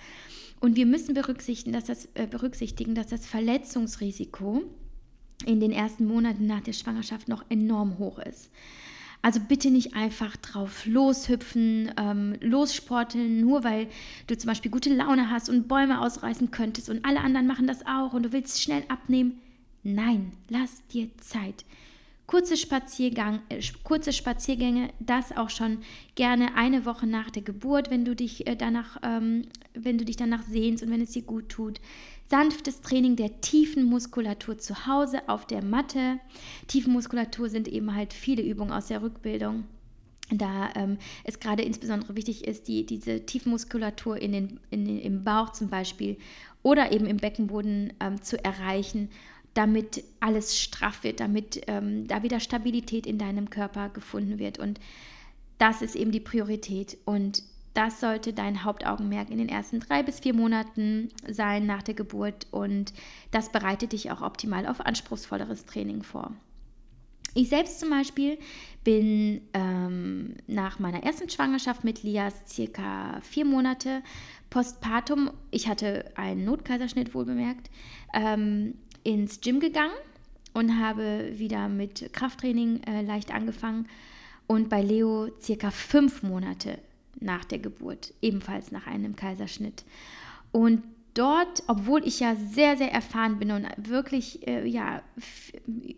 Und 0.60 0.76
wir 0.76 0.86
müssen 0.86 1.14
berücksichtigen, 1.14 1.72
dass 1.72 1.84
das, 1.84 2.08
äh, 2.14 2.26
berücksichtigen, 2.26 2.94
dass 2.94 3.08
das 3.08 3.26
Verletzungsrisiko 3.26 4.62
in 5.44 5.60
den 5.60 5.72
ersten 5.72 6.06
Monaten 6.06 6.46
nach 6.46 6.62
der 6.62 6.72
Schwangerschaft 6.72 7.28
noch 7.28 7.44
enorm 7.50 7.98
hoch 7.98 8.18
ist. 8.18 8.50
Also 9.24 9.40
bitte 9.40 9.70
nicht 9.70 9.94
einfach 9.94 10.36
drauf 10.36 10.84
loshüpfen, 10.84 11.90
ähm, 11.96 12.36
lossporteln, 12.42 13.40
nur 13.40 13.64
weil 13.64 13.86
du 14.26 14.36
zum 14.36 14.48
Beispiel 14.48 14.70
gute 14.70 14.92
Laune 14.92 15.30
hast 15.30 15.48
und 15.48 15.66
Bäume 15.66 16.02
ausreißen 16.02 16.50
könntest 16.50 16.90
und 16.90 17.06
alle 17.06 17.20
anderen 17.20 17.46
machen 17.46 17.66
das 17.66 17.86
auch 17.86 18.12
und 18.12 18.24
du 18.24 18.32
willst 18.32 18.60
schnell 18.60 18.82
abnehmen. 18.88 19.40
Nein, 19.82 20.32
lass 20.50 20.86
dir 20.88 21.08
Zeit. 21.16 21.64
Kurze, 22.26 22.58
Spaziergang, 22.58 23.40
äh, 23.48 23.62
kurze 23.82 24.12
Spaziergänge, 24.12 24.90
das 25.00 25.34
auch 25.34 25.48
schon 25.48 25.78
gerne 26.16 26.54
eine 26.54 26.84
Woche 26.84 27.06
nach 27.06 27.30
der 27.30 27.42
Geburt, 27.42 27.90
wenn 27.90 28.04
du 28.04 28.14
dich 28.14 28.46
äh, 28.46 28.56
danach, 28.56 28.98
ähm, 29.02 29.46
wenn 29.72 29.96
du 29.96 30.04
dich 30.04 30.16
danach 30.16 30.42
sehnst 30.42 30.82
und 30.82 30.90
wenn 30.90 31.00
es 31.00 31.12
dir 31.12 31.22
gut 31.22 31.48
tut 31.48 31.80
sanftes 32.34 32.80
Training 32.80 33.14
der 33.14 33.40
tiefen 33.42 33.84
Muskulatur 33.84 34.58
zu 34.58 34.88
Hause 34.88 35.28
auf 35.28 35.46
der 35.46 35.62
Matte. 35.62 36.18
Tiefenmuskulatur 36.66 37.48
sind 37.48 37.68
eben 37.68 37.94
halt 37.94 38.12
viele 38.12 38.42
Übungen 38.42 38.72
aus 38.72 38.88
der 38.88 39.02
Rückbildung. 39.02 39.62
Da 40.32 40.72
ähm, 40.74 40.98
es 41.22 41.38
gerade 41.38 41.62
insbesondere 41.62 42.16
wichtig 42.16 42.44
ist, 42.44 42.66
die, 42.66 42.86
diese 42.86 43.24
Tiefenmuskulatur 43.24 44.20
in 44.20 44.32
den, 44.32 44.60
in 44.70 44.84
den, 44.84 44.98
im 44.98 45.22
Bauch 45.22 45.52
zum 45.52 45.68
Beispiel 45.68 46.16
oder 46.64 46.90
eben 46.90 47.06
im 47.06 47.18
Beckenboden 47.18 47.92
ähm, 48.00 48.20
zu 48.20 48.44
erreichen, 48.44 49.10
damit 49.52 50.02
alles 50.18 50.58
straff 50.60 51.04
wird, 51.04 51.20
damit 51.20 51.60
ähm, 51.68 52.08
da 52.08 52.24
wieder 52.24 52.40
Stabilität 52.40 53.06
in 53.06 53.16
deinem 53.16 53.48
Körper 53.48 53.90
gefunden 53.90 54.40
wird. 54.40 54.58
Und 54.58 54.80
das 55.58 55.82
ist 55.82 55.94
eben 55.94 56.10
die 56.10 56.18
Priorität. 56.18 56.96
Und 57.04 57.44
das 57.74 58.00
sollte 58.00 58.32
dein 58.32 58.64
Hauptaugenmerk 58.64 59.30
in 59.30 59.38
den 59.38 59.48
ersten 59.48 59.80
drei 59.80 60.02
bis 60.02 60.20
vier 60.20 60.34
Monaten 60.34 61.08
sein 61.28 61.66
nach 61.66 61.82
der 61.82 61.94
Geburt 61.94 62.46
und 62.52 62.92
das 63.32 63.50
bereitet 63.50 63.92
dich 63.92 64.10
auch 64.10 64.22
optimal 64.22 64.66
auf 64.66 64.80
anspruchsvolleres 64.80 65.66
Training 65.66 66.02
vor. 66.02 66.32
Ich 67.36 67.48
selbst 67.48 67.80
zum 67.80 67.90
Beispiel 67.90 68.38
bin 68.84 69.40
ähm, 69.54 70.36
nach 70.46 70.78
meiner 70.78 71.02
ersten 71.02 71.28
Schwangerschaft 71.28 71.82
mit 71.82 72.04
Lias 72.04 72.34
circa 72.46 73.20
vier 73.22 73.44
Monate 73.44 74.02
postpartum, 74.50 75.30
ich 75.50 75.66
hatte 75.66 76.12
einen 76.14 76.44
Notkaiserschnitt 76.44 77.12
wohlbemerkt, 77.12 77.70
ähm, 78.14 78.74
ins 79.02 79.40
Gym 79.40 79.58
gegangen 79.58 79.94
und 80.52 80.78
habe 80.78 81.32
wieder 81.36 81.68
mit 81.68 82.12
Krafttraining 82.12 82.84
äh, 82.84 83.02
leicht 83.02 83.34
angefangen 83.34 83.88
und 84.46 84.68
bei 84.68 84.80
Leo 84.80 85.28
circa 85.40 85.72
fünf 85.72 86.22
Monate 86.22 86.78
nach 87.20 87.44
der 87.44 87.58
Geburt, 87.58 88.14
ebenfalls 88.22 88.72
nach 88.72 88.86
einem 88.86 89.16
Kaiserschnitt. 89.16 89.84
Und 90.52 90.82
dort, 91.14 91.62
obwohl 91.66 92.06
ich 92.06 92.20
ja 92.20 92.36
sehr, 92.36 92.76
sehr 92.76 92.92
erfahren 92.92 93.38
bin 93.38 93.50
und 93.50 93.66
wirklich 93.76 94.46
äh, 94.46 94.66
ja, 94.66 95.02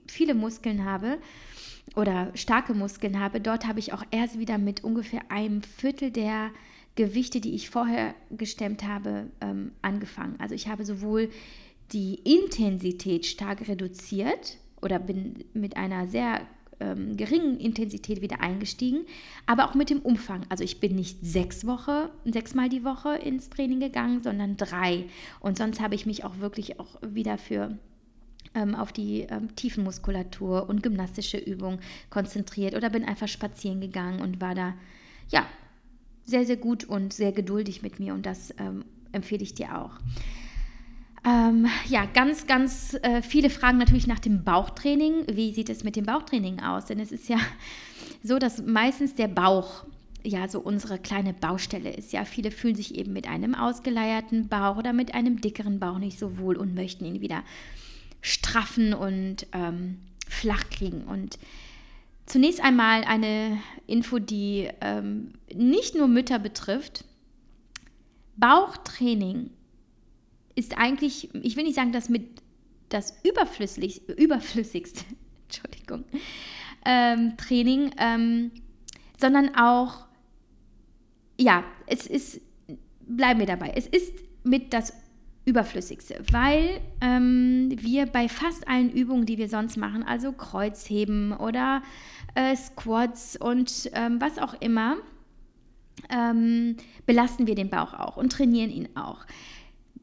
viele 0.07 0.35
Muskeln 0.35 0.85
habe 0.85 1.18
oder 1.94 2.31
starke 2.35 2.74
Muskeln 2.74 3.18
habe, 3.18 3.40
dort 3.40 3.66
habe 3.66 3.79
ich 3.79 3.92
auch 3.92 4.05
erst 4.11 4.38
wieder 4.38 4.59
mit 4.59 4.85
ungefähr 4.85 5.31
einem 5.31 5.62
Viertel 5.62 6.11
der 6.11 6.50
Gewichte, 6.94 7.40
die 7.40 7.55
ich 7.55 7.70
vorher 7.70 8.14
gestemmt 8.31 8.85
habe, 8.85 9.26
ähm, 9.40 9.72
angefangen. 9.83 10.37
Also 10.38 10.55
ich 10.55 10.68
habe 10.68 10.85
sowohl 10.85 11.31
die 11.92 12.14
Intensität 12.24 13.26
stark 13.26 13.68
reduziert 13.68 14.59
oder 14.81 14.98
bin 14.98 15.44
mit 15.52 15.76
einer 15.76 16.07
sehr 16.07 16.40
ähm, 16.80 17.16
geringen 17.16 17.58
Intensität 17.58 18.20
wieder 18.20 18.40
eingestiegen, 18.40 19.06
aber 19.46 19.68
auch 19.68 19.74
mit 19.74 19.90
dem 19.90 20.00
Umfang. 20.00 20.42
Also 20.48 20.64
ich 20.64 20.80
bin 20.80 20.94
nicht 20.94 21.18
sechs 21.24 21.66
Wochen, 21.66 22.08
sechsmal 22.24 22.68
die 22.68 22.84
Woche 22.84 23.16
ins 23.16 23.50
Training 23.50 23.80
gegangen, 23.80 24.20
sondern 24.20 24.56
drei. 24.56 25.06
Und 25.40 25.58
sonst 25.58 25.80
habe 25.80 25.94
ich 25.94 26.06
mich 26.06 26.24
auch 26.24 26.38
wirklich 26.38 26.78
auch 26.80 26.96
wieder 27.02 27.38
für 27.38 27.78
ähm, 28.54 28.74
auf 28.74 28.92
die 28.92 29.22
ähm, 29.22 29.54
Tiefenmuskulatur 29.54 30.68
und 30.68 30.82
gymnastische 30.82 31.38
Übungen 31.38 31.80
konzentriert 32.10 32.74
oder 32.74 32.90
bin 32.90 33.04
einfach 33.04 33.28
spazieren 33.28 33.80
gegangen 33.80 34.20
und 34.20 34.40
war 34.40 34.54
da, 34.54 34.74
ja, 35.28 35.46
sehr, 36.24 36.44
sehr 36.44 36.56
gut 36.56 36.84
und 36.84 37.12
sehr 37.12 37.32
geduldig 37.32 37.82
mit 37.82 38.00
mir 38.00 38.14
und 38.14 38.26
das 38.26 38.52
ähm, 38.58 38.84
empfehle 39.12 39.42
ich 39.42 39.54
dir 39.54 39.78
auch. 39.78 39.92
Ähm, 41.26 41.66
ja, 41.88 42.06
ganz, 42.06 42.46
ganz 42.46 42.94
äh, 43.02 43.20
viele 43.20 43.50
fragen 43.50 43.78
natürlich 43.78 44.06
nach 44.06 44.20
dem 44.20 44.44
Bauchtraining. 44.44 45.24
Wie 45.32 45.52
sieht 45.52 45.68
es 45.68 45.82
mit 45.82 45.96
dem 45.96 46.06
Bauchtraining 46.06 46.60
aus? 46.60 46.84
Denn 46.84 47.00
es 47.00 47.10
ist 47.10 47.28
ja 47.28 47.38
so, 48.22 48.38
dass 48.38 48.62
meistens 48.64 49.16
der 49.16 49.26
Bauch 49.26 49.84
ja 50.22 50.46
so 50.48 50.60
unsere 50.60 50.98
kleine 50.98 51.32
Baustelle 51.32 51.90
ist. 51.90 52.12
Ja, 52.12 52.24
viele 52.24 52.52
fühlen 52.52 52.76
sich 52.76 52.94
eben 52.94 53.12
mit 53.12 53.26
einem 53.26 53.56
ausgeleierten 53.56 54.48
Bauch 54.48 54.76
oder 54.76 54.92
mit 54.92 55.14
einem 55.14 55.40
dickeren 55.40 55.80
Bauch 55.80 55.98
nicht 55.98 56.18
so 56.18 56.38
wohl 56.38 56.56
und 56.56 56.74
möchten 56.74 57.04
ihn 57.04 57.20
wieder 57.20 57.42
straffen 58.20 58.94
und 58.94 59.48
ähm, 59.52 59.98
flach 60.28 60.70
kriegen. 60.70 61.02
Und 61.02 61.40
zunächst 62.26 62.62
einmal 62.62 63.02
eine 63.02 63.58
Info, 63.88 64.20
die 64.20 64.68
ähm, 64.80 65.32
nicht 65.52 65.96
nur 65.96 66.06
Mütter 66.06 66.38
betrifft. 66.38 67.04
Bauchtraining 68.36 69.50
ist 70.57 70.77
eigentlich, 70.77 71.33
ich 71.35 71.57
will 71.57 71.64
nicht 71.64 71.77
sagen, 71.77 71.92
dass 71.92 72.09
mit 72.09 72.42
das 72.88 73.14
überflüssig, 73.23 74.09
überflüssigste, 74.09 75.05
Entschuldigung, 75.45 76.05
ähm, 76.85 77.37
Training, 77.37 77.92
ähm, 77.99 78.51
sondern 79.19 79.55
auch 79.55 80.07
ja, 81.38 81.64
es 81.87 82.07
ist, 82.07 82.40
bleiben 83.01 83.40
wir 83.40 83.47
dabei, 83.47 83.73
es 83.75 83.87
ist 83.87 84.12
mit 84.45 84.73
das 84.73 84.92
Überflüssigste, 85.45 86.23
weil 86.33 86.81
ähm, 87.01 87.71
wir 87.81 88.07
bei 88.07 88.29
fast 88.29 88.66
allen 88.66 88.90
Übungen, 88.90 89.27
die 89.27 89.38
wir 89.38 89.49
sonst 89.49 89.77
machen, 89.77 90.03
also 90.03 90.33
Kreuzheben 90.33 91.33
oder 91.33 91.83
äh, 92.35 92.57
Squats 92.57 93.37
und 93.37 93.90
ähm, 93.92 94.21
was 94.21 94.38
auch 94.38 94.55
immer, 94.61 94.97
ähm, 96.11 96.77
belasten 97.07 97.47
wir 97.47 97.55
den 97.55 97.71
Bauch 97.71 97.95
auch 97.95 98.16
und 98.16 98.33
trainieren 98.33 98.71
ihn 98.71 98.88
auch. 98.97 99.25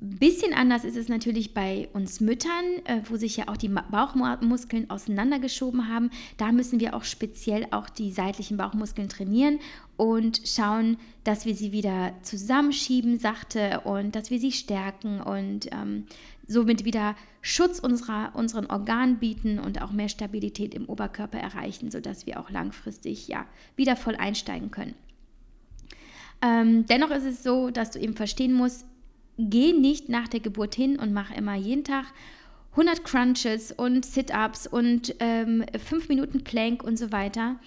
Bisschen 0.06 0.54
anders 0.54 0.84
ist 0.84 0.98
es 0.98 1.08
natürlich 1.08 1.54
bei 1.54 1.88
uns 1.94 2.20
Müttern, 2.20 2.66
äh, 2.84 3.00
wo 3.08 3.16
sich 3.16 3.38
ja 3.38 3.48
auch 3.48 3.56
die 3.56 3.70
Bauchmuskeln 3.70 4.90
auseinandergeschoben 4.90 5.88
haben. 5.88 6.10
Da 6.36 6.52
müssen 6.52 6.82
wir 6.82 6.94
auch 6.94 7.06
speziell 7.06 7.68
auch 7.72 7.90
die 7.90 8.12
seitlichen 8.12 8.58
Bauchmuskeln 8.58 9.08
trainieren 9.08 9.60
und 9.96 10.42
schauen, 10.44 10.98
dass 11.24 11.46
wir 11.46 11.56
sie 11.56 11.72
wieder 11.72 12.12
zusammenschieben, 12.22 13.18
sachte, 13.18 13.80
und 13.86 14.14
dass 14.14 14.30
wir 14.30 14.40
sie 14.40 14.52
stärken 14.52 15.22
und 15.22 15.72
ähm, 15.72 16.08
somit 16.48 16.84
wieder 16.84 17.16
Schutz 17.42 17.80
unserer, 17.80 18.32
unseren 18.36 18.66
Organen 18.66 19.20
bieten 19.20 19.58
und 19.58 19.82
auch 19.82 19.94
mehr 19.94 20.10
Stabilität 20.10 20.74
im 20.74 20.90
Oberkörper 20.90 21.38
erreichen, 21.38 21.92
sodass 21.92 22.26
wir 22.26 22.42
auch 22.42 22.50
langfristig 22.50 23.30
ja 23.30 23.46
wieder 23.78 23.96
voll 23.96 24.18
einsteigen 24.18 24.70
können. 24.70 24.96
Ähm, 26.42 26.86
dennoch 26.88 27.12
ist 27.12 27.24
es 27.24 27.42
so, 27.42 27.70
dass 27.70 27.92
du 27.92 28.00
eben 28.00 28.18
verstehen 28.18 28.52
musst, 28.52 28.86
geh 29.38 29.74
nicht 29.74 30.10
nach 30.10 30.28
der 30.28 30.40
Geburt 30.40 30.76
hin 30.76 31.00
und 31.00 31.14
mach 31.14 31.32
immer 31.32 31.56
jeden 31.56 31.84
Tag 31.84 32.06
100 32.72 33.04
Crunches 33.04 33.72
und 33.72 34.06
Sit-ups 34.06 34.68
und 34.68 35.16
ähm, 35.20 35.64
5 35.78 36.10
Minuten 36.10 36.44
Plank 36.44 36.84
und 36.84 36.98
so 36.98 37.12
weiter, 37.12 37.58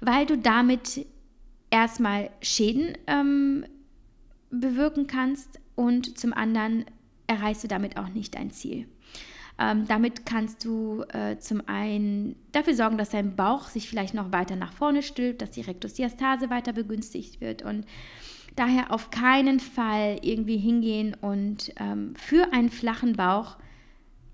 weil 0.00 0.26
du 0.26 0.36
damit 0.36 1.06
erstmal 1.70 2.30
Schäden 2.42 2.98
ähm, 3.06 3.64
bewirken 4.50 5.06
kannst 5.06 5.58
und 5.74 6.18
zum 6.18 6.32
anderen 6.34 6.84
erreichst 7.26 7.64
du 7.64 7.68
damit 7.68 7.96
auch 7.96 8.08
nicht 8.08 8.34
dein 8.34 8.50
Ziel. 8.50 8.86
Ähm, 9.58 9.86
damit 9.86 10.26
kannst 10.26 10.64
du 10.64 11.04
äh, 11.12 11.38
zum 11.38 11.62
einen 11.66 12.36
dafür 12.52 12.74
sorgen, 12.74 12.98
dass 12.98 13.10
dein 13.10 13.36
Bauch 13.36 13.68
sich 13.68 13.88
vielleicht 13.88 14.14
noch 14.14 14.32
weiter 14.32 14.56
nach 14.56 14.72
vorne 14.72 15.02
stülpt, 15.02 15.42
dass 15.42 15.50
die 15.50 15.60
Rektusdiastase 15.60 16.50
weiter 16.50 16.72
begünstigt 16.72 17.40
wird 17.40 17.62
und 17.62 17.86
Daher 18.56 18.92
auf 18.92 19.10
keinen 19.10 19.60
Fall 19.60 20.18
irgendwie 20.22 20.58
hingehen 20.58 21.16
und 21.20 21.72
ähm, 21.76 22.14
für 22.16 22.52
einen 22.52 22.68
flachen 22.68 23.14
Bauch, 23.14 23.56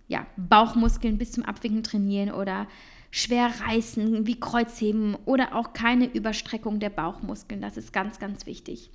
ja, 0.09 0.27
Bauchmuskeln 0.37 1.19
bis 1.19 1.33
zum 1.33 1.45
Abwinken 1.45 1.83
trainieren 1.83 2.33
oder 2.33 2.67
schwer 3.11 3.51
reißen 3.67 4.27
wie 4.27 4.41
Kreuzheben 4.41 5.17
oder 5.25 5.55
auch 5.55 5.73
keine 5.73 6.07
Überstreckung 6.07 6.81
der 6.81 6.91
Bauchmuskeln. 6.91 7.61
Das 7.61 7.77
ist 7.77 7.93
ganz, 7.93 8.19
ganz 8.19 8.45
wichtig. 8.47 8.91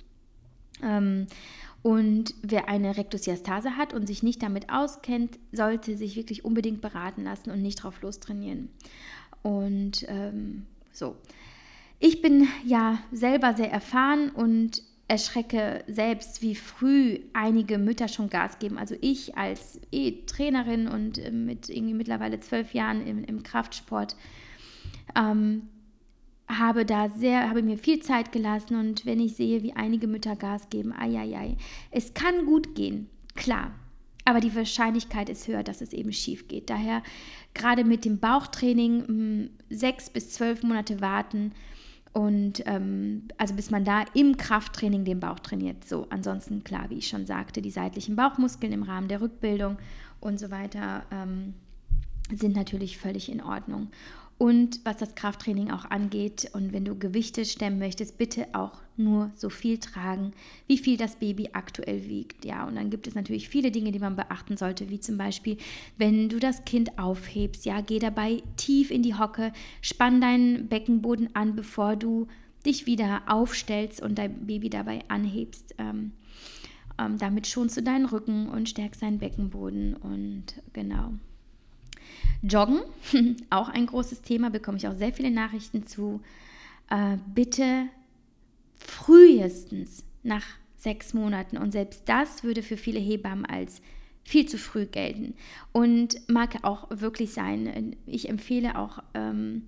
Ähm, 0.82 1.26
und 1.82 2.34
wer 2.42 2.68
eine 2.68 2.96
Rektusdiastase 2.96 3.76
hat 3.76 3.92
und 3.92 4.06
sich 4.06 4.22
nicht 4.22 4.42
damit 4.42 4.70
auskennt, 4.70 5.38
sollte 5.52 5.96
sich 5.96 6.16
wirklich 6.16 6.44
unbedingt 6.44 6.80
beraten 6.80 7.24
lassen 7.24 7.50
und 7.50 7.60
nicht 7.60 7.82
drauf 7.82 8.00
lostrainieren. 8.00 8.70
Und 9.42 10.06
ähm, 10.08 10.64
so. 10.92 11.16
Ich 12.00 12.22
bin 12.22 12.48
ja 12.64 12.98
selber 13.12 13.54
sehr 13.54 13.70
erfahren 13.70 14.30
und 14.30 14.82
erschrecke 15.06 15.84
selbst, 15.86 16.40
wie 16.40 16.54
früh 16.54 17.20
einige 17.34 17.78
Mütter 17.78 18.08
schon 18.08 18.30
Gas 18.30 18.58
geben. 18.58 18.78
Also 18.78 18.94
ich 19.00 19.36
als 19.36 19.80
E-Trainerin 19.92 20.88
und 20.88 21.18
äh, 21.18 21.30
mit 21.30 21.68
irgendwie 21.68 21.94
mittlerweile 21.94 22.40
zwölf 22.40 22.72
Jahren 22.72 23.06
im, 23.06 23.22
im 23.24 23.42
Kraftsport 23.42 24.16
ähm, 25.14 25.68
habe 26.48 26.84
da 26.84 27.08
sehr, 27.08 27.48
habe 27.48 27.62
mir 27.62 27.78
viel 27.78 28.00
Zeit 28.00 28.32
gelassen 28.32 28.76
und 28.76 29.06
wenn 29.06 29.20
ich 29.20 29.36
sehe, 29.36 29.62
wie 29.62 29.74
einige 29.74 30.06
Mütter 30.06 30.36
Gas 30.36 30.68
geben, 30.70 30.92
ai, 30.92 31.18
ai, 31.18 31.36
ai. 31.36 31.56
es 31.90 32.14
kann 32.14 32.46
gut 32.46 32.74
gehen, 32.74 33.08
klar. 33.34 33.72
Aber 34.26 34.40
die 34.40 34.54
Wahrscheinlichkeit 34.54 35.28
ist 35.28 35.46
höher, 35.48 35.62
dass 35.62 35.82
es 35.82 35.92
eben 35.92 36.10
schief 36.12 36.48
geht. 36.48 36.70
Daher 36.70 37.02
gerade 37.52 37.84
mit 37.84 38.06
dem 38.06 38.20
Bauchtraining 38.20 39.06
hm, 39.06 39.50
sechs 39.68 40.08
bis 40.08 40.30
zwölf 40.30 40.62
Monate 40.62 41.02
warten, 41.02 41.52
und 42.14 42.62
ähm, 42.66 43.24
also 43.38 43.54
bis 43.54 43.70
man 43.70 43.84
da 43.84 44.04
im 44.14 44.36
Krafttraining 44.36 45.04
den 45.04 45.18
Bauch 45.18 45.40
trainiert. 45.40 45.84
So, 45.84 46.06
ansonsten 46.10 46.62
klar, 46.62 46.88
wie 46.88 46.98
ich 46.98 47.08
schon 47.08 47.26
sagte, 47.26 47.60
die 47.60 47.72
seitlichen 47.72 48.14
Bauchmuskeln 48.14 48.72
im 48.72 48.84
Rahmen 48.84 49.08
der 49.08 49.20
Rückbildung 49.20 49.76
und 50.20 50.38
so 50.38 50.52
weiter 50.52 51.04
ähm, 51.10 51.54
sind 52.32 52.54
natürlich 52.54 52.98
völlig 52.98 53.30
in 53.30 53.42
Ordnung. 53.42 53.88
Und 54.36 54.80
was 54.84 54.96
das 54.96 55.14
Krafttraining 55.14 55.70
auch 55.70 55.84
angeht, 55.84 56.50
und 56.54 56.72
wenn 56.72 56.84
du 56.84 56.98
Gewichte 56.98 57.44
stemmen 57.44 57.78
möchtest, 57.78 58.18
bitte 58.18 58.48
auch 58.52 58.82
nur 58.96 59.30
so 59.36 59.48
viel 59.48 59.78
tragen, 59.78 60.32
wie 60.66 60.78
viel 60.78 60.96
das 60.96 61.16
Baby 61.16 61.50
aktuell 61.52 62.08
wiegt. 62.08 62.44
Ja, 62.44 62.66
und 62.66 62.74
dann 62.74 62.90
gibt 62.90 63.06
es 63.06 63.14
natürlich 63.14 63.48
viele 63.48 63.70
Dinge, 63.70 63.92
die 63.92 63.98
man 63.98 64.16
beachten 64.16 64.56
sollte, 64.56 64.90
wie 64.90 64.98
zum 64.98 65.18
Beispiel, 65.18 65.56
wenn 65.98 66.28
du 66.28 66.40
das 66.40 66.64
Kind 66.64 66.98
aufhebst, 66.98 67.64
ja, 67.64 67.80
geh 67.80 67.98
dabei 68.00 68.42
tief 68.56 68.90
in 68.90 69.02
die 69.02 69.14
Hocke, 69.14 69.52
spann 69.80 70.20
deinen 70.20 70.68
Beckenboden 70.68 71.34
an, 71.34 71.54
bevor 71.54 71.96
du 71.96 72.26
dich 72.66 72.86
wieder 72.86 73.22
aufstellst 73.26 74.02
und 74.02 74.18
dein 74.18 74.46
Baby 74.46 74.68
dabei 74.68 75.00
anhebst. 75.08 75.74
Ähm, 75.78 76.12
ähm, 76.98 77.18
damit 77.18 77.46
schonst 77.46 77.76
du 77.76 77.82
deinen 77.82 78.06
Rücken 78.06 78.48
und 78.48 78.68
stärkst 78.68 79.02
deinen 79.02 79.18
Beckenboden 79.18 79.94
und 79.94 80.60
genau. 80.72 81.14
Joggen, 82.46 82.82
auch 83.50 83.68
ein 83.68 83.86
großes 83.86 84.22
Thema, 84.22 84.50
bekomme 84.50 84.76
ich 84.78 84.86
auch 84.86 84.94
sehr 84.94 85.12
viele 85.12 85.30
Nachrichten 85.30 85.86
zu. 85.86 86.20
Äh, 86.90 87.16
bitte 87.34 87.86
frühestens 88.76 90.04
nach 90.22 90.44
sechs 90.76 91.14
Monaten. 91.14 91.56
Und 91.56 91.72
selbst 91.72 92.02
das 92.06 92.44
würde 92.44 92.62
für 92.62 92.76
viele 92.76 93.00
Hebammen 93.00 93.46
als 93.46 93.80
viel 94.22 94.46
zu 94.46 94.58
früh 94.58 94.86
gelten. 94.86 95.34
Und 95.72 96.16
mag 96.28 96.56
auch 96.62 96.88
wirklich 96.90 97.32
sein. 97.32 97.96
Ich 98.06 98.28
empfehle 98.28 98.78
auch 98.78 99.02
ähm, 99.14 99.62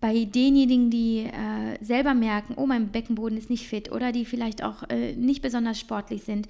bei 0.00 0.24
denjenigen, 0.24 0.90
die 0.90 1.24
äh, 1.24 1.84
selber 1.84 2.14
merken, 2.14 2.54
oh, 2.56 2.66
mein 2.66 2.88
Beckenboden 2.88 3.38
ist 3.38 3.50
nicht 3.50 3.66
fit 3.66 3.90
oder 3.90 4.12
die 4.12 4.24
vielleicht 4.24 4.62
auch 4.62 4.84
äh, 4.88 5.14
nicht 5.14 5.42
besonders 5.42 5.80
sportlich 5.80 6.22
sind, 6.22 6.48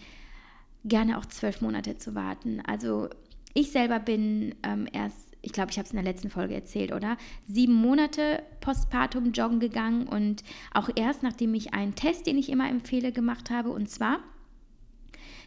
gerne 0.84 1.18
auch 1.18 1.26
zwölf 1.26 1.60
Monate 1.60 1.96
zu 1.98 2.14
warten. 2.14 2.60
Also 2.66 3.08
ich 3.56 3.72
selber 3.72 3.98
bin 3.98 4.54
ähm, 4.62 4.86
erst 4.92 5.26
ich 5.46 5.52
glaube, 5.52 5.70
ich 5.70 5.78
habe 5.78 5.86
es 5.86 5.92
in 5.92 6.02
der 6.02 6.12
letzten 6.12 6.28
Folge 6.28 6.54
erzählt, 6.54 6.92
oder? 6.92 7.16
Sieben 7.46 7.74
Monate 7.74 8.42
postpartum 8.60 9.30
joggen 9.30 9.60
gegangen 9.60 10.08
und 10.08 10.42
auch 10.74 10.90
erst 10.96 11.22
nachdem 11.22 11.54
ich 11.54 11.72
einen 11.72 11.94
Test, 11.94 12.26
den 12.26 12.36
ich 12.36 12.48
immer 12.48 12.68
empfehle, 12.68 13.12
gemacht 13.12 13.48
habe. 13.48 13.70
Und 13.70 13.88
zwar, 13.88 14.18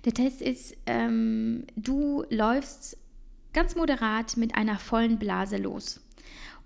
der 0.05 0.13
Test 0.13 0.41
ist, 0.41 0.77
ähm, 0.85 1.65
du 1.75 2.23
läufst 2.29 2.97
ganz 3.51 3.75
moderat 3.75 4.37
mit 4.37 4.55
einer 4.55 4.79
vollen 4.79 5.19
Blase 5.19 5.57
los. 5.57 5.99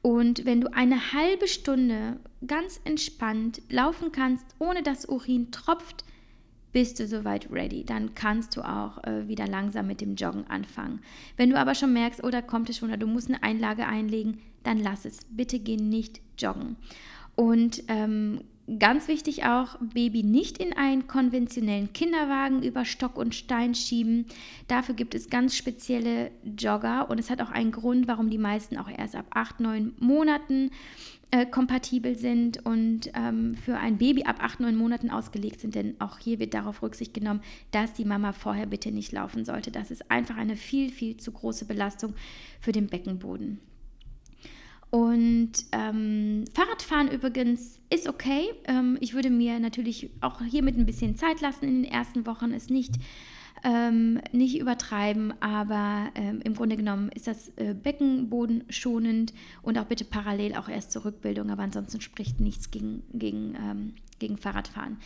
Und 0.04 0.46
wenn 0.46 0.62
du 0.62 0.72
eine 0.72 1.14
halbe 1.14 1.48
Stunde 1.48 2.20
ganz 2.46 2.82
entspannt 2.84 3.64
laufen 3.68 4.12
kannst, 4.12 4.46
ohne 4.60 4.84
dass 4.84 5.06
Urin 5.10 5.50
tropft, 5.50 6.06
bist 6.74 7.00
du 7.00 7.08
soweit 7.08 7.50
ready. 7.52 7.86
Dann 7.86 8.16
kannst 8.16 8.58
du 8.58 8.62
auch 8.62 9.04
äh, 9.04 9.28
wieder 9.28 9.48
langsam 9.48 9.88
mit 9.88 10.02
dem 10.02 10.16
Joggen 10.16 10.46
anfangen. 10.50 11.00
Wenn 11.38 11.50
du 11.50 11.58
aber 11.58 11.76
schon 11.76 11.94
merkst, 11.94 12.24
oder 12.24 12.40
oh, 12.44 12.48
kommt 12.48 12.70
es 12.70 12.78
schon, 12.78 12.90
oder 12.90 12.98
du 12.98 13.08
musst 13.08 13.30
eine 13.30 13.42
Einlage 13.44 13.88
einlegen, 13.88 14.40
dann 14.64 14.80
lass 14.80 15.06
es. 15.06 15.20
Bitte 15.30 15.60
geh 15.60 15.78
nicht 15.78 16.20
joggen. 16.38 16.76
Und 17.36 17.84
ähm, 17.88 18.42
Ganz 18.80 19.10
wichtig 19.10 19.44
auch, 19.44 19.76
Baby 19.94 20.24
nicht 20.24 20.58
in 20.58 20.72
einen 20.72 21.06
konventionellen 21.06 21.92
Kinderwagen 21.92 22.64
über 22.64 22.86
Stock 22.86 23.18
und 23.18 23.36
Stein 23.36 23.76
schieben. 23.76 24.26
Dafür 24.70 24.96
gibt 24.96 25.16
es 25.16 25.30
ganz 25.30 25.58
spezielle 25.58 26.32
Jogger 26.58 27.10
und 27.10 27.20
es 27.20 27.30
hat 27.30 27.42
auch 27.42 27.50
einen 27.50 27.74
Grund, 27.74 28.08
warum 28.08 28.30
die 28.30 28.38
meisten 28.38 28.78
auch 28.78 28.88
erst 28.90 29.18
ab 29.18 29.26
8, 29.32 29.60
9 29.60 29.94
Monaten 30.00 30.72
äh, 31.34 31.48
kompatibel 31.48 32.16
sind 32.16 32.64
und 32.64 33.10
ähm, 33.16 33.56
für 33.56 33.76
ein 33.80 33.98
Baby 33.98 34.26
ab 34.26 34.36
8, 34.40 34.60
9 34.60 34.76
Monaten 34.76 35.10
ausgelegt 35.10 35.62
sind. 35.62 35.74
Denn 35.74 36.00
auch 36.00 36.20
hier 36.20 36.38
wird 36.38 36.54
darauf 36.54 36.84
Rücksicht 36.84 37.12
genommen, 37.12 37.42
dass 37.72 37.92
die 37.94 38.06
Mama 38.06 38.34
vorher 38.34 38.68
bitte 38.68 38.92
nicht 38.92 39.12
laufen 39.12 39.44
sollte. 39.44 39.72
Das 39.72 39.90
ist 39.90 40.12
einfach 40.12 40.38
eine 40.38 40.56
viel, 40.56 40.92
viel 40.92 41.18
zu 41.18 41.32
große 41.32 41.66
Belastung 41.66 42.14
für 42.60 42.72
den 42.72 42.86
Beckenboden. 42.86 43.60
Und 44.92 45.54
ähm, 45.72 46.46
Fahrradfahren 46.54 47.10
übrigens 47.10 47.80
ist 47.90 48.08
okay. 48.08 48.52
Ähm, 48.66 49.00
ich 49.02 49.16
würde 49.16 49.32
mir 49.32 49.60
natürlich 49.60 50.12
auch 50.22 50.40
hiermit 50.44 50.78
ein 50.78 50.86
bisschen 50.86 51.16
Zeit 51.16 51.42
lassen 51.42 51.66
in 51.66 51.82
den 51.82 51.92
ersten 51.92 52.28
Wochen, 52.28 52.52
es 52.52 52.70
nicht, 52.70 52.94
ähm, 53.64 54.20
nicht 54.32 54.60
übertreiben, 54.60 55.34
aber 55.40 56.10
ähm, 56.16 56.42
im 56.44 56.54
Grunde 56.54 56.76
genommen 56.76 57.10
ist 57.10 57.28
das 57.28 57.50
äh, 57.56 57.74
Beckenboden 57.74 58.66
schonend 58.70 59.34
und 59.62 59.78
auch 59.78 59.86
bitte 59.86 60.06
parallel 60.06 60.56
auch 60.56 60.68
erst 60.68 60.92
zur 60.92 61.06
Rückbildung, 61.06 61.50
aber 61.50 61.64
ansonsten 61.64 62.02
spricht 62.02 62.40
nichts 62.40 62.72
gegen, 62.72 63.04
gegen, 63.14 63.56
ähm, 63.56 63.94
gegen 64.20 64.38
Fahrradfahren. 64.38 64.98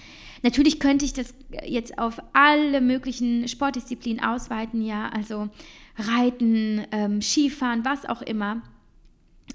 Natürlich 0.41 0.80
könnte 0.80 1.06
ich 1.06 1.13
das 1.13 1.34
jetzt 1.65 2.00
auf 2.00 2.20
alle 2.34 2.82
möglichen 2.82 3.48
Sportdisziplinen 3.48 4.24
ausweiten, 4.24 4.82
ja, 4.82 5.10
also 5.10 5.50
Reiten, 5.98 6.86
ähm, 6.91 7.22
Skifahren, 7.22 7.86
was 7.86 8.06
auch 8.06 8.22
immer. 8.22 8.62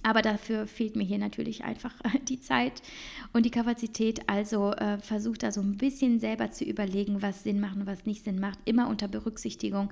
Aber 0.03 0.23
dafür 0.23 0.67
fehlt 0.67 0.97
mir 0.97 1.05
hier 1.05 1.19
natürlich 1.19 1.65
einfach 1.65 1.95
die 2.29 2.41
Zeit 2.41 2.83
und 3.33 3.47
die 3.47 3.51
Kapazität. 3.51 4.29
Also 4.29 4.73
äh, 4.73 4.99
versucht 4.99 5.43
da 5.43 5.53
so 5.53 5.61
ein 5.61 5.77
bisschen 5.77 6.19
selber 6.19 6.51
zu 6.51 6.65
überlegen, 6.65 7.23
was 7.23 7.45
Sinn 7.45 7.61
macht 7.61 7.77
und 7.77 7.87
was 7.87 8.05
nicht 8.05 8.25
Sinn 8.25 8.41
macht. 8.41 8.59
Immer 8.65 8.89
unter 8.89 9.07
Berücksichtigung 9.07 9.91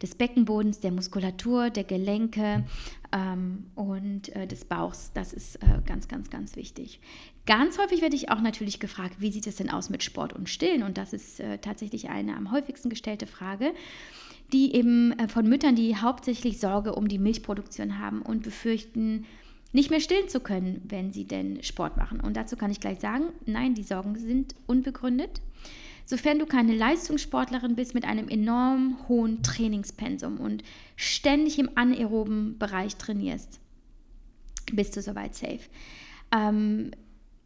des 0.00 0.14
Beckenbodens, 0.14 0.80
der 0.80 0.92
Muskulatur, 0.92 1.70
der 1.70 1.84
Gelenke 1.84 2.64
ähm, 3.12 3.66
und 3.74 4.34
äh, 4.34 4.46
des 4.46 4.64
Bauchs. 4.64 5.12
Das 5.12 5.32
ist 5.32 5.56
äh, 5.56 5.80
ganz, 5.84 6.08
ganz, 6.08 6.30
ganz 6.30 6.56
wichtig. 6.56 7.00
Ganz 7.44 7.78
häufig 7.78 8.00
werde 8.00 8.16
ich 8.16 8.30
auch 8.30 8.40
natürlich 8.40 8.80
gefragt, 8.80 9.16
wie 9.18 9.32
sieht 9.32 9.46
es 9.46 9.56
denn 9.56 9.70
aus 9.70 9.90
mit 9.90 10.02
Sport 10.02 10.32
und 10.32 10.48
Stillen? 10.48 10.82
Und 10.82 10.96
das 10.96 11.12
ist 11.12 11.40
äh, 11.40 11.58
tatsächlich 11.58 12.08
eine 12.08 12.36
am 12.36 12.52
häufigsten 12.52 12.88
gestellte 12.88 13.26
Frage 13.26 13.72
die 14.52 14.74
eben 14.74 15.12
äh, 15.18 15.28
von 15.28 15.48
Müttern, 15.48 15.76
die 15.76 15.96
hauptsächlich 15.96 16.58
Sorge 16.58 16.94
um 16.94 17.08
die 17.08 17.18
Milchproduktion 17.18 17.98
haben 17.98 18.22
und 18.22 18.42
befürchten, 18.42 19.26
nicht 19.72 19.90
mehr 19.90 20.00
stillen 20.00 20.28
zu 20.28 20.40
können, 20.40 20.82
wenn 20.84 21.12
sie 21.12 21.24
denn 21.24 21.62
Sport 21.62 21.96
machen. 21.96 22.20
Und 22.20 22.36
dazu 22.36 22.56
kann 22.56 22.70
ich 22.70 22.80
gleich 22.80 23.00
sagen, 23.00 23.26
nein, 23.46 23.74
die 23.74 23.82
Sorgen 23.82 24.18
sind 24.18 24.54
unbegründet. 24.66 25.40
Sofern 26.04 26.40
du 26.40 26.46
keine 26.46 26.74
Leistungssportlerin 26.74 27.76
bist 27.76 27.94
mit 27.94 28.04
einem 28.04 28.28
enorm 28.28 28.98
hohen 29.08 29.44
Trainingspensum 29.44 30.38
und 30.38 30.64
ständig 30.96 31.58
im 31.60 31.70
anaeroben 31.76 32.58
Bereich 32.58 32.96
trainierst, 32.96 33.60
bist 34.72 34.96
du 34.96 35.02
soweit 35.02 35.36
safe. 35.36 35.60
Ähm, 36.34 36.90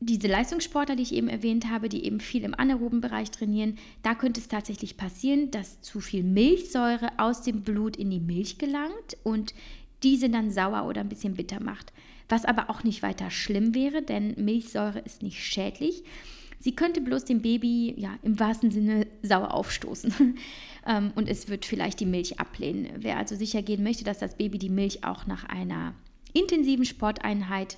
diese 0.01 0.29
Leistungssportler, 0.29 0.97
die 0.97 1.03
ich 1.03 1.13
eben 1.13 1.29
erwähnt 1.29 1.69
habe, 1.69 1.91
die 1.91 2.05
eben 2.07 2.21
viel 2.21 2.43
im 2.43 2.55
anaeroben 2.55 3.03
Bereich 3.03 3.31
trainieren, 3.31 3.77
da 4.03 4.15
könnte 4.15 4.41
es 4.41 4.49
tatsächlich 4.49 4.97
passieren, 4.97 5.51
dass 5.51 5.83
zu 5.83 6.01
viel 6.01 6.23
Milchsäure 6.23 7.11
aus 7.19 7.43
dem 7.43 7.63
Blut 7.63 7.99
in 7.99 8.11
die 8.11 8.21
Milch 8.21 8.57
gelangt 8.57 9.19
und 9.25 9.53
diese 10.03 10.31
dann 10.31 10.51
sauer 10.51 10.87
oder 10.87 11.03
ein 11.03 11.09
bisschen 11.11 11.35
bitter 11.35 11.63
macht 11.63 11.93
was 12.29 12.45
aber 12.45 12.71
auch 12.71 12.85
nicht 12.85 13.03
weiter 13.03 13.31
schlimm 13.31 13.75
wäre, 13.75 14.03
denn 14.03 14.35
Milchsäure 14.37 15.01
ist 15.01 15.23
nicht 15.23 15.43
schädlich. 15.43 16.03
Sie 16.59 16.75
könnte 16.75 17.03
bloß 17.03 17.27
dem 17.27 17.43
Baby 17.43 17.95
ja 17.99 18.19
im 18.23 18.41
wahrsten 18.41 18.71
Sinne 18.71 19.07
sauer 19.23 19.53
aufstoßen 19.53 20.39
ähm, 20.87 21.13
und 21.15 21.29
es 21.29 21.49
wird 21.49 21.67
vielleicht 21.67 22.01
die 22.01 22.07
Milch 22.07 22.41
ablehnen. 22.41 22.89
Wer 22.97 23.19
also 23.19 23.37
sicher 23.37 23.61
gehen 23.61 23.83
möchte, 23.83 24.05
dass 24.05 24.19
das 24.19 24.37
Baby 24.37 24.59
die 24.59 24.71
Milch 24.71 25.05
auch 25.05 25.27
nach 25.27 25.45
einer 25.45 25.95
intensiven 26.33 26.87
Sporteinheit 26.87 27.77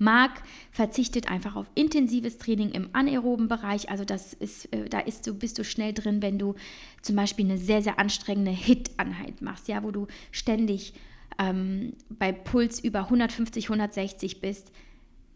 mag, 0.00 0.42
verzichtet 0.72 1.30
einfach 1.30 1.56
auf 1.56 1.66
intensives 1.74 2.38
Training 2.38 2.70
im 2.70 2.88
anaeroben 2.92 3.48
Bereich. 3.48 3.90
Also 3.90 4.04
das 4.04 4.32
ist, 4.32 4.72
äh, 4.74 4.88
da 4.88 4.98
ist 4.98 5.26
du, 5.26 5.34
bist 5.34 5.58
du 5.58 5.64
schnell 5.64 5.92
drin, 5.92 6.22
wenn 6.22 6.38
du 6.38 6.54
zum 7.02 7.16
Beispiel 7.16 7.44
eine 7.44 7.58
sehr, 7.58 7.82
sehr 7.82 7.98
anstrengende 7.98 8.50
Hit-Einheit 8.50 9.42
machst, 9.42 9.68
ja, 9.68 9.82
wo 9.82 9.90
du 9.90 10.06
ständig 10.32 10.94
ähm, 11.38 11.94
bei 12.08 12.32
Puls 12.32 12.80
über 12.80 13.00
150, 13.00 13.66
160 13.66 14.40
bist, 14.40 14.72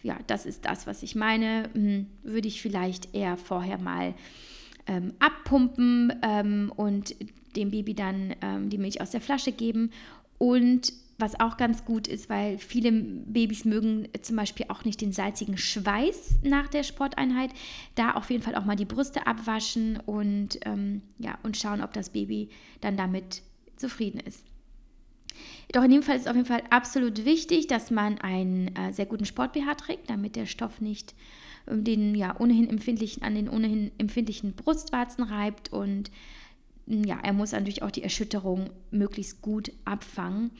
ja, 0.02 0.18
das 0.26 0.44
ist 0.44 0.66
das, 0.66 0.86
was 0.86 1.02
ich 1.02 1.14
meine, 1.14 1.70
hm, 1.72 2.06
würde 2.22 2.48
ich 2.48 2.60
vielleicht 2.60 3.14
eher 3.14 3.36
vorher 3.36 3.78
mal 3.78 4.14
ähm, 4.86 5.14
abpumpen 5.18 6.12
ähm, 6.22 6.72
und 6.76 7.14
dem 7.56 7.70
Baby 7.70 7.94
dann 7.94 8.34
ähm, 8.42 8.68
die 8.68 8.78
Milch 8.78 9.00
aus 9.00 9.10
der 9.10 9.22
Flasche 9.22 9.52
geben. 9.52 9.90
Und 10.38 10.92
was 11.18 11.38
auch 11.38 11.56
ganz 11.56 11.84
gut 11.84 12.08
ist, 12.08 12.28
weil 12.28 12.58
viele 12.58 12.92
Babys 12.92 13.64
mögen 13.64 14.08
zum 14.20 14.36
Beispiel 14.36 14.66
auch 14.68 14.84
nicht 14.84 15.00
den 15.00 15.12
salzigen 15.12 15.56
Schweiß 15.56 16.40
nach 16.42 16.68
der 16.68 16.82
Sporteinheit, 16.82 17.50
da 17.94 18.12
auf 18.12 18.30
jeden 18.30 18.42
Fall 18.42 18.56
auch 18.56 18.64
mal 18.64 18.76
die 18.76 18.84
Brüste 18.84 19.26
abwaschen 19.26 19.98
und, 20.04 20.58
ähm, 20.64 21.02
ja, 21.18 21.38
und 21.42 21.56
schauen, 21.56 21.82
ob 21.82 21.92
das 21.92 22.10
Baby 22.10 22.50
dann 22.80 22.96
damit 22.96 23.42
zufrieden 23.76 24.20
ist. 24.20 24.42
Doch 25.72 25.82
in 25.82 25.90
dem 25.90 26.02
Fall 26.02 26.16
ist 26.16 26.22
es 26.22 26.28
auf 26.28 26.36
jeden 26.36 26.48
Fall 26.48 26.62
absolut 26.70 27.24
wichtig, 27.24 27.66
dass 27.66 27.90
man 27.90 28.18
einen 28.18 28.74
äh, 28.76 28.92
sehr 28.92 29.06
guten 29.06 29.24
Sport-BH 29.24 29.74
trägt, 29.74 30.10
damit 30.10 30.36
der 30.36 30.46
Stoff 30.46 30.80
nicht 30.80 31.14
ähm, 31.66 31.84
den 31.84 32.14
ja 32.14 32.38
ohnehin 32.38 32.68
empfindlichen, 32.68 33.22
an 33.22 33.34
den 33.34 33.48
ohnehin 33.48 33.90
empfindlichen 33.98 34.54
Brustwarzen 34.54 35.24
reibt 35.24 35.72
und 35.72 36.10
hm, 36.86 37.04
ja, 37.04 37.18
er 37.22 37.32
muss 37.32 37.52
natürlich 37.52 37.82
auch 37.82 37.90
die 37.90 38.02
Erschütterung 38.02 38.70
möglichst 38.90 39.42
gut 39.42 39.72
abfangen. 39.84 40.50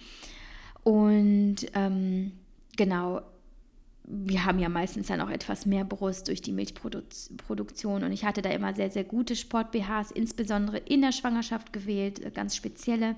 Und 0.83 1.57
ähm, 1.75 2.33
genau, 2.77 3.23
wir 4.05 4.45
haben 4.45 4.59
ja 4.59 4.69
meistens 4.69 5.07
dann 5.07 5.23
auch 5.23 5.31
etwas 5.31 5.65
mehr 5.65 5.85
Brust 5.85 6.29
durch 6.29 6.43
die 6.43 6.53
Milchproduktion 6.53 8.05
und 8.05 8.13
ich 8.13 8.25
hatte 8.25 8.43
da 8.43 8.51
immer 8.51 8.75
sehr, 8.75 8.91
sehr 8.91 9.05
gute 9.05 9.35
Sport-BHs, 9.35 10.11
insbesondere 10.11 10.79
in 10.79 11.01
der 11.01 11.13
Schwangerschaft 11.13 11.73
gewählt, 11.73 12.23
äh, 12.23 12.31
ganz 12.31 12.55
spezielle. 12.55 13.17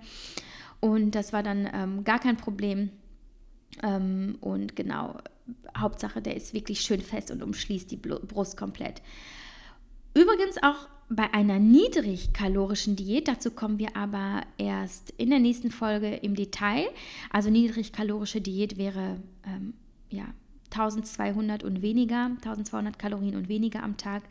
Und 0.81 1.13
das 1.13 1.33
war 1.33 1.43
dann 1.43 1.69
ähm, 1.73 2.05
gar 2.05 2.19
kein 2.19 2.37
Problem. 2.37 2.91
Ähm, 3.83 4.37
und 4.41 4.77
genau, 4.77 5.17
Hauptsache, 5.77 6.23
der 6.23 6.37
ist 6.37 6.55
wirklich 6.55 6.81
schön 6.81 7.01
fest 7.01 7.31
und 7.31 7.43
umschließt 7.43 7.91
die 7.91 7.97
Brust 7.97 8.57
komplett. 8.57 9.03
Übrigens 10.15 10.63
auch 10.63 10.89
bei 11.09 11.33
einer 11.33 11.59
niedrigkalorischen 11.59 12.97
Diät, 12.97 13.29
dazu 13.29 13.51
kommen 13.51 13.79
wir 13.79 13.97
aber 13.97 14.43
erst 14.59 15.11
in 15.19 15.31
der 15.31 15.39
nächsten 15.39 15.71
Folge 15.71 16.15
im 16.17 16.35
Detail. 16.35 16.87
Also 17.31 17.51
niedrigkalorische 17.51 18.41
Diät 18.41 18.77
wäre 18.77 19.21
ähm, 19.45 19.75
ja 20.11 20.25
1200 20.73 21.63
und 21.63 21.81
weniger, 21.83 22.31
1200 22.37 22.99
Kalorien 22.99 23.37
und 23.37 23.49
weniger 23.49 23.83
am 23.83 23.97
Tag. 23.97 24.25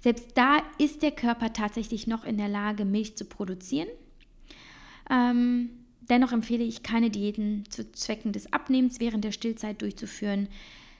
Selbst 0.00 0.36
da 0.36 0.58
ist 0.78 1.02
der 1.02 1.12
Körper 1.12 1.52
tatsächlich 1.52 2.06
noch 2.06 2.24
in 2.24 2.36
der 2.36 2.48
Lage, 2.48 2.84
Milch 2.84 3.16
zu 3.16 3.24
produzieren. 3.24 3.88
Ähm, 5.10 5.70
Dennoch 6.10 6.32
empfehle 6.32 6.64
ich 6.64 6.82
keine 6.82 7.10
Diäten 7.10 7.64
zu 7.68 7.90
Zwecken 7.92 8.32
des 8.32 8.52
Abnehmens 8.52 9.00
während 9.00 9.24
der 9.24 9.32
Stillzeit 9.32 9.82
durchzuführen. 9.82 10.48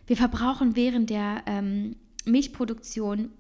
Wir 0.06 0.16
verbrauchen 0.16 0.76
während 0.76 1.10
der 1.10 1.42
ähm, 1.46 1.96
Milchproduktion 2.24 3.30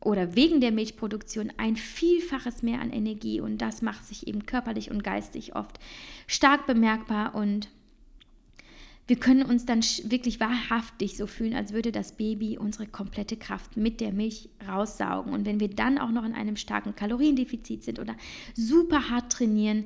oder 0.00 0.34
wegen 0.36 0.60
der 0.60 0.72
Milchproduktion 0.72 1.52
ein 1.56 1.76
Vielfaches 1.76 2.62
mehr 2.62 2.80
an 2.80 2.90
Energie 2.90 3.40
und 3.40 3.58
das 3.58 3.80
macht 3.82 4.04
sich 4.06 4.26
eben 4.26 4.44
körperlich 4.44 4.90
und 4.90 5.02
geistig 5.02 5.56
oft 5.56 5.78
stark 6.26 6.66
bemerkbar 6.66 7.34
und 7.34 7.68
wir 9.06 9.16
können 9.16 9.42
uns 9.42 9.66
dann 9.66 9.80
wirklich 10.04 10.40
wahrhaftig 10.40 11.16
so 11.16 11.26
fühlen, 11.26 11.54
als 11.54 11.74
würde 11.74 11.92
das 11.92 12.16
Baby 12.16 12.56
unsere 12.56 12.86
komplette 12.86 13.36
Kraft 13.36 13.76
mit 13.76 14.00
der 14.00 14.12
Milch 14.12 14.48
raussaugen. 14.66 15.34
Und 15.34 15.44
wenn 15.44 15.60
wir 15.60 15.68
dann 15.68 15.98
auch 15.98 16.10
noch 16.10 16.24
in 16.24 16.32
einem 16.32 16.56
starken 16.56 16.96
Kaloriendefizit 16.96 17.84
sind 17.84 17.98
oder 17.98 18.16
super 18.54 19.10
hart 19.10 19.30
trainieren, 19.30 19.84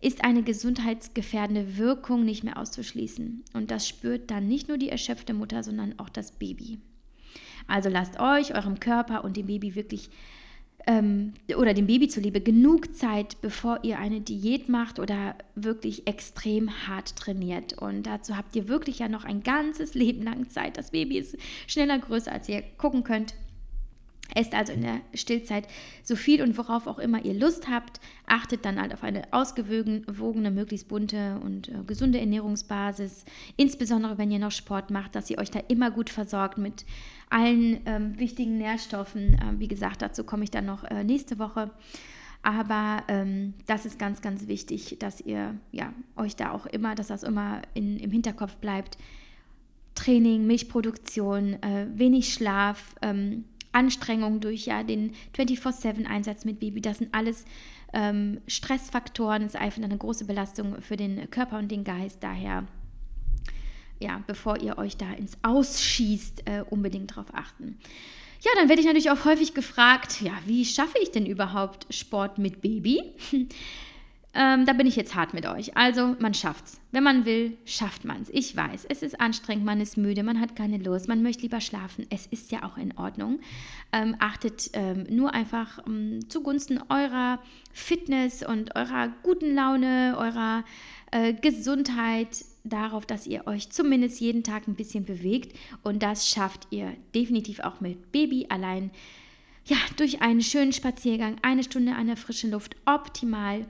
ist 0.00 0.24
eine 0.24 0.42
gesundheitsgefährdende 0.42 1.76
Wirkung 1.76 2.24
nicht 2.24 2.44
mehr 2.44 2.58
auszuschließen. 2.58 3.44
Und 3.54 3.70
das 3.70 3.88
spürt 3.88 4.30
dann 4.30 4.46
nicht 4.46 4.68
nur 4.68 4.78
die 4.78 4.90
erschöpfte 4.90 5.34
Mutter, 5.34 5.62
sondern 5.62 5.98
auch 5.98 6.08
das 6.08 6.32
Baby. 6.32 6.78
Also 7.66 7.88
lasst 7.88 8.18
euch, 8.20 8.54
eurem 8.54 8.80
Körper 8.80 9.24
und 9.24 9.36
dem 9.36 9.46
Baby 9.46 9.74
wirklich 9.74 10.10
ähm, 10.86 11.34
oder 11.56 11.74
dem 11.74 11.86
Baby 11.86 12.08
zuliebe 12.08 12.40
genug 12.40 12.94
Zeit, 12.96 13.40
bevor 13.42 13.80
ihr 13.82 13.98
eine 13.98 14.20
Diät 14.20 14.68
macht 14.68 14.98
oder 14.98 15.36
wirklich 15.54 16.06
extrem 16.06 16.86
hart 16.86 17.16
trainiert. 17.16 17.74
Und 17.74 18.04
dazu 18.04 18.36
habt 18.36 18.56
ihr 18.56 18.68
wirklich 18.68 19.00
ja 19.00 19.08
noch 19.08 19.24
ein 19.24 19.42
ganzes 19.42 19.94
Leben 19.94 20.22
lang 20.22 20.48
Zeit. 20.48 20.78
Das 20.78 20.92
Baby 20.92 21.18
ist 21.18 21.36
schneller 21.66 21.98
größer, 21.98 22.32
als 22.32 22.48
ihr 22.48 22.62
gucken 22.78 23.04
könnt. 23.04 23.34
Esst 24.34 24.54
also 24.54 24.72
in 24.72 24.82
der 24.82 25.00
Stillzeit 25.14 25.66
so 26.02 26.14
viel 26.14 26.42
und 26.42 26.56
worauf 26.58 26.86
auch 26.86 26.98
immer 26.98 27.24
ihr 27.24 27.34
Lust 27.34 27.68
habt. 27.68 28.00
Achtet 28.26 28.64
dann 28.64 28.80
halt 28.80 28.92
auf 28.92 29.02
eine 29.02 29.22
ausgewogene, 29.32 30.50
möglichst 30.50 30.88
bunte 30.88 31.40
und 31.42 31.68
äh, 31.68 31.82
gesunde 31.86 32.20
Ernährungsbasis. 32.20 33.24
Insbesondere 33.56 34.18
wenn 34.18 34.30
ihr 34.30 34.38
noch 34.38 34.52
Sport 34.52 34.90
macht, 34.90 35.14
dass 35.14 35.30
ihr 35.30 35.38
euch 35.38 35.50
da 35.50 35.60
immer 35.68 35.90
gut 35.90 36.10
versorgt 36.10 36.58
mit 36.58 36.84
allen 37.30 37.80
ähm, 37.86 38.18
wichtigen 38.18 38.58
Nährstoffen. 38.58 39.38
Ähm, 39.42 39.60
wie 39.60 39.68
gesagt, 39.68 40.02
dazu 40.02 40.24
komme 40.24 40.44
ich 40.44 40.50
dann 40.50 40.66
noch 40.66 40.84
äh, 40.84 41.04
nächste 41.04 41.38
Woche. 41.38 41.70
Aber 42.42 43.02
ähm, 43.08 43.54
das 43.66 43.84
ist 43.84 43.98
ganz, 43.98 44.22
ganz 44.22 44.46
wichtig, 44.46 44.96
dass 45.00 45.20
ihr 45.20 45.56
ja, 45.72 45.92
euch 46.16 46.36
da 46.36 46.52
auch 46.52 46.66
immer, 46.66 46.94
dass 46.94 47.08
das 47.08 47.22
immer 47.22 47.62
in, 47.74 47.98
im 47.98 48.10
Hinterkopf 48.10 48.56
bleibt. 48.56 48.96
Training, 49.94 50.46
Milchproduktion, 50.46 51.60
äh, 51.62 51.86
wenig 51.92 52.32
Schlaf, 52.32 52.94
ähm, 53.02 53.44
Anstrengung 53.72 54.40
durch 54.40 54.66
ja 54.66 54.82
den 54.82 55.12
24-7-Einsatz 55.36 56.44
mit 56.44 56.60
Baby, 56.60 56.80
das 56.80 56.98
sind 56.98 57.14
alles 57.14 57.44
ähm, 57.92 58.40
Stressfaktoren, 58.46 59.42
ist 59.42 59.56
einfach 59.56 59.82
eine 59.82 59.96
große 59.96 60.24
Belastung 60.24 60.80
für 60.82 60.96
den 60.96 61.30
Körper 61.30 61.58
und 61.58 61.70
den 61.70 61.84
Geist. 61.84 62.22
Daher, 62.22 62.66
ja, 63.98 64.22
bevor 64.26 64.60
ihr 64.60 64.78
euch 64.78 64.96
da 64.96 65.12
ins 65.12 65.38
Ausschießt, 65.42 66.42
äh, 66.46 66.64
unbedingt 66.68 67.12
darauf 67.12 67.34
achten. 67.34 67.78
Ja, 68.40 68.52
dann 68.54 68.68
werde 68.68 68.80
ich 68.80 68.86
natürlich 68.86 69.10
auch 69.10 69.24
häufig 69.24 69.52
gefragt, 69.52 70.20
ja, 70.20 70.32
wie 70.46 70.64
schaffe 70.64 70.98
ich 71.02 71.10
denn 71.10 71.26
überhaupt 71.26 71.92
Sport 71.92 72.38
mit 72.38 72.60
Baby? 72.60 73.02
Ähm, 74.34 74.66
da 74.66 74.74
bin 74.74 74.86
ich 74.86 74.94
jetzt 74.94 75.14
hart 75.14 75.32
mit 75.32 75.46
euch. 75.46 75.76
Also, 75.76 76.14
man 76.18 76.34
schafft's. 76.34 76.80
Wenn 76.92 77.02
man 77.02 77.24
will, 77.24 77.56
schafft 77.64 78.04
man 78.04 78.22
es. 78.22 78.28
Ich 78.30 78.54
weiß, 78.54 78.84
es 78.88 79.02
ist 79.02 79.20
anstrengend, 79.20 79.64
man 79.64 79.80
ist 79.80 79.96
müde, 79.96 80.22
man 80.22 80.40
hat 80.40 80.54
keine 80.54 80.78
Lust, 80.78 81.08
man 81.08 81.22
möchte 81.22 81.42
lieber 81.42 81.60
schlafen. 81.60 82.06
Es 82.10 82.26
ist 82.26 82.52
ja 82.52 82.62
auch 82.62 82.76
in 82.76 82.96
Ordnung. 82.96 83.40
Ähm, 83.90 84.16
achtet 84.18 84.70
ähm, 84.74 85.06
nur 85.08 85.32
einfach 85.32 85.84
ähm, 85.86 86.28
zugunsten 86.28 86.78
eurer 86.90 87.40
Fitness 87.72 88.42
und 88.42 88.76
eurer 88.76 89.08
guten 89.22 89.54
Laune, 89.54 90.14
eurer 90.18 90.62
äh, 91.10 91.32
Gesundheit 91.32 92.44
darauf, 92.64 93.06
dass 93.06 93.26
ihr 93.26 93.46
euch 93.46 93.70
zumindest 93.70 94.20
jeden 94.20 94.44
Tag 94.44 94.68
ein 94.68 94.74
bisschen 94.74 95.04
bewegt. 95.04 95.56
Und 95.82 96.02
das 96.02 96.28
schafft 96.28 96.68
ihr 96.70 96.92
definitiv 97.14 97.60
auch 97.60 97.80
mit 97.80 98.12
Baby 98.12 98.46
allein. 98.50 98.90
Ja, 99.64 99.76
durch 99.96 100.22
einen 100.22 100.42
schönen 100.42 100.72
Spaziergang, 100.72 101.36
eine 101.42 101.62
Stunde 101.62 101.94
an 101.94 102.06
der 102.06 102.16
frischen 102.16 102.50
Luft, 102.50 102.76
optimal 102.86 103.66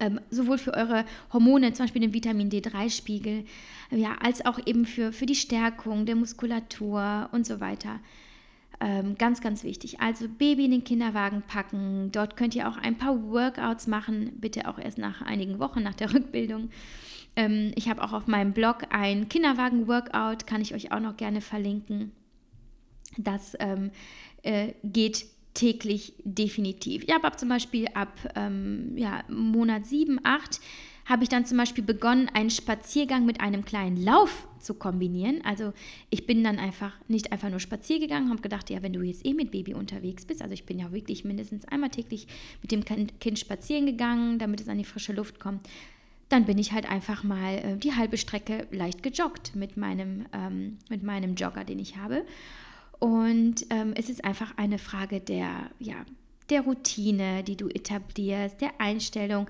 ähm, 0.00 0.20
sowohl 0.30 0.58
für 0.58 0.74
eure 0.74 1.04
Hormone, 1.32 1.72
zum 1.72 1.84
Beispiel 1.84 2.02
den 2.02 2.14
Vitamin 2.14 2.50
D3-Spiegel, 2.50 3.44
ja, 3.90 4.16
als 4.22 4.44
auch 4.44 4.58
eben 4.66 4.84
für, 4.84 5.12
für 5.12 5.26
die 5.26 5.34
Stärkung 5.34 6.06
der 6.06 6.16
Muskulatur 6.16 7.28
und 7.32 7.46
so 7.46 7.60
weiter. 7.60 8.00
Ähm, 8.80 9.16
ganz, 9.18 9.40
ganz 9.40 9.64
wichtig. 9.64 10.00
Also 10.00 10.28
Baby 10.28 10.66
in 10.66 10.70
den 10.70 10.84
Kinderwagen 10.84 11.42
packen. 11.42 12.12
Dort 12.12 12.36
könnt 12.36 12.54
ihr 12.54 12.68
auch 12.68 12.76
ein 12.76 12.96
paar 12.96 13.30
Workouts 13.30 13.88
machen, 13.88 14.32
bitte 14.36 14.68
auch 14.68 14.78
erst 14.78 14.98
nach 14.98 15.20
einigen 15.22 15.58
Wochen 15.58 15.82
nach 15.82 15.94
der 15.94 16.12
Rückbildung. 16.14 16.70
Ähm, 17.34 17.72
ich 17.74 17.88
habe 17.88 18.02
auch 18.02 18.12
auf 18.12 18.26
meinem 18.28 18.52
Blog 18.52 18.82
ein 18.90 19.28
Kinderwagen-Workout, 19.28 20.46
kann 20.46 20.60
ich 20.60 20.74
euch 20.74 20.92
auch 20.92 21.00
noch 21.00 21.16
gerne 21.16 21.40
verlinken. 21.40 22.12
Das 23.16 23.56
ähm, 23.58 23.90
äh, 24.42 24.74
geht 24.84 25.26
täglich 25.54 26.14
definitiv. 26.24 27.06
Ja, 27.08 27.16
aber 27.16 27.36
zum 27.36 27.48
Beispiel 27.48 27.86
ab 27.94 28.12
ähm, 28.34 28.92
ja, 28.96 29.24
Monat 29.28 29.86
7, 29.86 30.20
8 30.22 30.60
habe 31.08 31.22
ich 31.22 31.30
dann 31.30 31.46
zum 31.46 31.56
Beispiel 31.56 31.82
begonnen, 31.82 32.28
einen 32.34 32.50
Spaziergang 32.50 33.24
mit 33.24 33.40
einem 33.40 33.64
kleinen 33.64 33.96
Lauf 33.96 34.46
zu 34.58 34.74
kombinieren. 34.74 35.40
Also 35.42 35.72
ich 36.10 36.26
bin 36.26 36.44
dann 36.44 36.58
einfach 36.58 36.92
nicht 37.08 37.32
einfach 37.32 37.48
nur 37.48 37.60
spazieren 37.60 38.02
gegangen, 38.02 38.28
habe 38.28 38.42
gedacht, 38.42 38.68
ja, 38.68 38.82
wenn 38.82 38.92
du 38.92 39.00
jetzt 39.00 39.24
eh 39.24 39.32
mit 39.32 39.50
Baby 39.50 39.72
unterwegs 39.72 40.26
bist, 40.26 40.42
also 40.42 40.52
ich 40.52 40.66
bin 40.66 40.78
ja 40.78 40.92
wirklich 40.92 41.24
mindestens 41.24 41.64
einmal 41.64 41.88
täglich 41.88 42.26
mit 42.60 42.70
dem 42.72 42.84
Kind 42.84 43.38
spazieren 43.38 43.86
gegangen, 43.86 44.38
damit 44.38 44.60
es 44.60 44.68
an 44.68 44.76
die 44.76 44.84
frische 44.84 45.14
Luft 45.14 45.40
kommt, 45.40 45.66
dann 46.28 46.44
bin 46.44 46.58
ich 46.58 46.72
halt 46.72 46.88
einfach 46.88 47.24
mal 47.24 47.54
äh, 47.54 47.76
die 47.76 47.94
halbe 47.94 48.18
Strecke 48.18 48.66
leicht 48.70 49.02
gejoggt 49.02 49.56
mit 49.56 49.78
meinem, 49.78 50.26
ähm, 50.34 50.76
mit 50.90 51.02
meinem 51.02 51.36
Jogger, 51.36 51.64
den 51.64 51.78
ich 51.78 51.96
habe. 51.96 52.24
Und 52.98 53.66
ähm, 53.70 53.92
es 53.96 54.10
ist 54.10 54.24
einfach 54.24 54.56
eine 54.56 54.78
Frage 54.78 55.20
der, 55.20 55.70
ja, 55.78 56.04
der 56.50 56.62
Routine, 56.62 57.44
die 57.44 57.56
du 57.56 57.68
etablierst, 57.68 58.60
der 58.60 58.80
Einstellung. 58.80 59.46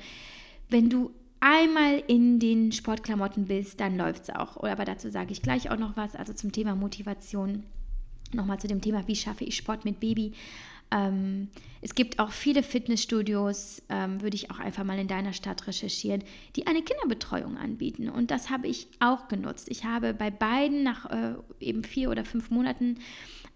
Wenn 0.69 0.91
du 0.91 1.11
einmal 1.41 2.03
in 2.07 2.41
den 2.41 2.73
Sportklamotten 2.73 3.47
bist, 3.47 3.81
dann 3.81 3.97
läuft 3.97 4.25
es 4.25 4.31
auch. 4.31 4.63
Aber 4.63 4.85
dazu 4.85 5.11
sage 5.11 5.33
ich 5.33 5.43
gleich 5.43 5.71
auch 5.71 5.79
noch 5.79 5.97
was. 5.97 6.15
Also 6.15 6.33
zum 6.33 6.53
Thema 6.53 6.75
Motivation. 6.75 7.65
Nochmal 8.33 8.61
zu 8.61 8.69
dem 8.69 8.83
Thema, 8.83 9.07
wie 9.09 9.17
schaffe 9.17 9.45
ich 9.45 9.57
Sport 9.57 9.85
mit 9.85 10.01
Baby. 10.01 10.33
Ähm, 10.91 11.49
es 11.81 11.95
gibt 11.95 12.19
auch 12.19 12.33
viele 12.33 12.63
Fitnessstudios, 12.63 13.83
ähm, 13.89 14.21
würde 14.21 14.37
ich 14.37 14.51
auch 14.51 14.59
einfach 14.59 14.85
mal 14.85 14.99
in 14.99 15.09
deiner 15.09 15.33
Stadt 15.33 15.67
recherchieren, 15.67 16.25
die 16.57 16.67
eine 16.67 16.83
Kinderbetreuung 16.83 17.57
anbieten. 17.57 18.09
Und 18.09 18.31
das 18.31 18.51
habe 18.51 18.67
ich 18.67 18.89
auch 19.01 19.29
genutzt. 19.29 19.69
Ich 19.71 19.85
habe 19.85 20.15
bei 20.15 20.31
beiden 20.31 20.83
nach 20.83 21.07
äh, 21.11 21.35
eben 21.61 21.85
vier 21.85 22.11
oder 22.11 22.25
fünf 22.25 22.51
Monaten 22.51 22.99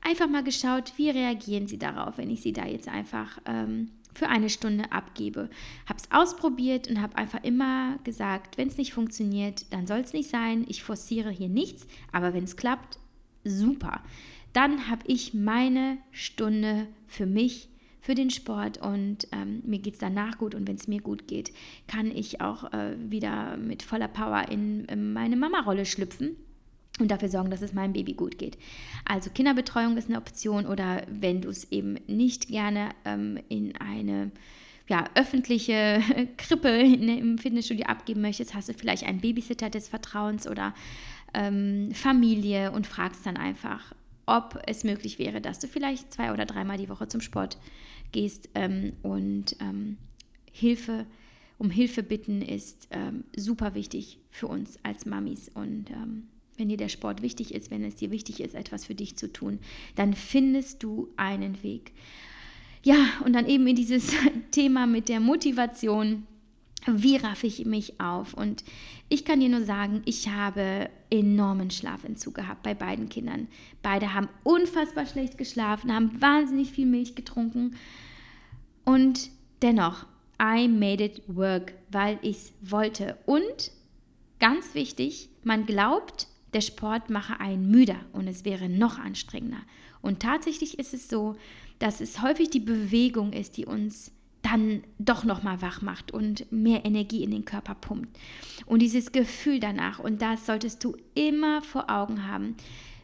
einfach 0.03 0.29
mal 0.29 0.45
geschaut, 0.45 0.93
wie 0.97 1.11
reagieren 1.11 1.67
sie 1.67 1.79
darauf, 1.79 2.19
wenn 2.19 2.31
ich 2.31 2.43
sie 2.43 2.53
da 2.53 2.67
jetzt 2.67 2.89
einfach 2.89 3.39
ähm, 3.47 3.91
für 4.15 4.29
eine 4.29 4.51
Stunde 4.51 4.93
abgebe. 4.93 5.49
Habe 5.87 5.99
es 5.99 6.11
ausprobiert 6.11 6.89
und 6.89 7.01
habe 7.01 7.17
einfach 7.17 7.43
immer 7.43 7.99
gesagt, 8.05 8.59
wenn 8.59 8.69
es 8.69 8.77
nicht 8.77 8.93
funktioniert, 8.93 9.73
dann 9.73 9.87
soll 9.87 10.01
es 10.01 10.13
nicht 10.13 10.31
sein. 10.31 10.65
Ich 10.69 10.83
forciere 10.83 11.31
hier 11.31 11.49
nichts, 11.49 11.87
aber 12.13 12.35
wenn 12.35 12.45
es 12.45 12.57
klappt, 12.57 12.99
super. 13.45 14.03
Dann 14.53 14.89
habe 14.89 15.03
ich 15.07 15.35
meine 15.35 15.99
Stunde 16.11 16.87
für 17.07 17.27
mich, 17.27 17.69
für 18.01 18.15
den 18.15 18.31
Sport 18.31 18.79
und 18.79 19.29
ähm, 19.33 19.63
mir 19.65 19.79
geht 19.79 19.95
es 19.95 20.01
danach 20.01 20.37
gut 20.37 20.55
und 20.55 20.67
wenn 20.67 20.75
es 20.75 20.89
mir 20.89 21.01
gut 21.01 21.29
geht, 21.29 21.53
kann 21.87 22.11
ich 22.11 22.41
auch 22.41 22.73
äh, 22.73 22.97
wieder 22.99 23.57
mit 23.57 23.83
voller 23.85 24.09
Power 24.09 24.49
in, 24.51 24.85
in 24.87 25.13
meine 25.13 25.37
Mama-Rolle 25.37 25.87
schlüpfen 25.87 26.37
und 26.99 27.11
dafür 27.11 27.29
sorgen, 27.29 27.51
dass 27.51 27.63
es 27.63 27.73
meinem 27.73 27.93
Baby 27.93 28.15
gut 28.15 28.39
geht. 28.39 28.59
Also 29.05 29.31
Kinderbetreuung 29.31 29.97
ist 29.97 30.09
eine 30.09 30.19
Option 30.19 30.67
oder 30.67 31.07
wenn 31.09 31.41
du 31.43 31.49
es 31.49 31.71
eben 31.71 31.95
nicht 32.09 32.49
gerne 32.49 32.91
ähm, 33.05 33.39
in 33.49 33.77
eine 33.77 34.33
ja, 34.89 35.05
öffentliche 35.15 36.03
Krippe 36.37 36.69
in, 36.69 37.09
im 37.09 37.39
Fitnessstudio 37.39 37.87
abgeben 37.87 38.21
möchtest, 38.21 38.55
hast 38.55 38.69
du 38.69 38.75
vielleicht 38.75 39.05
einen 39.05 39.21
Babysitter 39.21 39.71
des 39.71 39.89
Vertrauens 39.89 40.49
oder 40.49 40.75
ähm, 41.35 41.91
Familie 41.95 42.73
und 42.73 42.87
fragst 42.87 43.25
dann 43.25 43.37
einfach, 43.37 43.95
ob 44.27 44.63
es 44.67 44.85
möglich 44.85 45.19
wäre, 45.19 45.41
dass 45.41 45.59
du 45.59 45.69
vielleicht 45.69 46.13
zwei 46.13 46.33
oder 46.33 46.47
dreimal 46.47 46.79
die 46.79 46.89
Woche 46.89 47.09
zum 47.09 47.21
Sport 47.21 47.59
gehst 48.13 48.49
ähm, 48.55 48.93
und 49.03 49.57
ähm, 49.61 49.97
Hilfe 50.51 51.07
um 51.63 51.71
Hilfe 51.71 52.03
bitten 52.03 52.43
ist 52.43 52.89
ähm, 52.91 53.23
super 53.37 53.77
wichtig 53.77 54.19
für 54.31 54.49
uns 54.49 54.81
als 54.83 55.07
Mamis 55.07 55.49
und 55.49 55.91
ähm, 55.91 56.25
wenn 56.57 56.69
dir 56.69 56.77
der 56.77 56.89
Sport 56.89 57.23
wichtig 57.23 57.55
ist, 57.55 57.71
wenn 57.71 57.85
es 57.85 57.95
dir 57.95 58.11
wichtig 58.11 58.41
ist, 58.41 58.57
etwas 58.57 58.85
für 58.85 58.97
dich 58.97 59.17
zu 59.17 59.33
tun, 59.33 59.61
dann 59.95 60.13
findest 60.15 60.83
du 60.83 61.09
einen 61.17 61.63
Weg. 61.63 61.93
Ja, 62.83 62.97
und 63.25 63.33
dann 63.33 63.49
eben 63.49 63.67
in 63.67 63.77
dieses 63.77 64.13
Thema 64.51 64.87
mit 64.87 65.09
der 65.09 65.21
Motivation. 65.21 66.27
Wie 66.87 67.17
raffe 67.17 67.47
ich 67.47 67.65
mich 67.65 68.01
auf? 68.01 68.35
Und 68.35 68.65
ich 69.13 69.27
kann 69.27 69.41
dir 69.41 69.51
nur 69.51 69.63
sagen, 69.63 70.01
ich 70.07 70.31
habe 70.31 70.89
enormen 71.11 71.71
Schlafentzug 71.71 72.35
gehabt 72.35 72.63
bei 72.63 72.73
beiden 72.73 73.11
Kindern. 73.11 73.47
Beide 73.83 74.15
haben 74.15 74.31
unfassbar 74.43 75.05
schlecht 75.05 75.37
geschlafen, 75.37 75.93
haben 75.93 76.19
wahnsinnig 76.23 76.71
viel 76.73 76.87
Milch 76.87 77.15
getrunken. 77.15 77.77
Und 78.87 79.29
dennoch, 79.61 80.07
I 80.43 80.67
made 80.67 81.05
it 81.05 81.23
work, 81.27 81.75
weil 81.91 82.19
ich 82.23 82.37
es 82.37 82.53
wollte. 82.63 83.19
Und 83.27 83.71
ganz 84.39 84.75
wichtig, 84.75 85.29
man 85.45 85.67
glaubt, 85.67 86.27
der 86.55 86.63
Sport 86.63 87.11
mache 87.11 87.39
einen 87.39 87.71
müder 87.71 88.01
und 88.15 88.27
es 88.29 88.47
wäre 88.47 88.71
noch 88.71 88.99
anstrengender. 88.99 89.61
Und 90.01 90.21
tatsächlich 90.21 90.79
ist 90.79 90.95
es 90.95 91.11
so, 91.11 91.37
dass 91.81 92.01
es 92.01 92.23
häufig 92.23 92.49
die 92.49 92.61
Bewegung 92.61 93.35
ist, 93.35 93.59
die 93.59 93.67
uns 93.67 94.11
dann 94.43 94.83
doch 94.99 95.25
noch 95.25 95.43
mal 95.43 95.63
wach 95.63 95.83
macht 95.83 96.13
und 96.13 96.51
mehr 96.51 96.85
Energie 96.85 97.23
in 97.23 97.31
den 97.31 97.45
Körper 97.45 97.75
pumpt. 97.75 98.19
Und 98.67 98.83
dieses 98.83 99.13
Gefühl 99.13 99.61
danach, 99.61 99.99
und 99.99 100.21
das 100.21 100.47
solltest 100.47 100.83
du 100.85 100.97
immer 101.15 101.63
vor 101.63 101.91
Augen 101.91 102.27
haben, 102.27 102.57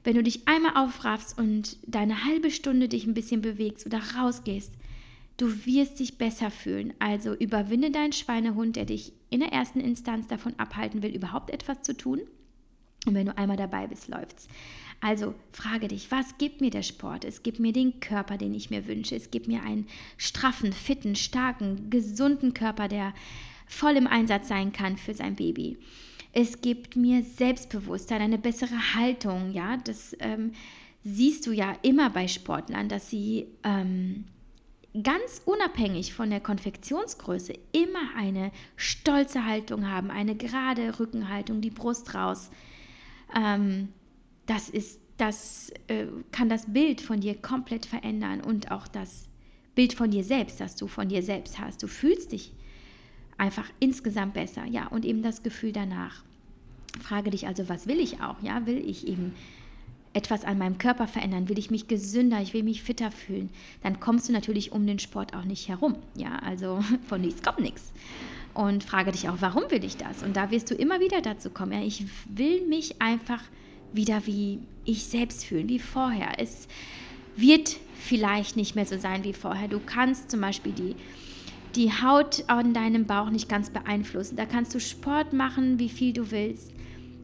wenn 0.04 0.16
du 0.16 0.22
dich 0.22 0.46
einmal 0.48 0.76
aufraffst 0.76 1.38
und 1.38 1.76
deine 1.86 2.24
halbe 2.24 2.50
Stunde 2.50 2.88
dich 2.88 3.06
ein 3.06 3.14
bisschen 3.14 3.40
bewegst 3.40 3.86
oder 3.86 4.00
rausgehst, 4.16 4.72
du 5.36 5.66
wirst 5.66 6.00
dich 6.00 6.18
besser 6.18 6.50
fühlen. 6.50 6.94
Also 6.98 7.34
überwinde 7.34 7.90
deinen 7.90 8.12
Schweinehund, 8.12 8.76
der 8.76 8.84
dich 8.84 9.12
in 9.30 9.40
der 9.40 9.52
ersten 9.52 9.80
Instanz 9.80 10.26
davon 10.26 10.54
abhalten 10.58 11.02
will, 11.02 11.14
überhaupt 11.14 11.50
etwas 11.50 11.82
zu 11.82 11.96
tun. 11.96 12.20
Und 13.06 13.14
wenn 13.14 13.26
du 13.26 13.36
einmal 13.36 13.56
dabei 13.56 13.86
bist, 13.86 14.08
läuft's. 14.08 14.48
Also 15.00 15.34
frage 15.52 15.88
dich, 15.88 16.10
was 16.10 16.38
gibt 16.38 16.60
mir 16.60 16.70
der 16.70 16.82
Sport? 16.82 17.24
Es 17.24 17.42
gibt 17.42 17.60
mir 17.60 17.72
den 17.72 18.00
Körper, 18.00 18.36
den 18.36 18.52
ich 18.52 18.70
mir 18.70 18.86
wünsche. 18.88 19.14
Es 19.14 19.30
gibt 19.30 19.46
mir 19.46 19.62
einen 19.62 19.86
straffen, 20.16 20.72
fitten, 20.72 21.14
starken, 21.14 21.88
gesunden 21.88 22.52
Körper, 22.52 22.88
der 22.88 23.14
voll 23.66 23.96
im 23.96 24.06
Einsatz 24.08 24.48
sein 24.48 24.72
kann 24.72 24.96
für 24.96 25.14
sein 25.14 25.36
Baby. 25.36 25.76
Es 26.32 26.60
gibt 26.60 26.96
mir 26.96 27.22
Selbstbewusstsein, 27.22 28.22
eine 28.22 28.38
bessere 28.38 28.94
Haltung, 28.94 29.52
ja, 29.52 29.76
das 29.76 30.16
ähm, 30.20 30.52
siehst 31.04 31.46
du 31.46 31.52
ja 31.52 31.74
immer 31.82 32.10
bei 32.10 32.28
Sportlern, 32.28 32.88
dass 32.88 33.08
sie 33.08 33.46
ähm, 33.64 34.24
ganz 35.02 35.42
unabhängig 35.44 36.12
von 36.12 36.30
der 36.30 36.40
Konfektionsgröße 36.40 37.54
immer 37.72 38.14
eine 38.16 38.50
stolze 38.76 39.44
Haltung 39.44 39.88
haben, 39.88 40.10
eine 40.10 40.34
gerade 40.34 40.98
Rückenhaltung, 40.98 41.60
die 41.60 41.70
Brust 41.70 42.14
raus. 42.14 42.50
Ähm, 43.34 43.88
das 44.48 44.68
ist, 44.68 44.98
das 45.18 45.70
äh, 45.86 46.06
kann 46.32 46.48
das 46.48 46.72
Bild 46.72 47.00
von 47.00 47.20
dir 47.20 47.34
komplett 47.34 47.86
verändern 47.86 48.40
und 48.40 48.70
auch 48.72 48.88
das 48.88 49.28
Bild 49.74 49.92
von 49.92 50.10
dir 50.10 50.24
selbst, 50.24 50.60
das 50.60 50.74
du 50.74 50.88
von 50.88 51.08
dir 51.08 51.22
selbst 51.22 51.60
hast. 51.60 51.82
Du 51.82 51.86
fühlst 51.86 52.32
dich 52.32 52.52
einfach 53.36 53.68
insgesamt 53.78 54.34
besser, 54.34 54.64
ja, 54.64 54.88
und 54.88 55.04
eben 55.04 55.22
das 55.22 55.42
Gefühl 55.42 55.72
danach. 55.72 56.24
Frage 57.00 57.30
dich 57.30 57.46
also, 57.46 57.68
was 57.68 57.86
will 57.86 58.00
ich 58.00 58.20
auch? 58.20 58.42
Ja, 58.42 58.66
will 58.66 58.78
ich 58.78 59.06
eben 59.06 59.34
etwas 60.14 60.44
an 60.44 60.58
meinem 60.58 60.78
Körper 60.78 61.06
verändern, 61.06 61.48
will 61.48 61.58
ich 61.58 61.70
mich 61.70 61.86
gesünder, 61.86 62.40
ich 62.40 62.54
will 62.54 62.62
mich 62.62 62.82
fitter 62.82 63.10
fühlen, 63.10 63.50
dann 63.82 64.00
kommst 64.00 64.28
du 64.28 64.32
natürlich 64.32 64.72
um 64.72 64.86
den 64.86 64.98
Sport 64.98 65.36
auch 65.36 65.44
nicht 65.44 65.68
herum. 65.68 65.96
Ja, 66.16 66.36
also 66.38 66.82
von 67.08 67.20
nichts 67.20 67.42
kommt 67.42 67.60
nichts. 67.60 67.92
Und 68.54 68.82
frage 68.82 69.12
dich 69.12 69.28
auch, 69.28 69.36
warum 69.40 69.70
will 69.70 69.84
ich 69.84 69.96
das? 69.96 70.22
Und 70.22 70.36
da 70.36 70.50
wirst 70.50 70.70
du 70.70 70.74
immer 70.74 71.00
wieder 71.00 71.20
dazu 71.20 71.50
kommen. 71.50 71.72
Ja, 71.72 71.82
ich 71.82 72.06
will 72.26 72.66
mich 72.66 73.00
einfach 73.00 73.42
wieder 73.92 74.26
wie 74.26 74.60
ich 74.84 75.04
selbst 75.04 75.44
fühlen, 75.44 75.68
wie 75.68 75.78
vorher. 75.78 76.32
Es 76.38 76.68
wird 77.36 77.76
vielleicht 77.98 78.56
nicht 78.56 78.74
mehr 78.74 78.86
so 78.86 78.98
sein 78.98 79.24
wie 79.24 79.32
vorher. 79.32 79.68
Du 79.68 79.80
kannst 79.80 80.30
zum 80.30 80.40
Beispiel 80.40 80.72
die, 80.72 80.96
die 81.74 81.90
Haut 81.90 82.44
an 82.46 82.74
deinem 82.74 83.06
Bauch 83.06 83.30
nicht 83.30 83.48
ganz 83.48 83.70
beeinflussen. 83.70 84.36
Da 84.36 84.46
kannst 84.46 84.74
du 84.74 84.80
Sport 84.80 85.32
machen, 85.32 85.78
wie 85.78 85.88
viel 85.88 86.12
du 86.12 86.30
willst. 86.30 86.72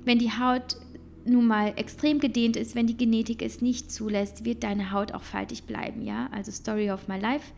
Wenn 0.05 0.19
die 0.19 0.33
Haut 0.33 0.77
nun 1.25 1.47
mal 1.47 1.73
extrem 1.77 2.21
gedehnt 2.21 2.57
ist, 2.57 2.75
wenn 2.75 2.87
die 2.87 2.97
Genetik 2.97 3.43
es 3.43 3.63
nicht 3.63 3.91
zulässt, 3.91 4.45
wird 4.45 4.63
deine 4.63 4.91
Haut 4.91 5.13
auch 5.13 5.23
faltig 5.23 5.65
bleiben, 5.65 6.03
ja? 6.03 6.29
Also 6.33 6.53
Story 6.53 6.91
of 6.91 7.09
my 7.09 7.19
life. 7.19 7.53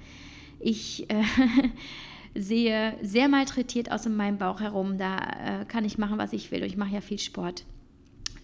Ich 0.61 1.11
äh, 1.11 1.23
sehe 2.35 2.97
sehr 3.03 3.29
malträtiert 3.29 3.91
aus 3.91 4.07
in 4.07 4.17
meinem 4.17 4.39
Bauch 4.39 4.61
herum. 4.61 4.99
Da 4.99 5.17
äh, 5.19 5.65
kann 5.65 5.85
ich 5.85 5.99
machen, 5.99 6.19
was 6.19 6.33
ich 6.33 6.51
will. 6.51 6.63
Und 6.63 6.69
ich 6.69 6.77
mache 6.77 6.95
ja 6.95 7.01
viel 7.01 7.19
Sport. 7.19 7.65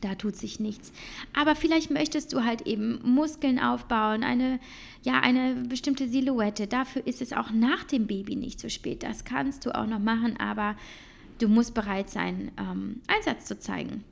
Da 0.03 0.17
tut 0.17 0.37
sich 0.37 0.61
nichts. 0.61 0.93
Aber 1.33 1.55
vielleicht 1.55 1.91
möchtest 1.91 2.33
du 2.33 2.45
halt 2.45 2.63
eben 2.67 3.01
Muskeln 3.03 3.59
aufbauen, 3.59 4.25
eine, 4.25 4.59
ja, 5.03 5.21
eine 5.21 5.55
bestimmte 5.55 6.09
Silhouette. 6.09 6.67
Dafür 6.67 7.07
ist 7.07 7.23
es 7.23 7.33
auch 7.33 7.51
nach 7.53 7.85
dem 7.85 8.07
Baby 8.07 8.37
nicht 8.37 8.61
zu 8.61 8.69
spät. 8.69 9.05
Das 9.05 9.25
kannst 9.25 9.65
du 9.65 9.75
auch 9.75 9.87
noch 9.87 10.01
machen, 10.01 10.39
aber 10.39 10.77
du 11.39 11.49
musst 11.49 11.73
bereit 11.73 12.11
sein, 12.11 12.51
ähm, 12.59 13.01
Einsatz 13.07 13.47
zu 13.47 13.59
zeigen. 13.59 14.05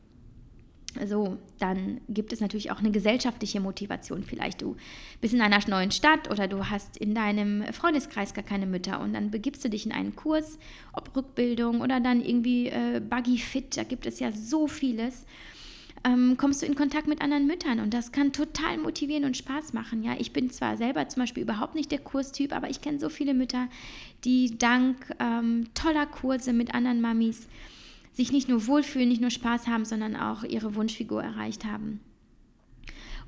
So, 1.07 1.39
dann 1.61 2.01
gibt 2.09 2.33
es 2.33 2.41
natürlich 2.41 2.73
auch 2.73 2.81
eine 2.81 2.91
gesellschaftliche 2.91 3.61
Motivation. 3.61 4.25
Vielleicht 4.25 4.63
du 4.63 4.77
bist 5.21 5.35
in 5.35 5.41
einer 5.41 5.61
neuen 5.69 5.93
Stadt 5.93 6.29
oder 6.31 6.49
du 6.49 6.69
hast 6.69 6.97
in 6.97 7.15
deinem 7.15 7.65
Freundeskreis 7.73 8.35
gar 8.35 8.45
keine 8.45 8.67
Mütter 8.67 9.01
und 9.01 9.13
dann 9.13 9.31
begibst 9.31 9.65
du 9.65 9.71
dich 9.71 9.87
in 9.87 9.93
einen 9.93 10.17
Kurs, 10.17 10.59
ob 10.93 11.15
Rückbildung 11.15 11.81
oder 11.81 12.01
dann 12.01 12.21
irgendwie 12.25 12.69
äh, 12.69 13.01
Buggy 13.01 13.39
Fit, 13.39 13.77
da 13.77 13.85
gibt 13.85 14.05
es 14.07 14.19
ja 14.19 14.33
so 14.33 14.67
vieles. 14.67 15.27
Ähm, 16.03 16.37
kommst 16.39 16.63
du 16.63 16.67
in 16.67 16.75
Kontakt 16.75 17.07
mit 17.07 17.21
anderen 17.21 17.47
Müttern 17.47 17.79
und 17.81 17.93
das 17.93 18.11
kann 18.11 18.33
total 18.33 18.79
motivieren 18.79 19.25
und 19.25 19.37
Spaß 19.37 19.75
machen. 19.75 20.03
Ja, 20.03 20.15
ich 20.19 20.33
bin 20.33 20.51
zwar 20.51 20.79
selber 20.79 21.07
zum 21.09 21.23
Beispiel 21.23 21.43
überhaupt 21.43 21.75
nicht 21.75 21.93
der 21.93 21.99
Kurstyp, 21.99 22.55
aber 22.55 22.71
ich 22.71 22.81
kenne 22.81 22.99
so 22.99 23.11
viele 23.11 23.35
Mütter, 23.35 23.69
die 24.25 24.57
dank 24.57 24.97
ähm, 25.19 25.67
toller 25.75 26.07
Kurse 26.07 26.55
mit 26.55 26.75
anderen 26.75 27.03
Mamis 27.03 27.47
sich 28.15 28.33
nicht 28.33 28.49
nur 28.49 28.67
wohlfühlen, 28.67 29.09
nicht 29.09 29.21
nur 29.21 29.31
Spaß 29.31 29.67
haben, 29.67 29.85
sondern 29.85 30.17
auch 30.17 30.43
ihre 30.43 30.75
Wunschfigur 30.75 31.23
erreicht 31.23 31.65
haben. 31.65 32.01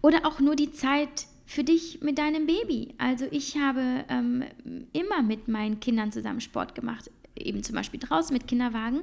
Oder 0.00 0.26
auch 0.26 0.40
nur 0.40 0.56
die 0.56 0.72
Zeit 0.72 1.26
für 1.46 1.64
dich 1.64 2.00
mit 2.00 2.18
deinem 2.18 2.46
Baby. 2.46 2.94
Also 2.98 3.26
ich 3.30 3.56
habe 3.56 4.04
ähm, 4.08 4.44
immer 4.92 5.22
mit 5.22 5.46
meinen 5.46 5.80
Kindern 5.80 6.10
zusammen 6.10 6.40
Sport 6.40 6.74
gemacht, 6.74 7.10
eben 7.36 7.62
zum 7.62 7.74
Beispiel 7.74 8.00
draußen 8.00 8.32
mit 8.32 8.46
Kinderwagen 8.46 9.02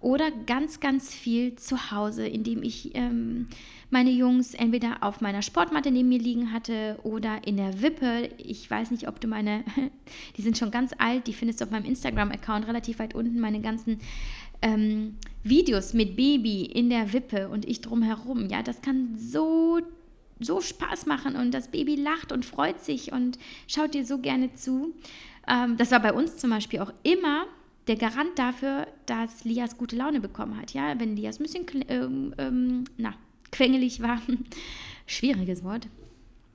oder 0.00 0.30
ganz, 0.30 0.80
ganz 0.80 1.12
viel 1.14 1.56
zu 1.56 1.90
Hause, 1.90 2.26
indem 2.26 2.62
ich 2.62 2.94
ähm, 2.94 3.48
meine 3.90 4.10
Jungs 4.10 4.54
entweder 4.54 5.02
auf 5.02 5.20
meiner 5.20 5.42
Sportmatte 5.42 5.90
neben 5.90 6.08
mir 6.08 6.18
liegen 6.18 6.52
hatte 6.52 6.98
oder 7.02 7.46
in 7.46 7.56
der 7.56 7.82
Wippe. 7.82 8.30
Ich 8.38 8.70
weiß 8.70 8.90
nicht, 8.92 9.08
ob 9.08 9.20
du 9.20 9.28
meine, 9.28 9.64
die 10.36 10.42
sind 10.42 10.56
schon 10.56 10.70
ganz 10.70 10.92
alt, 10.98 11.26
die 11.26 11.34
findest 11.34 11.60
du 11.60 11.64
auf 11.64 11.70
meinem 11.70 11.84
Instagram-Account 11.84 12.66
relativ 12.66 12.98
weit 12.98 13.14
unten, 13.14 13.40
meine 13.40 13.60
ganzen 13.60 14.00
ähm, 14.62 15.16
Videos 15.42 15.92
mit 15.92 16.16
Baby 16.16 16.62
in 16.64 16.90
der 16.90 17.12
Wippe 17.12 17.48
und 17.48 17.66
ich 17.66 17.80
drumherum. 17.80 18.48
Ja, 18.48 18.62
das 18.62 18.80
kann 18.82 19.16
so, 19.16 19.80
so 20.38 20.60
Spaß 20.60 21.06
machen 21.06 21.36
und 21.36 21.52
das 21.52 21.68
Baby 21.68 21.96
lacht 21.96 22.32
und 22.32 22.44
freut 22.44 22.80
sich 22.80 23.12
und 23.12 23.38
schaut 23.66 23.94
dir 23.94 24.04
so 24.04 24.18
gerne 24.18 24.54
zu. 24.54 24.94
Ähm, 25.48 25.76
das 25.76 25.90
war 25.90 26.00
bei 26.00 26.12
uns 26.12 26.36
zum 26.36 26.50
Beispiel 26.50 26.80
auch 26.80 26.92
immer 27.02 27.46
der 27.90 27.96
Garant 27.96 28.38
dafür, 28.38 28.86
dass 29.06 29.44
Lias 29.44 29.76
gute 29.76 29.96
Laune 29.96 30.20
bekommen 30.20 30.56
hat. 30.56 30.72
Ja, 30.74 30.98
wenn 31.00 31.16
Lias 31.16 31.40
ein 31.40 31.42
bisschen 31.42 31.66
ähm, 31.88 32.32
ähm, 32.38 32.84
na, 32.96 33.14
quengelig 33.50 34.00
war, 34.00 34.22
schwieriges 35.06 35.64
Wort, 35.64 35.88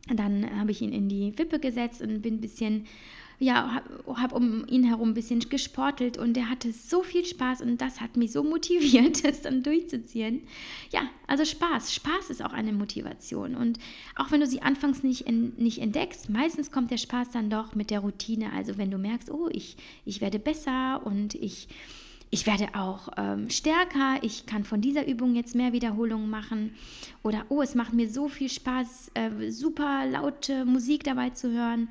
dann 0.08 0.50
habe 0.58 0.72
ich 0.72 0.82
ihn 0.82 0.94
in 0.94 1.10
die 1.10 1.38
Wippe 1.38 1.60
gesetzt 1.60 2.02
und 2.02 2.22
bin 2.22 2.36
ein 2.36 2.42
bisschen 2.42 2.86
ja, 3.40 3.74
habe 3.74 4.22
hab 4.22 4.34
um 4.34 4.66
ihn 4.68 4.84
herum 4.84 5.10
ein 5.10 5.14
bisschen 5.14 5.40
gesportelt 5.40 6.18
und 6.18 6.38
er 6.38 6.50
hatte 6.50 6.72
so 6.72 7.04
viel 7.04 7.26
Spaß 7.26 7.62
und 7.62 7.82
das 7.82 8.00
hat 8.00 8.16
mich 8.16 8.32
so 8.32 8.44
motiviert, 8.44 9.24
das 9.26 9.42
dann 9.42 9.64
durchzuziehen. 9.64 10.44
Ja, 10.92 11.02
also 11.28 11.44
Spaß. 11.44 11.94
Spaß 11.94 12.30
ist 12.30 12.44
auch 12.44 12.54
eine 12.54 12.72
Motivation 12.72 13.56
und 13.56 13.80
auch 14.16 14.32
wenn 14.32 14.40
du 14.40 14.48
sie 14.48 14.62
anfangs 14.62 15.04
nicht, 15.04 15.22
in, 15.28 15.54
nicht 15.58 15.80
entdeckst, 15.80 16.30
meistens 16.30 16.72
kommt 16.72 16.92
der 16.92 16.98
Spaß 16.98 17.32
dann 17.32 17.50
doch 17.50 17.76
mit 17.76 17.90
der 17.90 18.00
Routine. 18.00 18.54
Also 18.54 18.78
wenn 18.78 18.92
du 18.92 18.98
merkst, 18.98 19.30
oh, 19.30 19.50
ich, 19.52 19.76
ich 20.06 20.22
werde 20.22 20.40
besser 20.40 21.02
und 21.06 21.36
ich, 21.36 21.68
ich 22.30 22.48
werde 22.48 22.70
auch 22.74 23.10
ähm, 23.18 23.50
stärker, 23.50 24.18
ich 24.22 24.46
kann 24.46 24.64
von 24.64 24.82
dieser 24.82 25.08
Übung 25.08 25.36
jetzt 25.36 25.56
mehr 25.56 25.74
Wiederholungen 25.74 26.30
machen 26.30 26.74
oder 27.24 27.46
oh, 27.50 27.62
es 27.62 27.76
macht 27.76 27.94
mir 27.94 28.10
so 28.10 28.30
viel 28.30 28.50
Spaß, 28.50 29.12
äh, 29.14 29.52
super 29.52 30.06
laute 30.06 30.66
Musik 30.66 31.04
dabei 31.04 31.32
zu 31.32 31.52
hören. 31.52 31.90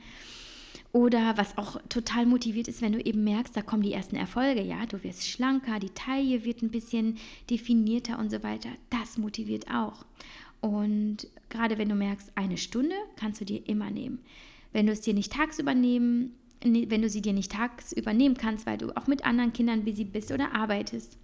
Oder 0.95 1.37
was 1.37 1.59
auch 1.59 1.83
total 1.89 2.25
motiviert 2.25 2.69
ist, 2.69 2.81
wenn 2.81 2.93
du 2.93 3.05
eben 3.05 3.25
merkst, 3.25 3.57
da 3.57 3.63
kommen 3.63 3.83
die 3.83 3.93
ersten 3.93 4.15
Erfolge, 4.15 4.63
ja, 4.63 4.87
du 4.87 5.03
wirst 5.03 5.27
schlanker, 5.27 5.81
die 5.81 5.91
Taille 5.91 6.45
wird 6.45 6.63
ein 6.63 6.71
bisschen 6.71 7.19
definierter 7.51 8.17
und 8.17 8.31
so 8.31 8.45
weiter. 8.45 8.69
Das 8.91 9.19
motiviert 9.19 9.69
auch. 9.69 10.07
Und 10.61 11.27
gerade 11.49 11.79
wenn 11.79 11.89
du 11.89 11.97
merkst, 11.97 12.31
eine 12.37 12.57
Stunde 12.57 12.95
kannst 13.17 13.41
du 13.41 13.45
dir 13.45 13.69
immer 13.69 13.91
nehmen. 13.91 14.21
Wenn 14.73 14.87
du 14.87 14.93
es 14.93 15.01
dir 15.01 15.15
nicht 15.15 15.33
tagsüber 15.33 15.75
nehmen, 15.75 16.37
wenn 16.61 17.03
du 17.03 17.09
sie 17.09 17.23
dir 17.23 17.33
nicht 17.33 17.51
tagsüber 17.51 18.13
nehmen 18.13 18.37
kannst, 18.37 18.65
weil 18.65 18.79
du 18.79 18.97
auch 18.97 19.09
mit 19.09 19.27
anderen 19.27 19.53
Kindern 19.53 19.85
busy 19.85 20.05
bist 20.05 20.31
oder 20.31 20.55
arbeitest, 20.55 21.19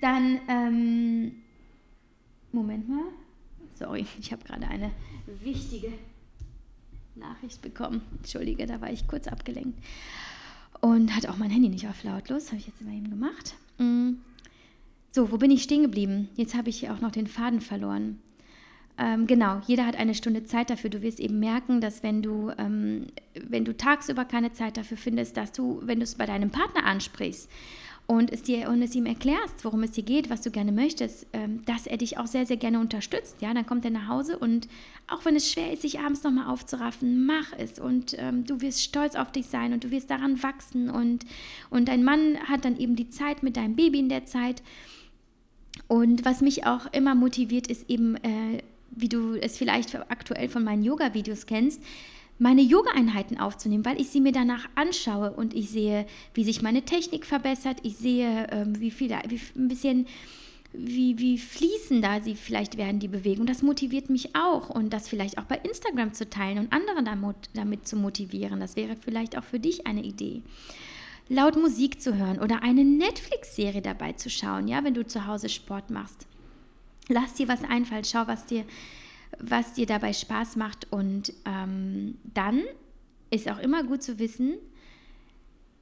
dann, 0.00 0.40
ähm, 0.48 1.32
Moment 2.52 2.88
mal, 2.88 3.04
sorry, 3.74 4.06
ich 4.18 4.32
habe 4.32 4.42
gerade 4.44 4.66
eine 4.66 4.92
wichtige 5.44 5.92
Nachricht 7.20 7.62
bekommen. 7.62 8.02
Entschuldige, 8.18 8.66
da 8.66 8.80
war 8.80 8.90
ich 8.90 9.06
kurz 9.06 9.28
abgelenkt. 9.28 9.78
Und 10.80 11.14
hatte 11.14 11.30
auch 11.30 11.36
mein 11.36 11.50
Handy 11.50 11.68
nicht 11.68 11.88
auf 11.88 12.02
lautlos, 12.04 12.48
habe 12.48 12.56
ich 12.56 12.66
jetzt 12.66 12.80
immer 12.80 12.92
eben 12.92 13.10
gemacht. 13.10 13.54
Mm. 13.78 14.14
So, 15.10 15.30
wo 15.30 15.36
bin 15.38 15.50
ich 15.50 15.62
stehen 15.62 15.82
geblieben? 15.82 16.28
Jetzt 16.36 16.54
habe 16.54 16.70
ich 16.70 16.88
auch 16.88 17.00
noch 17.00 17.10
den 17.10 17.26
Faden 17.26 17.60
verloren. 17.60 18.20
Ähm, 18.96 19.26
genau, 19.26 19.60
jeder 19.66 19.86
hat 19.86 19.96
eine 19.96 20.14
Stunde 20.14 20.44
Zeit 20.44 20.70
dafür. 20.70 20.90
Du 20.90 21.02
wirst 21.02 21.20
eben 21.20 21.40
merken, 21.40 21.80
dass 21.80 22.02
wenn 22.02 22.22
du, 22.22 22.50
ähm, 22.58 23.06
wenn 23.34 23.64
du 23.64 23.76
tagsüber 23.76 24.24
keine 24.24 24.52
Zeit 24.52 24.76
dafür 24.76 24.96
findest, 24.96 25.36
dass 25.36 25.52
du, 25.52 25.80
wenn 25.82 25.98
du 25.98 26.04
es 26.04 26.14
bei 26.14 26.26
deinem 26.26 26.50
Partner 26.50 26.84
ansprichst 26.84 27.50
und 28.10 28.32
es 28.32 28.42
dir 28.42 28.68
und 28.68 28.82
es 28.82 28.96
ihm 28.96 29.06
erklärst, 29.06 29.64
worum 29.64 29.84
es 29.84 29.92
dir 29.92 30.02
geht, 30.02 30.30
was 30.30 30.40
du 30.40 30.50
gerne 30.50 30.72
möchtest, 30.72 31.28
ähm, 31.32 31.64
dass 31.64 31.86
er 31.86 31.96
dich 31.96 32.18
auch 32.18 32.26
sehr, 32.26 32.44
sehr 32.44 32.56
gerne 32.56 32.80
unterstützt. 32.80 33.40
Ja, 33.40 33.54
dann 33.54 33.66
kommt 33.66 33.84
er 33.84 33.92
nach 33.92 34.08
Hause 34.08 34.36
und 34.36 34.66
auch 35.06 35.24
wenn 35.24 35.36
es 35.36 35.48
schwer 35.48 35.72
ist, 35.72 35.82
sich 35.82 36.00
abends 36.00 36.24
nochmal 36.24 36.48
aufzuraffen, 36.48 37.24
mach 37.24 37.52
es 37.56 37.78
und 37.78 38.16
ähm, 38.18 38.44
du 38.44 38.60
wirst 38.62 38.82
stolz 38.82 39.14
auf 39.14 39.30
dich 39.30 39.46
sein 39.46 39.72
und 39.72 39.84
du 39.84 39.92
wirst 39.92 40.10
daran 40.10 40.42
wachsen 40.42 40.90
und, 40.90 41.24
und 41.70 41.86
dein 41.86 42.02
Mann 42.02 42.36
hat 42.48 42.64
dann 42.64 42.80
eben 42.80 42.96
die 42.96 43.10
Zeit 43.10 43.44
mit 43.44 43.56
deinem 43.56 43.76
Baby 43.76 44.00
in 44.00 44.08
der 44.08 44.26
Zeit. 44.26 44.60
Und 45.86 46.24
was 46.24 46.40
mich 46.40 46.66
auch 46.66 46.92
immer 46.92 47.14
motiviert, 47.14 47.68
ist 47.68 47.88
eben, 47.88 48.16
äh, 48.16 48.62
wie 48.90 49.08
du 49.08 49.36
es 49.36 49.56
vielleicht 49.56 49.94
aktuell 50.10 50.48
von 50.48 50.64
meinen 50.64 50.82
Yoga-Videos 50.82 51.46
kennst, 51.46 51.80
meine 52.40 52.62
Yoga-Einheiten 52.62 53.38
aufzunehmen, 53.38 53.84
weil 53.84 54.00
ich 54.00 54.08
sie 54.08 54.20
mir 54.20 54.32
danach 54.32 54.66
anschaue 54.74 55.30
und 55.30 55.52
ich 55.52 55.68
sehe, 55.68 56.06
wie 56.32 56.42
sich 56.42 56.62
meine 56.62 56.82
Technik 56.82 57.26
verbessert. 57.26 57.78
Ich 57.82 57.98
sehe, 57.98 58.46
ähm, 58.50 58.80
wie 58.80 58.90
viel 58.90 59.10
wie 59.10 59.40
ein 59.56 59.68
bisschen, 59.68 60.06
wie, 60.72 61.18
wie 61.18 61.36
fließender 61.36 62.22
sie 62.22 62.34
vielleicht 62.34 62.78
werden, 62.78 62.98
die 62.98 63.08
Bewegung. 63.08 63.44
Das 63.44 63.60
motiviert 63.60 64.08
mich 64.08 64.34
auch 64.34 64.70
und 64.70 64.90
das 64.90 65.06
vielleicht 65.06 65.36
auch 65.36 65.44
bei 65.44 65.56
Instagram 65.56 66.14
zu 66.14 66.30
teilen 66.30 66.58
und 66.58 66.72
andere 66.72 67.04
damit, 67.04 67.36
damit 67.52 67.86
zu 67.86 67.96
motivieren. 67.96 68.58
Das 68.58 68.74
wäre 68.74 68.96
vielleicht 68.96 69.36
auch 69.36 69.44
für 69.44 69.60
dich 69.60 69.86
eine 69.86 70.02
Idee. 70.02 70.42
Laut 71.28 71.56
Musik 71.60 72.00
zu 72.00 72.16
hören 72.16 72.40
oder 72.40 72.62
eine 72.62 72.84
Netflix-Serie 72.84 73.82
dabei 73.82 74.14
zu 74.14 74.30
schauen, 74.30 74.66
ja, 74.66 74.82
wenn 74.82 74.94
du 74.94 75.06
zu 75.06 75.26
Hause 75.26 75.50
Sport 75.50 75.90
machst. 75.90 76.26
Lass 77.08 77.34
dir 77.34 77.48
was 77.48 77.64
einfallen, 77.64 78.04
schau, 78.04 78.26
was 78.26 78.46
dir 78.46 78.64
was 79.42 79.74
dir 79.74 79.86
dabei 79.86 80.12
Spaß 80.12 80.56
macht. 80.56 80.86
Und 80.90 81.32
ähm, 81.44 82.18
dann 82.34 82.62
ist 83.30 83.50
auch 83.50 83.58
immer 83.58 83.84
gut 83.84 84.02
zu 84.02 84.18
wissen, 84.18 84.54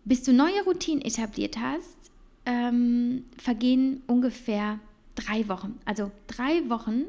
bis 0.04 0.22
du 0.22 0.32
neue 0.32 0.64
Routinen 0.64 1.02
etabliert 1.02 1.58
hast, 1.58 1.96
ähm, 2.46 3.24
vergehen 3.36 4.02
ungefähr 4.06 4.78
drei 5.14 5.48
Wochen. 5.48 5.78
Also 5.84 6.10
drei 6.26 6.68
Wochen 6.70 7.04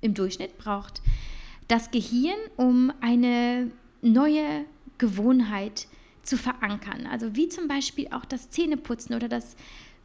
im 0.00 0.14
Durchschnitt 0.14 0.56
braucht 0.58 1.02
das 1.68 1.90
Gehirn, 1.90 2.38
um 2.56 2.92
eine 3.00 3.70
neue 4.02 4.64
Gewohnheit 4.98 5.86
zu 6.22 6.36
verankern. 6.36 7.06
Also 7.06 7.36
wie 7.36 7.48
zum 7.48 7.68
Beispiel 7.68 8.08
auch 8.08 8.24
das 8.24 8.50
Zähneputzen 8.50 9.14
oder 9.14 9.28
das 9.28 9.56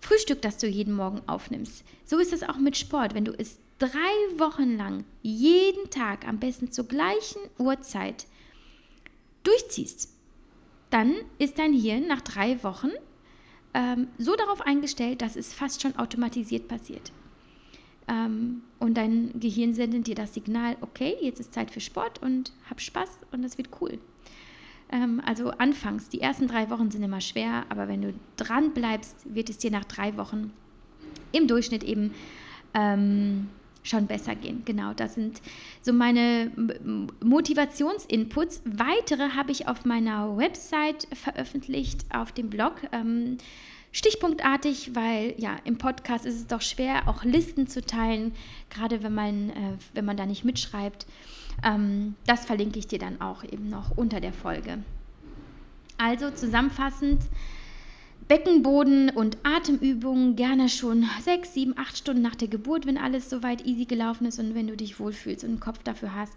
Frühstück, 0.01 0.41
das 0.41 0.57
du 0.57 0.67
jeden 0.67 0.93
Morgen 0.93 1.21
aufnimmst. 1.27 1.83
So 2.05 2.17
ist 2.17 2.33
es 2.33 2.43
auch 2.43 2.57
mit 2.57 2.77
Sport. 2.77 3.13
Wenn 3.13 3.25
du 3.25 3.33
es 3.37 3.57
drei 3.79 4.37
Wochen 4.37 4.77
lang 4.77 5.05
jeden 5.21 5.89
Tag, 5.89 6.27
am 6.27 6.39
besten 6.39 6.71
zur 6.71 6.87
gleichen 6.87 7.41
Uhrzeit, 7.57 8.27
durchziehst, 9.43 10.13
dann 10.89 11.15
ist 11.37 11.57
dein 11.57 11.73
Hirn 11.73 12.07
nach 12.07 12.21
drei 12.21 12.61
Wochen 12.63 12.91
ähm, 13.73 14.07
so 14.17 14.35
darauf 14.35 14.61
eingestellt, 14.61 15.21
dass 15.21 15.35
es 15.35 15.53
fast 15.53 15.81
schon 15.81 15.95
automatisiert 15.95 16.67
passiert. 16.67 17.11
Ähm, 18.07 18.63
und 18.79 18.95
dein 18.95 19.39
Gehirn 19.39 19.73
sendet 19.73 20.07
dir 20.07 20.15
das 20.15 20.33
Signal, 20.33 20.77
okay, 20.81 21.15
jetzt 21.21 21.39
ist 21.39 21.53
Zeit 21.53 21.71
für 21.71 21.79
Sport 21.79 22.21
und 22.21 22.51
hab 22.69 22.81
Spaß 22.81 23.09
und 23.31 23.43
das 23.43 23.57
wird 23.57 23.69
cool. 23.81 23.99
Ähm, 24.91 25.21
also 25.25 25.51
anfangs, 25.51 26.09
die 26.09 26.21
ersten 26.21 26.47
drei 26.47 26.69
Wochen 26.69 26.89
sind 26.89 27.03
immer 27.03 27.21
schwer, 27.21 27.65
aber 27.69 27.87
wenn 27.87 28.01
du 28.01 28.13
dran 28.35 28.73
bleibst, 28.73 29.15
wird 29.33 29.49
es 29.49 29.59
dir 29.59 29.71
nach 29.71 29.85
drei 29.85 30.17
Wochen 30.17 30.51
im 31.31 31.47
Durchschnitt 31.47 31.83
eben 31.83 32.13
ähm, 32.73 33.49
schon 33.83 34.07
besser 34.07 34.35
gehen. 34.35 34.63
Genau, 34.65 34.93
das 34.93 35.15
sind 35.15 35.41
so 35.81 35.93
meine 35.93 36.51
Motivationsinputs. 37.23 38.61
Weitere 38.65 39.29
habe 39.29 39.51
ich 39.51 39.67
auf 39.67 39.85
meiner 39.85 40.37
Website 40.37 41.07
veröffentlicht, 41.13 42.05
auf 42.13 42.31
dem 42.31 42.49
Blog. 42.49 42.81
Ähm, 42.91 43.37
stichpunktartig, 43.91 44.95
weil 44.95 45.33
ja, 45.37 45.57
im 45.63 45.77
Podcast 45.77 46.25
ist 46.25 46.35
es 46.35 46.47
doch 46.47 46.61
schwer, 46.61 47.07
auch 47.07 47.23
Listen 47.23 47.67
zu 47.67 47.81
teilen, 47.81 48.33
gerade 48.69 49.01
wenn 49.03 49.13
man, 49.13 49.49
äh, 49.49 49.53
wenn 49.93 50.05
man 50.05 50.17
da 50.17 50.25
nicht 50.25 50.45
mitschreibt. 50.45 51.05
Ähm, 51.63 52.15
das 52.25 52.45
verlinke 52.45 52.79
ich 52.79 52.87
dir 52.87 52.99
dann 52.99 53.21
auch 53.21 53.43
eben 53.43 53.69
noch 53.69 53.97
unter 53.97 54.19
der 54.19 54.33
Folge. 54.33 54.79
Also 55.97 56.31
zusammenfassend, 56.31 57.21
Beckenboden 58.29 59.09
und 59.09 59.37
Atemübungen 59.41 60.35
gerne 60.35 60.69
schon 60.69 61.09
sechs, 61.23 61.55
sieben, 61.55 61.75
acht 61.75 61.97
Stunden 61.97 62.21
nach 62.21 62.35
der 62.35 62.47
Geburt, 62.47 62.85
wenn 62.85 62.99
alles 62.99 63.27
soweit 63.27 63.65
easy 63.65 63.85
gelaufen 63.85 64.27
ist 64.27 64.39
und 64.39 64.53
wenn 64.53 64.67
du 64.67 64.77
dich 64.77 64.99
wohlfühlst 64.99 65.43
und 65.43 65.49
einen 65.49 65.59
Kopf 65.59 65.79
dafür 65.83 66.13
hast. 66.13 66.33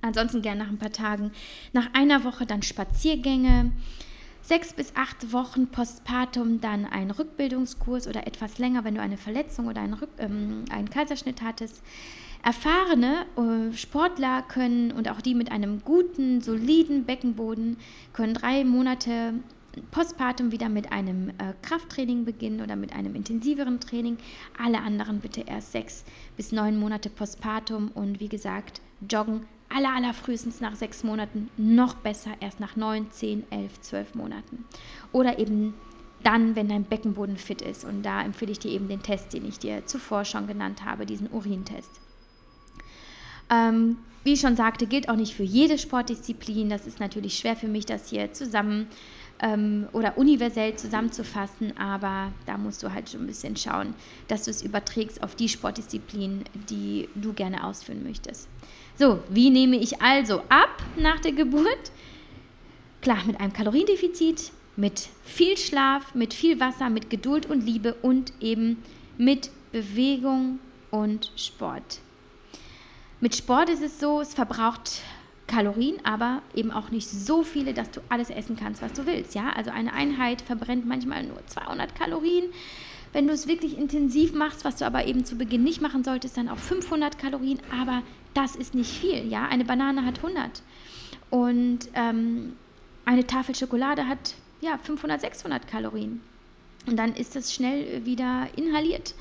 Ansonsten 0.00 0.42
gerne 0.42 0.62
nach 0.62 0.70
ein 0.70 0.78
paar 0.78 0.92
Tagen. 0.92 1.32
Nach 1.72 1.92
einer 1.92 2.22
Woche 2.22 2.46
dann 2.46 2.62
Spaziergänge. 2.62 3.72
Sechs 4.42 4.72
bis 4.72 4.94
acht 4.94 5.32
Wochen 5.32 5.66
postpartum 5.66 6.60
dann 6.60 6.86
ein 6.86 7.10
Rückbildungskurs 7.10 8.06
oder 8.06 8.28
etwas 8.28 8.58
länger, 8.58 8.84
wenn 8.84 8.94
du 8.94 9.00
eine 9.00 9.16
Verletzung 9.16 9.66
oder 9.66 9.80
einen, 9.80 9.94
Rück-, 9.94 10.18
ähm, 10.18 10.66
einen 10.70 10.88
Kaiserschnitt 10.88 11.42
hattest. 11.42 11.82
Erfahrene 12.44 13.26
äh, 13.36 13.76
Sportler 13.76 14.42
können 14.42 14.92
und 14.92 15.10
auch 15.10 15.20
die 15.20 15.34
mit 15.34 15.50
einem 15.50 15.82
guten, 15.82 16.40
soliden 16.42 17.06
Beckenboden 17.06 17.76
können 18.12 18.34
drei 18.34 18.62
Monate 18.64 19.34
postpartum 19.90 20.52
wieder 20.52 20.68
mit 20.68 20.92
einem 20.92 21.30
äh, 21.30 21.54
Krafttraining 21.62 22.24
beginnen 22.24 22.60
oder 22.60 22.76
mit 22.76 22.92
einem 22.92 23.14
intensiveren 23.14 23.80
Training. 23.80 24.18
Alle 24.62 24.80
anderen 24.80 25.20
bitte 25.20 25.42
erst 25.42 25.72
sechs 25.72 26.04
bis 26.36 26.52
neun 26.52 26.78
Monate 26.78 27.10
postpartum 27.10 27.90
und 27.94 28.20
wie 28.20 28.28
gesagt, 28.28 28.80
joggen 29.08 29.46
aller, 29.68 29.94
aller 29.94 30.14
frühestens 30.14 30.60
nach 30.60 30.74
sechs 30.74 31.04
Monaten, 31.04 31.50
noch 31.56 31.94
besser 31.94 32.30
erst 32.40 32.60
nach 32.60 32.76
neun, 32.76 33.10
zehn, 33.10 33.44
elf, 33.50 33.80
zwölf 33.80 34.14
Monaten. 34.14 34.64
Oder 35.12 35.38
eben 35.38 35.74
dann, 36.22 36.56
wenn 36.56 36.68
dein 36.68 36.84
Beckenboden 36.84 37.36
fit 37.36 37.62
ist. 37.62 37.84
Und 37.84 38.02
da 38.02 38.22
empfehle 38.22 38.52
ich 38.52 38.58
dir 38.58 38.70
eben 38.70 38.88
den 38.88 39.02
Test, 39.02 39.32
den 39.32 39.46
ich 39.46 39.58
dir 39.58 39.86
zuvor 39.86 40.24
schon 40.24 40.46
genannt 40.46 40.84
habe, 40.84 41.06
diesen 41.06 41.30
Urintest. 41.30 41.90
Ähm, 43.50 43.98
wie 44.24 44.34
ich 44.34 44.40
schon 44.40 44.56
sagte, 44.56 44.86
gilt 44.86 45.08
auch 45.08 45.16
nicht 45.16 45.34
für 45.34 45.44
jede 45.44 45.78
Sportdisziplin. 45.78 46.68
Das 46.68 46.86
ist 46.86 47.00
natürlich 47.00 47.38
schwer 47.38 47.56
für 47.56 47.68
mich, 47.68 47.86
das 47.86 48.10
hier 48.10 48.32
zusammen 48.32 48.88
ähm, 49.40 49.88
oder 49.92 50.16
universell 50.18 50.76
zusammenzufassen, 50.76 51.76
aber 51.76 52.32
da 52.46 52.58
musst 52.58 52.82
du 52.82 52.92
halt 52.92 53.10
schon 53.10 53.22
ein 53.22 53.26
bisschen 53.26 53.56
schauen, 53.56 53.94
dass 54.26 54.44
du 54.44 54.50
es 54.50 54.62
überträgst 54.62 55.22
auf 55.22 55.34
die 55.34 55.48
Sportdisziplin, 55.48 56.44
die 56.68 57.08
du 57.14 57.32
gerne 57.32 57.64
ausführen 57.64 58.02
möchtest. 58.02 58.48
So, 58.96 59.20
wie 59.28 59.50
nehme 59.50 59.76
ich 59.76 60.02
also 60.02 60.40
ab 60.48 60.82
nach 60.96 61.20
der 61.20 61.32
Geburt? 61.32 61.92
Klar, 63.00 63.24
mit 63.26 63.40
einem 63.40 63.52
Kaloriendefizit, 63.52 64.50
mit 64.76 65.08
viel 65.24 65.56
Schlaf, 65.56 66.14
mit 66.14 66.34
viel 66.34 66.58
Wasser, 66.58 66.90
mit 66.90 67.10
Geduld 67.10 67.46
und 67.46 67.64
Liebe 67.64 67.94
und 68.02 68.32
eben 68.40 68.82
mit 69.16 69.50
Bewegung 69.72 70.58
und 70.90 71.32
Sport. 71.36 72.00
Mit 73.20 73.34
Sport 73.34 73.68
ist 73.68 73.82
es 73.82 73.98
so, 73.98 74.20
es 74.20 74.34
verbraucht 74.34 75.00
Kalorien, 75.48 75.96
aber 76.04 76.42
eben 76.54 76.70
auch 76.70 76.90
nicht 76.90 77.08
so 77.08 77.42
viele, 77.42 77.74
dass 77.74 77.90
du 77.90 78.00
alles 78.08 78.30
essen 78.30 78.56
kannst, 78.56 78.80
was 78.82 78.92
du 78.92 79.06
willst. 79.06 79.34
Ja, 79.34 79.50
also 79.50 79.70
eine 79.70 79.92
Einheit 79.92 80.42
verbrennt 80.42 80.86
manchmal 80.86 81.24
nur 81.24 81.44
200 81.46 81.94
Kalorien. 81.96 82.44
Wenn 83.12 83.26
du 83.26 83.32
es 83.32 83.48
wirklich 83.48 83.76
intensiv 83.76 84.34
machst, 84.34 84.64
was 84.64 84.76
du 84.76 84.86
aber 84.86 85.06
eben 85.06 85.24
zu 85.24 85.36
Beginn 85.36 85.64
nicht 85.64 85.80
machen 85.80 86.04
solltest, 86.04 86.36
dann 86.36 86.48
auch 86.48 86.58
500 86.58 87.18
Kalorien. 87.18 87.58
Aber 87.80 88.02
das 88.34 88.54
ist 88.54 88.74
nicht 88.74 88.90
viel. 88.90 89.26
Ja, 89.28 89.46
eine 89.48 89.64
Banane 89.64 90.04
hat 90.04 90.18
100 90.18 90.62
und 91.30 91.80
ähm, 91.94 92.54
eine 93.04 93.26
Tafel 93.26 93.54
Schokolade 93.54 94.06
hat 94.06 94.34
ja 94.60 94.78
500, 94.78 95.20
600 95.20 95.66
Kalorien. 95.66 96.20
Und 96.86 96.96
dann 96.96 97.14
ist 97.14 97.36
das 97.36 97.52
schnell 97.52 98.04
wieder 98.04 98.48
inhaliert. 98.56 99.14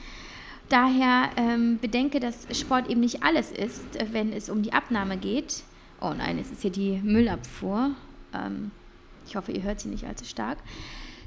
Daher 0.69 1.29
ähm, 1.37 1.79
bedenke, 1.79 2.19
dass 2.19 2.45
Sport 2.57 2.89
eben 2.89 2.99
nicht 2.99 3.23
alles 3.23 3.51
ist, 3.51 3.83
wenn 4.11 4.33
es 4.33 4.49
um 4.49 4.63
die 4.63 4.73
Abnahme 4.73 5.17
geht. 5.17 5.63
Oh 6.01 6.13
nein, 6.15 6.37
es 6.39 6.51
ist 6.51 6.61
hier 6.61 6.71
die 6.71 6.99
Müllabfuhr. 7.03 7.91
Ähm, 8.33 8.71
ich 9.25 9.35
hoffe, 9.35 9.51
ihr 9.51 9.63
hört 9.63 9.79
sie 9.79 9.89
nicht 9.89 10.05
allzu 10.05 10.25
stark. 10.25 10.57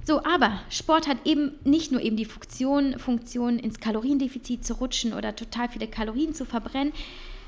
So, 0.04 0.24
aber 0.24 0.60
Sport 0.70 1.06
hat 1.06 1.18
eben 1.26 1.52
nicht 1.64 1.92
nur 1.92 2.00
eben 2.00 2.16
die 2.16 2.24
Funktion, 2.24 2.98
Funktion 2.98 3.58
ins 3.58 3.80
Kaloriendefizit 3.80 4.64
zu 4.64 4.74
rutschen 4.74 5.12
oder 5.12 5.36
total 5.36 5.68
viele 5.68 5.86
Kalorien 5.86 6.34
zu 6.34 6.46
verbrennen. 6.46 6.92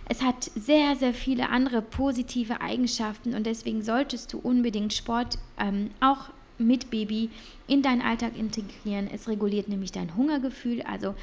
Es 0.09 0.23
hat 0.23 0.51
sehr, 0.55 0.97
sehr 0.97 1.15
viele 1.15 1.49
andere 1.49 1.81
positive 1.81 2.61
Eigenschaften 2.61 3.35
und 3.35 3.47
deswegen 3.47 3.83
solltest 3.83 4.33
du 4.33 4.39
unbedingt 4.39 4.93
Sport 4.93 5.39
ähm, 5.59 5.91
auch 6.01 6.31
mit 6.59 6.91
Baby 6.91 7.31
in 7.67 7.83
deinen 7.83 8.03
Alltag 8.03 8.37
integrieren. 8.37 9.09
Es 9.13 9.29
reguliert 9.29 9.69
nämlich 9.69 9.93
dein 9.93 10.15
Hungergefühl, 10.17 10.83
also 10.83 11.15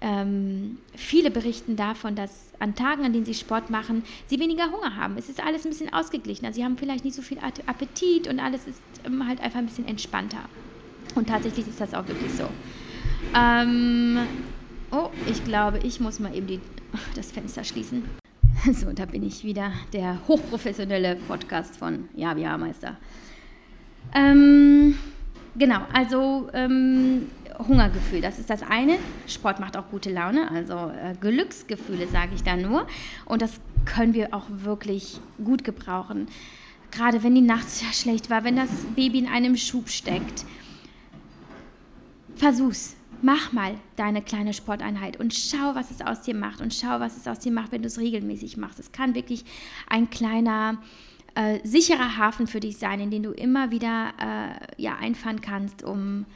ähm, 0.00 0.78
viele 0.94 1.30
berichten 1.30 1.76
davon, 1.76 2.14
dass 2.14 2.52
an 2.58 2.74
Tagen, 2.74 3.04
an 3.04 3.12
denen 3.12 3.24
sie 3.24 3.34
Sport 3.34 3.70
machen, 3.70 4.04
sie 4.26 4.38
weniger 4.38 4.70
Hunger 4.70 4.96
haben. 4.96 5.16
Es 5.16 5.28
ist 5.28 5.42
alles 5.42 5.64
ein 5.64 5.70
bisschen 5.70 5.92
ausgeglichener. 5.92 6.52
Sie 6.52 6.64
haben 6.64 6.76
vielleicht 6.76 7.04
nicht 7.04 7.14
so 7.14 7.22
viel 7.22 7.38
Appetit 7.38 8.28
und 8.28 8.38
alles 8.38 8.66
ist 8.66 8.80
ähm, 9.04 9.26
halt 9.26 9.40
einfach 9.40 9.58
ein 9.58 9.66
bisschen 9.66 9.88
entspannter. 9.88 10.48
Und 11.14 11.28
tatsächlich 11.28 11.66
ist 11.66 11.80
das 11.80 11.94
auch 11.94 12.06
wirklich 12.08 12.32
so. 12.32 12.48
Ähm, 13.34 14.18
oh, 14.90 15.08
ich 15.30 15.42
glaube, 15.44 15.78
ich 15.82 16.00
muss 16.00 16.20
mal 16.20 16.34
eben 16.34 16.46
die, 16.46 16.60
das 17.14 17.32
Fenster 17.32 17.64
schließen. 17.64 18.04
So, 18.72 18.92
da 18.92 19.04
bin 19.04 19.22
ich 19.22 19.44
wieder, 19.44 19.70
der 19.92 20.18
hochprofessionelle 20.26 21.16
Podcast 21.28 21.76
von 21.76 22.08
Ja, 22.16 22.34
Meister. 22.58 22.96
Ähm, 24.12 24.96
genau, 25.58 25.80
also 25.92 26.48
ähm, 26.52 27.28
Hungergefühl, 27.58 28.20
das 28.20 28.38
ist 28.38 28.50
das 28.50 28.62
eine. 28.62 28.98
Sport 29.26 29.60
macht 29.60 29.76
auch 29.76 29.88
gute 29.90 30.10
Laune, 30.10 30.50
also 30.50 30.74
äh, 30.74 31.14
Glücksgefühle 31.20 32.06
sage 32.08 32.32
ich 32.34 32.42
da 32.42 32.56
nur. 32.56 32.86
Und 33.24 33.42
das 33.42 33.60
können 33.84 34.14
wir 34.14 34.34
auch 34.34 34.44
wirklich 34.48 35.20
gut 35.42 35.64
gebrauchen. 35.64 36.28
Gerade 36.90 37.22
wenn 37.22 37.34
die 37.34 37.40
Nacht 37.40 37.66
schlecht 37.92 38.30
war, 38.30 38.44
wenn 38.44 38.56
das 38.56 38.70
Baby 38.94 39.18
in 39.18 39.28
einem 39.28 39.56
Schub 39.56 39.88
steckt. 39.88 40.44
Versuch's. 42.36 42.96
Mach 43.22 43.52
mal 43.52 43.74
deine 43.96 44.20
kleine 44.20 44.52
Sporteinheit 44.52 45.18
und 45.18 45.32
schau, 45.32 45.74
was 45.74 45.90
es 45.90 46.02
aus 46.02 46.20
dir 46.20 46.34
macht 46.34 46.60
und 46.60 46.74
schau, 46.74 47.00
was 47.00 47.16
es 47.16 47.26
aus 47.26 47.38
dir 47.38 47.50
macht, 47.50 47.72
wenn 47.72 47.80
du 47.80 47.88
es 47.88 47.98
regelmäßig 47.98 48.58
machst. 48.58 48.78
Es 48.78 48.92
kann 48.92 49.14
wirklich 49.14 49.44
ein 49.88 50.10
kleiner 50.10 50.76
äh, 51.36 51.60
sicherer 51.64 52.16
Hafen 52.16 52.46
für 52.46 52.60
dich 52.60 52.78
sein, 52.78 52.98
in 52.98 53.10
den 53.10 53.22
du 53.22 53.30
immer 53.30 53.70
wieder 53.70 54.12
äh, 54.18 54.82
ja, 54.82 54.96
einfahren 54.96 55.40
kannst, 55.40 55.84
um 55.84 56.26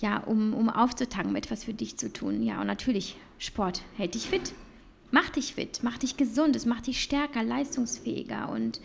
ja, 0.00 0.18
um, 0.18 0.54
um 0.54 0.68
aufzutanken, 0.70 1.36
etwas 1.36 1.64
für 1.64 1.74
dich 1.74 1.98
zu 1.98 2.12
tun. 2.12 2.42
Ja, 2.42 2.60
und 2.60 2.66
natürlich, 2.66 3.16
Sport 3.38 3.82
hält 3.96 4.14
dich 4.14 4.28
fit. 4.28 4.52
Macht 5.10 5.36
dich 5.36 5.54
fit, 5.54 5.82
macht 5.82 6.02
dich 6.02 6.16
gesund, 6.16 6.56
es 6.56 6.66
macht 6.66 6.86
dich 6.86 7.02
stärker, 7.02 7.42
leistungsfähiger. 7.42 8.48
Und 8.48 8.80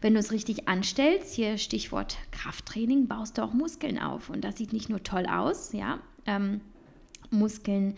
wenn 0.00 0.14
du 0.14 0.20
es 0.20 0.30
richtig 0.30 0.68
anstellst, 0.68 1.34
hier 1.34 1.58
Stichwort 1.58 2.16
Krafttraining, 2.30 3.08
baust 3.08 3.38
du 3.38 3.42
auch 3.42 3.54
Muskeln 3.54 3.98
auf. 3.98 4.28
Und 4.28 4.42
das 4.42 4.58
sieht 4.58 4.72
nicht 4.72 4.88
nur 4.88 5.02
toll 5.02 5.26
aus, 5.26 5.72
ja. 5.72 5.98
Ähm, 6.26 6.60
Muskeln 7.30 7.96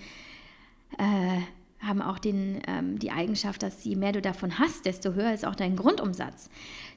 äh, 0.99 1.41
haben 1.87 2.03
auch 2.03 2.19
den, 2.19 2.61
ähm, 2.67 2.99
die 2.99 3.11
Eigenschaft, 3.11 3.63
dass 3.63 3.85
je 3.85 3.97
mehr 3.97 4.13
du 4.13 4.23
davon 4.23 4.59
hast, 4.59 4.87
desto 4.87 5.15
höher 5.15 5.33
ist 5.33 5.45
auch 5.45 5.55
dein 5.55 5.77
Grundumsatz. 5.77 6.51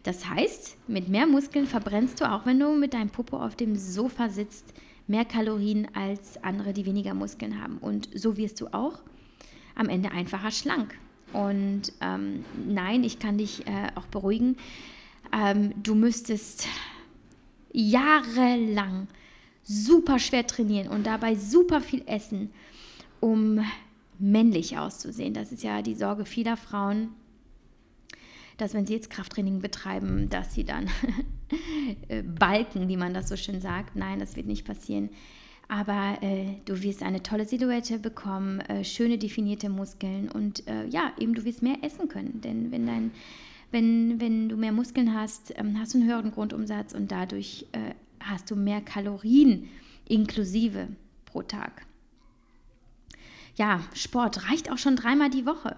Das 0.04 0.30
heißt, 0.30 0.78
mit 0.88 1.10
mehr 1.10 1.28
Muskeln 1.28 1.68
verbrennst 1.68 2.22
du 2.22 2.32
auch, 2.32 2.46
wenn 2.46 2.60
du 2.60 2.74
mit 2.74 2.94
deinem 2.94 3.10
Popo 3.10 3.38
auf 3.38 3.56
dem 3.56 3.76
Sofa 3.76 4.30
sitzt, 4.30 4.74
mehr 5.08 5.26
Kalorien 5.26 5.88
als 5.96 6.44
andere, 6.44 6.74
die 6.74 6.86
weniger 6.86 7.14
Muskeln 7.14 7.62
haben. 7.62 7.78
Und 7.78 8.10
so 8.14 8.38
wirst 8.38 8.62
du 8.62 8.68
auch 8.68 9.00
am 9.76 9.90
Ende 9.90 10.12
einfacher 10.12 10.52
schlank. 10.52 10.98
Und 11.34 11.94
ähm, 12.02 12.46
nein, 12.68 13.04
ich 13.04 13.20
kann 13.20 13.38
dich 13.38 13.68
äh, 13.68 13.90
auch 13.96 14.06
beruhigen. 14.08 14.58
Ähm, 15.34 15.74
du 15.84 15.96
müsstest 15.96 16.68
jahrelang 17.74 19.08
super 19.64 20.20
schwer 20.20 20.48
trainieren 20.48 20.88
und 20.88 21.06
dabei 21.06 21.36
super 21.36 21.82
viel 21.82 22.04
essen, 22.06 22.52
um 23.20 23.60
männlich 24.20 24.78
auszusehen. 24.78 25.34
Das 25.34 25.52
ist 25.52 25.64
ja 25.64 25.82
die 25.82 25.96
Sorge 25.96 26.26
vieler 26.26 26.58
Frauen, 26.58 27.10
dass 28.58 28.74
wenn 28.74 28.86
sie 28.86 28.94
jetzt 28.94 29.10
Krafttraining 29.10 29.60
betreiben, 29.60 30.30
dass 30.30 30.54
sie 30.54 30.64
dann 30.64 30.90
äh, 32.08 32.24
balken, 32.24 32.88
wie 32.88 32.98
man 32.98 33.14
das 33.14 33.30
so 33.30 33.36
schön 33.36 33.62
sagt. 33.62 33.96
Nein, 33.96 34.20
das 34.20 34.36
wird 34.36 34.48
nicht 34.48 34.66
passieren. 34.66 35.10
Aber 35.70 36.18
äh, 36.22 36.56
du 36.66 36.82
wirst 36.82 37.04
eine 37.04 37.22
tolle 37.22 37.46
Silhouette 37.46 38.00
bekommen, 38.00 38.62
äh, 38.62 38.84
schöne 38.84 39.18
definierte 39.18 39.70
Muskeln 39.70 40.30
und 40.30 40.66
äh, 40.68 40.88
ja, 40.88 41.12
eben 41.20 41.34
du 41.34 41.44
wirst 41.44 41.62
mehr 41.62 41.78
essen 41.82 42.08
können. 42.08 42.40
Denn 42.42 42.72
wenn, 42.72 42.88
dein, 42.88 43.12
wenn, 43.72 44.20
wenn 44.22 44.50
du 44.50 44.56
mehr 44.56 44.72
Muskeln 44.72 45.14
hast, 45.14 45.54
ähm, 45.58 45.78
hast 45.78 45.94
du 45.94 46.00
einen 46.00 46.08
höheren 46.08 46.32
Grundumsatz 46.32 46.94
und 46.94 47.12
dadurch 47.12 47.66
äh, 47.74 47.94
hast 48.22 48.50
du 48.50 48.56
mehr 48.56 48.80
Kalorien 48.80 49.68
inklusive 50.08 50.88
pro 51.26 51.42
Tag. 51.42 51.86
Ja, 53.58 53.82
Sport 53.94 54.50
reicht 54.50 54.72
auch 54.72 54.78
schon 54.78 54.96
dreimal 54.96 55.32
die 55.32 55.48
Woche. 55.48 55.76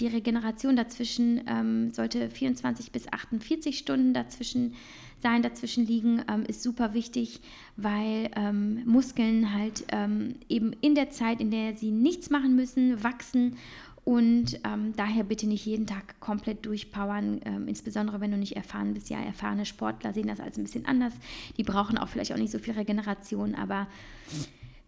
Die 0.00 0.06
Regeneration 0.06 0.76
dazwischen 0.76 1.42
ähm, 1.48 1.90
sollte 1.90 2.30
24 2.30 2.92
bis 2.92 3.12
48 3.12 3.78
Stunden 3.78 4.14
dazwischen 4.14 4.74
sein, 5.18 5.42
dazwischen 5.42 5.86
liegen, 5.86 6.22
ähm, 6.30 6.44
ist 6.44 6.62
super 6.62 6.94
wichtig, 6.94 7.40
weil 7.76 8.30
ähm, 8.36 8.82
Muskeln 8.84 9.54
halt 9.54 9.84
ähm, 9.88 10.36
eben 10.48 10.72
in 10.82 10.94
der 10.94 11.10
Zeit, 11.10 11.40
in 11.40 11.50
der 11.50 11.74
sie 11.74 11.90
nichts 11.90 12.30
machen 12.30 12.54
müssen, 12.54 13.02
wachsen 13.02 13.56
und 14.04 14.60
ähm, 14.62 14.92
daher 14.94 15.24
bitte 15.24 15.48
nicht 15.48 15.66
jeden 15.66 15.86
Tag 15.86 16.20
komplett 16.20 16.64
durchpowern, 16.64 17.40
ähm, 17.44 17.66
insbesondere 17.66 18.20
wenn 18.20 18.30
du 18.30 18.36
nicht 18.36 18.54
erfahren 18.54 18.94
bist. 18.94 19.10
Ja, 19.10 19.18
erfahrene 19.18 19.66
Sportler 19.66 20.12
sehen 20.12 20.28
das 20.28 20.38
als 20.38 20.58
ein 20.58 20.62
bisschen 20.62 20.86
anders. 20.86 21.14
Die 21.56 21.64
brauchen 21.64 21.98
auch 21.98 22.08
vielleicht 22.08 22.32
auch 22.32 22.36
nicht 22.36 22.52
so 22.52 22.60
viel 22.60 22.74
Regeneration, 22.74 23.56
aber 23.56 23.88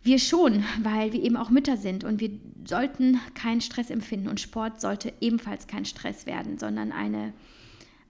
wir 0.02 0.18
schon, 0.18 0.64
weil 0.82 1.12
wir 1.12 1.22
eben 1.22 1.36
auch 1.36 1.50
Mütter 1.50 1.76
sind 1.76 2.04
und 2.04 2.20
wir 2.20 2.30
sollten 2.64 3.20
keinen 3.34 3.60
Stress 3.60 3.90
empfinden 3.90 4.28
und 4.28 4.40
Sport 4.40 4.80
sollte 4.80 5.12
ebenfalls 5.20 5.66
kein 5.66 5.84
Stress 5.84 6.26
werden, 6.26 6.58
sondern 6.58 6.92
eine 6.92 7.32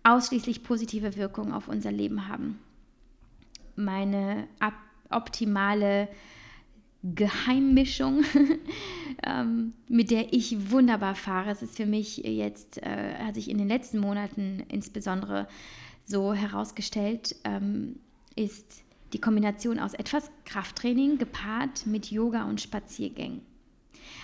ausschließlich 0.05 0.63
positive 0.63 1.17
Wirkung 1.17 1.53
auf 1.53 1.69
unser 1.69 1.93
Leben 1.93 2.29
haben. 2.29 2.59
Meine 3.77 4.49
optimale 5.11 6.09
Geheimmischung, 7.03 8.25
ähm, 9.23 9.73
mit 9.89 10.11
der 10.11 10.33
ich 10.33 10.71
wunderbar 10.71 11.15
fahre. 11.15 11.51
Es 11.51 11.63
ist 11.63 11.77
für 11.77 11.87
mich 11.87 12.19
jetzt, 12.19 12.83
äh, 12.83 13.15
hat 13.19 13.37
sich 13.37 13.49
in 13.49 13.59
den 13.59 13.69
letzten 13.69 13.99
Monaten 13.99 14.65
insbesondere 14.69 15.47
so 16.05 16.35
herausgestellt, 16.35 17.37
ähm, 17.45 18.01
ist 18.35 18.83
die 19.13 19.21
Kombination 19.21 19.79
aus 19.79 19.95
etwas 19.95 20.31
Krafttraining 20.45 21.19
gepaart 21.19 21.87
mit 21.87 22.11
Yoga 22.11 22.45
und 22.45 22.61
Spaziergängen. 22.61 23.43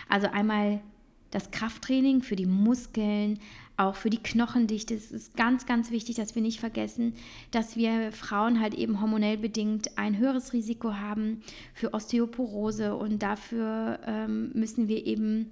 Also 0.08 0.28
einmal 0.28 0.80
das 1.30 1.50
Krafttraining 1.50 2.22
für 2.22 2.36
die 2.36 2.46
Muskeln, 2.46 3.40
auch 3.76 3.96
für 3.96 4.10
die 4.10 4.22
Knochendichte. 4.22 4.94
Es 4.94 5.10
ist 5.10 5.36
ganz, 5.36 5.66
ganz 5.66 5.90
wichtig, 5.90 6.16
dass 6.16 6.34
wir 6.36 6.42
nicht 6.42 6.60
vergessen, 6.60 7.14
dass 7.50 7.76
wir 7.76 8.12
Frauen 8.12 8.60
halt 8.60 8.74
eben 8.74 9.00
hormonell 9.00 9.36
bedingt 9.36 9.98
ein 9.98 10.16
höheres 10.16 10.52
Risiko 10.52 10.94
haben 10.94 11.42
für 11.72 11.92
Osteoporose 11.92 12.94
und 12.94 13.22
dafür 13.22 13.98
ähm, 14.06 14.52
müssen 14.54 14.86
wir 14.86 15.04
eben 15.06 15.50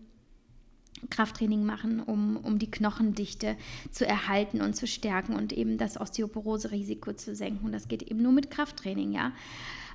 Krafttraining 1.11 1.65
machen, 1.65 2.01
um, 2.01 2.37
um 2.37 2.59
die 2.59 2.71
Knochendichte 2.71 3.57
zu 3.91 4.07
erhalten 4.07 4.61
und 4.61 4.75
zu 4.77 4.87
stärken 4.87 5.35
und 5.35 5.53
eben 5.53 5.79
das 5.79 6.01
Osteoporose-Risiko 6.01 7.15
zu 7.15 7.35
senken. 7.35 7.67
Und 7.67 7.73
das 7.73 7.89
geht 7.89 8.03
eben 8.03 8.23
nur 8.23 8.33
mit 8.33 8.51
Krafttraining, 8.51 9.13
ja. 9.13 9.33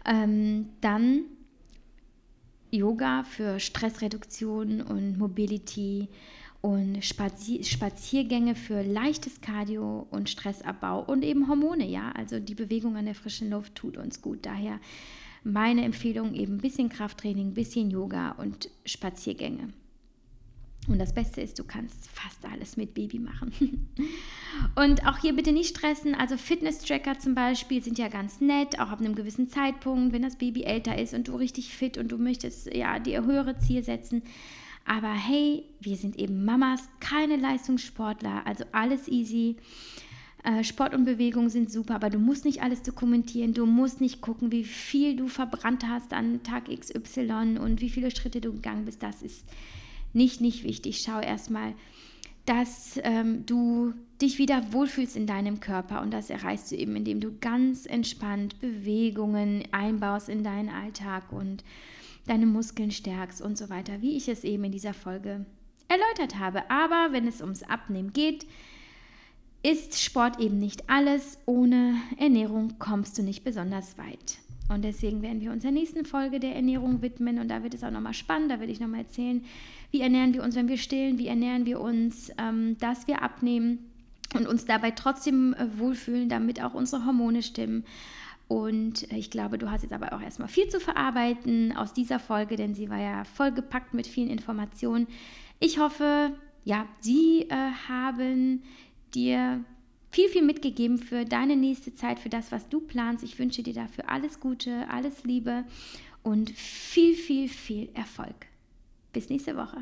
Ähm, 0.06 0.70
dann 0.82 1.22
Yoga 2.72 3.24
für 3.24 3.60
Stressreduktion 3.60 4.82
und 4.82 5.18
Mobility 5.18 6.10
und 6.62 7.04
Spazier 7.04 7.64
Spaziergänge 7.64 8.56
für 8.56 8.82
leichtes 8.82 9.40
Cardio 9.42 10.08
und 10.12 10.30
Stressabbau 10.30 11.04
und 11.04 11.24
eben 11.24 11.48
Hormone, 11.48 11.88
ja. 11.88 12.12
Also 12.12 12.40
die 12.40 12.56
Bewegung 12.56 12.98
an 12.98 13.06
der 13.06 13.16
frischen 13.16 13.50
Luft 13.50 13.76
tut 13.76 13.98
uns 13.98 14.22
gut. 14.22 14.46
Daher 14.46 14.80
meine 15.44 15.86
Empfehlung 15.86 16.34
eben 16.34 16.56
ein 16.56 16.62
bisschen 16.62 16.90
Krafttraining, 16.90 17.50
ein 17.50 17.54
bisschen 17.54 17.90
Yoga 17.90 18.32
und 18.32 18.70
Spaziergänge. 18.86 19.70
Und 20.88 21.00
das 21.00 21.14
Beste 21.14 21.42
ist, 21.42 21.60
du 21.60 21.66
kannst 21.66 22.08
fast 22.10 22.46
alles 22.46 22.78
mit 22.78 22.94
Baby 22.94 23.20
machen. 23.20 23.90
und 24.76 25.06
auch 25.06 25.18
hier 25.18 25.36
bitte 25.36 25.52
nicht 25.52 25.76
stressen. 25.76 26.16
Also 26.16 26.38
Fitness-Tracker 26.38 27.20
zum 27.20 27.36
Beispiel 27.36 27.84
sind 27.84 27.98
ja 27.98 28.08
ganz 28.08 28.40
nett, 28.40 28.80
auch 28.80 28.90
ab 28.90 29.00
einem 29.00 29.14
gewissen 29.14 29.50
Zeitpunkt, 29.50 30.14
wenn 30.14 30.22
das 30.22 30.38
Baby 30.38 30.64
älter 30.64 30.98
ist 30.98 31.14
und 31.14 31.28
du 31.28 31.36
richtig 31.36 31.74
fit 31.74 31.98
und 31.98 32.10
du 32.10 32.18
möchtest 32.18 32.74
ja 32.74 33.00
dir 33.00 33.26
höhere 33.26 33.58
Ziele 33.58 33.84
setzen. 33.84 34.24
Aber 34.86 35.12
hey, 35.12 35.66
wir 35.82 35.98
sind 35.98 36.18
eben 36.18 36.46
Mamas, 36.46 36.82
keine 37.02 37.36
Leistungssportler, 37.36 38.48
also 38.48 38.64
alles 38.72 39.10
easy. 39.10 39.58
Äh, 40.46 40.64
Sport 40.64 40.96
und 40.96 41.04
Bewegung 41.04 41.50
sind 41.50 41.70
super, 41.70 41.96
aber 41.96 42.10
du 42.10 42.20
musst 42.20 42.46
nicht 42.46 42.64
alles 42.64 42.82
dokumentieren. 42.82 43.54
Du 43.54 43.66
musst 43.66 44.00
nicht 44.00 44.22
gucken, 44.22 44.54
wie 44.54 44.64
viel 44.64 45.18
du 45.18 45.28
verbrannt 45.28 45.86
hast 45.86 46.14
an 46.14 46.42
Tag 46.44 46.70
XY 46.70 47.58
und 47.60 47.82
wie 47.82 47.90
viele 47.90 48.12
Schritte 48.12 48.40
du 48.40 48.54
gegangen 48.54 48.86
bist. 48.86 49.04
Das 49.04 49.22
ist 49.22 49.44
nicht, 50.14 50.42
nicht 50.42 50.64
wichtig. 50.64 51.02
Schau 51.06 51.20
erstmal, 51.20 51.74
dass 52.46 53.00
ähm, 53.04 53.46
du 53.46 53.94
dich 54.22 54.38
wieder 54.38 54.72
wohlfühlst 54.72 55.16
in 55.16 55.28
deinem 55.28 55.60
Körper 55.60 56.02
und 56.02 56.12
das 56.12 56.30
erreichst 56.30 56.72
du 56.72 56.76
eben, 56.76 56.96
indem 56.96 57.20
du 57.20 57.38
ganz 57.40 57.86
entspannt 57.86 58.60
Bewegungen 58.62 59.64
einbaust 59.72 60.30
in 60.30 60.44
deinen 60.44 60.70
Alltag 60.70 61.32
und 61.32 61.64
deine 62.26 62.46
Muskeln 62.46 62.92
stärkst 62.92 63.42
und 63.42 63.58
so 63.58 63.70
weiter, 63.70 64.02
wie 64.02 64.18
ich 64.18 64.28
es 64.28 64.44
eben 64.44 64.64
in 64.66 64.72
dieser 64.72 64.94
Folge 64.94 65.46
erläutert 65.88 66.40
habe. 66.40 66.70
Aber 66.70 67.10
wenn 67.12 67.28
es 67.28 67.42
ums 67.42 67.64
Abnehmen 67.64 68.14
geht, 68.14 68.46
ist 69.64 70.02
Sport 70.02 70.40
eben 70.40 70.60
nicht 70.60 70.90
alles. 70.90 71.40
Ohne 71.46 71.96
Ernährung 72.18 72.80
kommst 72.80 73.18
du 73.18 73.24
nicht 73.24 73.44
besonders 73.44 73.98
weit. 73.98 74.38
Und 74.70 74.84
deswegen 74.84 75.22
werden 75.22 75.42
wir 75.42 75.52
uns 75.52 75.64
der 75.64 75.72
nächsten 75.72 76.06
Folge 76.06 76.40
der 76.40 76.56
Ernährung 76.56 77.02
widmen 77.02 77.40
und 77.40 77.48
da 77.48 77.64
wird 77.64 77.74
es 77.74 77.84
auch 77.84 77.92
nochmal 77.92 78.14
spannend, 78.14 78.52
da 78.52 78.60
werde 78.60 78.72
ich 78.72 78.82
nochmal 78.82 79.02
erzählen, 79.02 79.44
wie 79.92 80.02
ernähren 80.02 80.34
wir 80.34 80.44
uns, 80.44 80.56
wenn 80.56 80.68
wir 80.68 80.78
stillen, 80.78 81.18
wie 81.18 81.28
ernähren 81.28 81.66
wir 81.66 81.80
uns, 81.80 82.32
ähm, 82.38 82.78
dass 82.80 83.08
wir 83.08 83.22
abnehmen 83.22 83.80
und 84.36 84.48
uns 84.48 84.66
dabei 84.66 84.92
trotzdem 84.92 85.54
äh, 85.54 85.78
wohlfühlen, 85.78 86.30
damit 86.30 86.62
auch 86.62 86.74
unsere 86.74 87.06
Hormone 87.06 87.42
stimmen. 87.42 87.86
Und 88.48 89.12
äh, 89.12 89.18
ich 89.18 89.32
glaube, 89.32 89.58
du 89.58 89.72
hast 89.72 89.84
jetzt 89.84 89.94
aber 89.94 90.14
auch 90.14 90.22
erstmal 90.22 90.50
viel 90.50 90.68
zu 90.68 90.80
verarbeiten 90.80 91.76
aus 91.76 91.94
dieser 91.94 92.20
Folge, 92.20 92.56
denn 92.56 92.76
sie 92.76 92.90
war 92.90 93.00
ja 93.00 93.24
vollgepackt 93.24 93.94
mit 93.94 94.08
vielen 94.08 94.30
Informationen. 94.30 95.08
Ich 95.60 95.80
hoffe, 95.80 96.32
ja, 96.64 96.86
sie 97.00 97.48
äh, 97.50 97.72
haben 97.88 98.64
dir 99.14 99.64
viel, 100.12 100.30
viel 100.30 100.44
mitgegeben 100.44 100.98
für 100.98 101.26
deine 101.26 101.56
nächste 101.56 101.94
Zeit, 101.94 102.20
für 102.20 102.30
das, 102.30 102.52
was 102.52 102.70
du 102.70 102.80
planst. 102.80 103.24
Ich 103.24 103.40
wünsche 103.40 103.64
dir 103.64 103.74
dafür 103.74 104.10
alles 104.10 104.40
Gute, 104.40 104.90
alles 104.90 105.24
Liebe 105.24 105.64
und 106.24 106.50
viel, 106.52 107.14
viel, 107.14 107.48
viel 107.48 107.90
Erfolg. 107.94 108.48
Bis 109.18 109.32
nächste 109.32 109.58
Woche. 109.58 109.78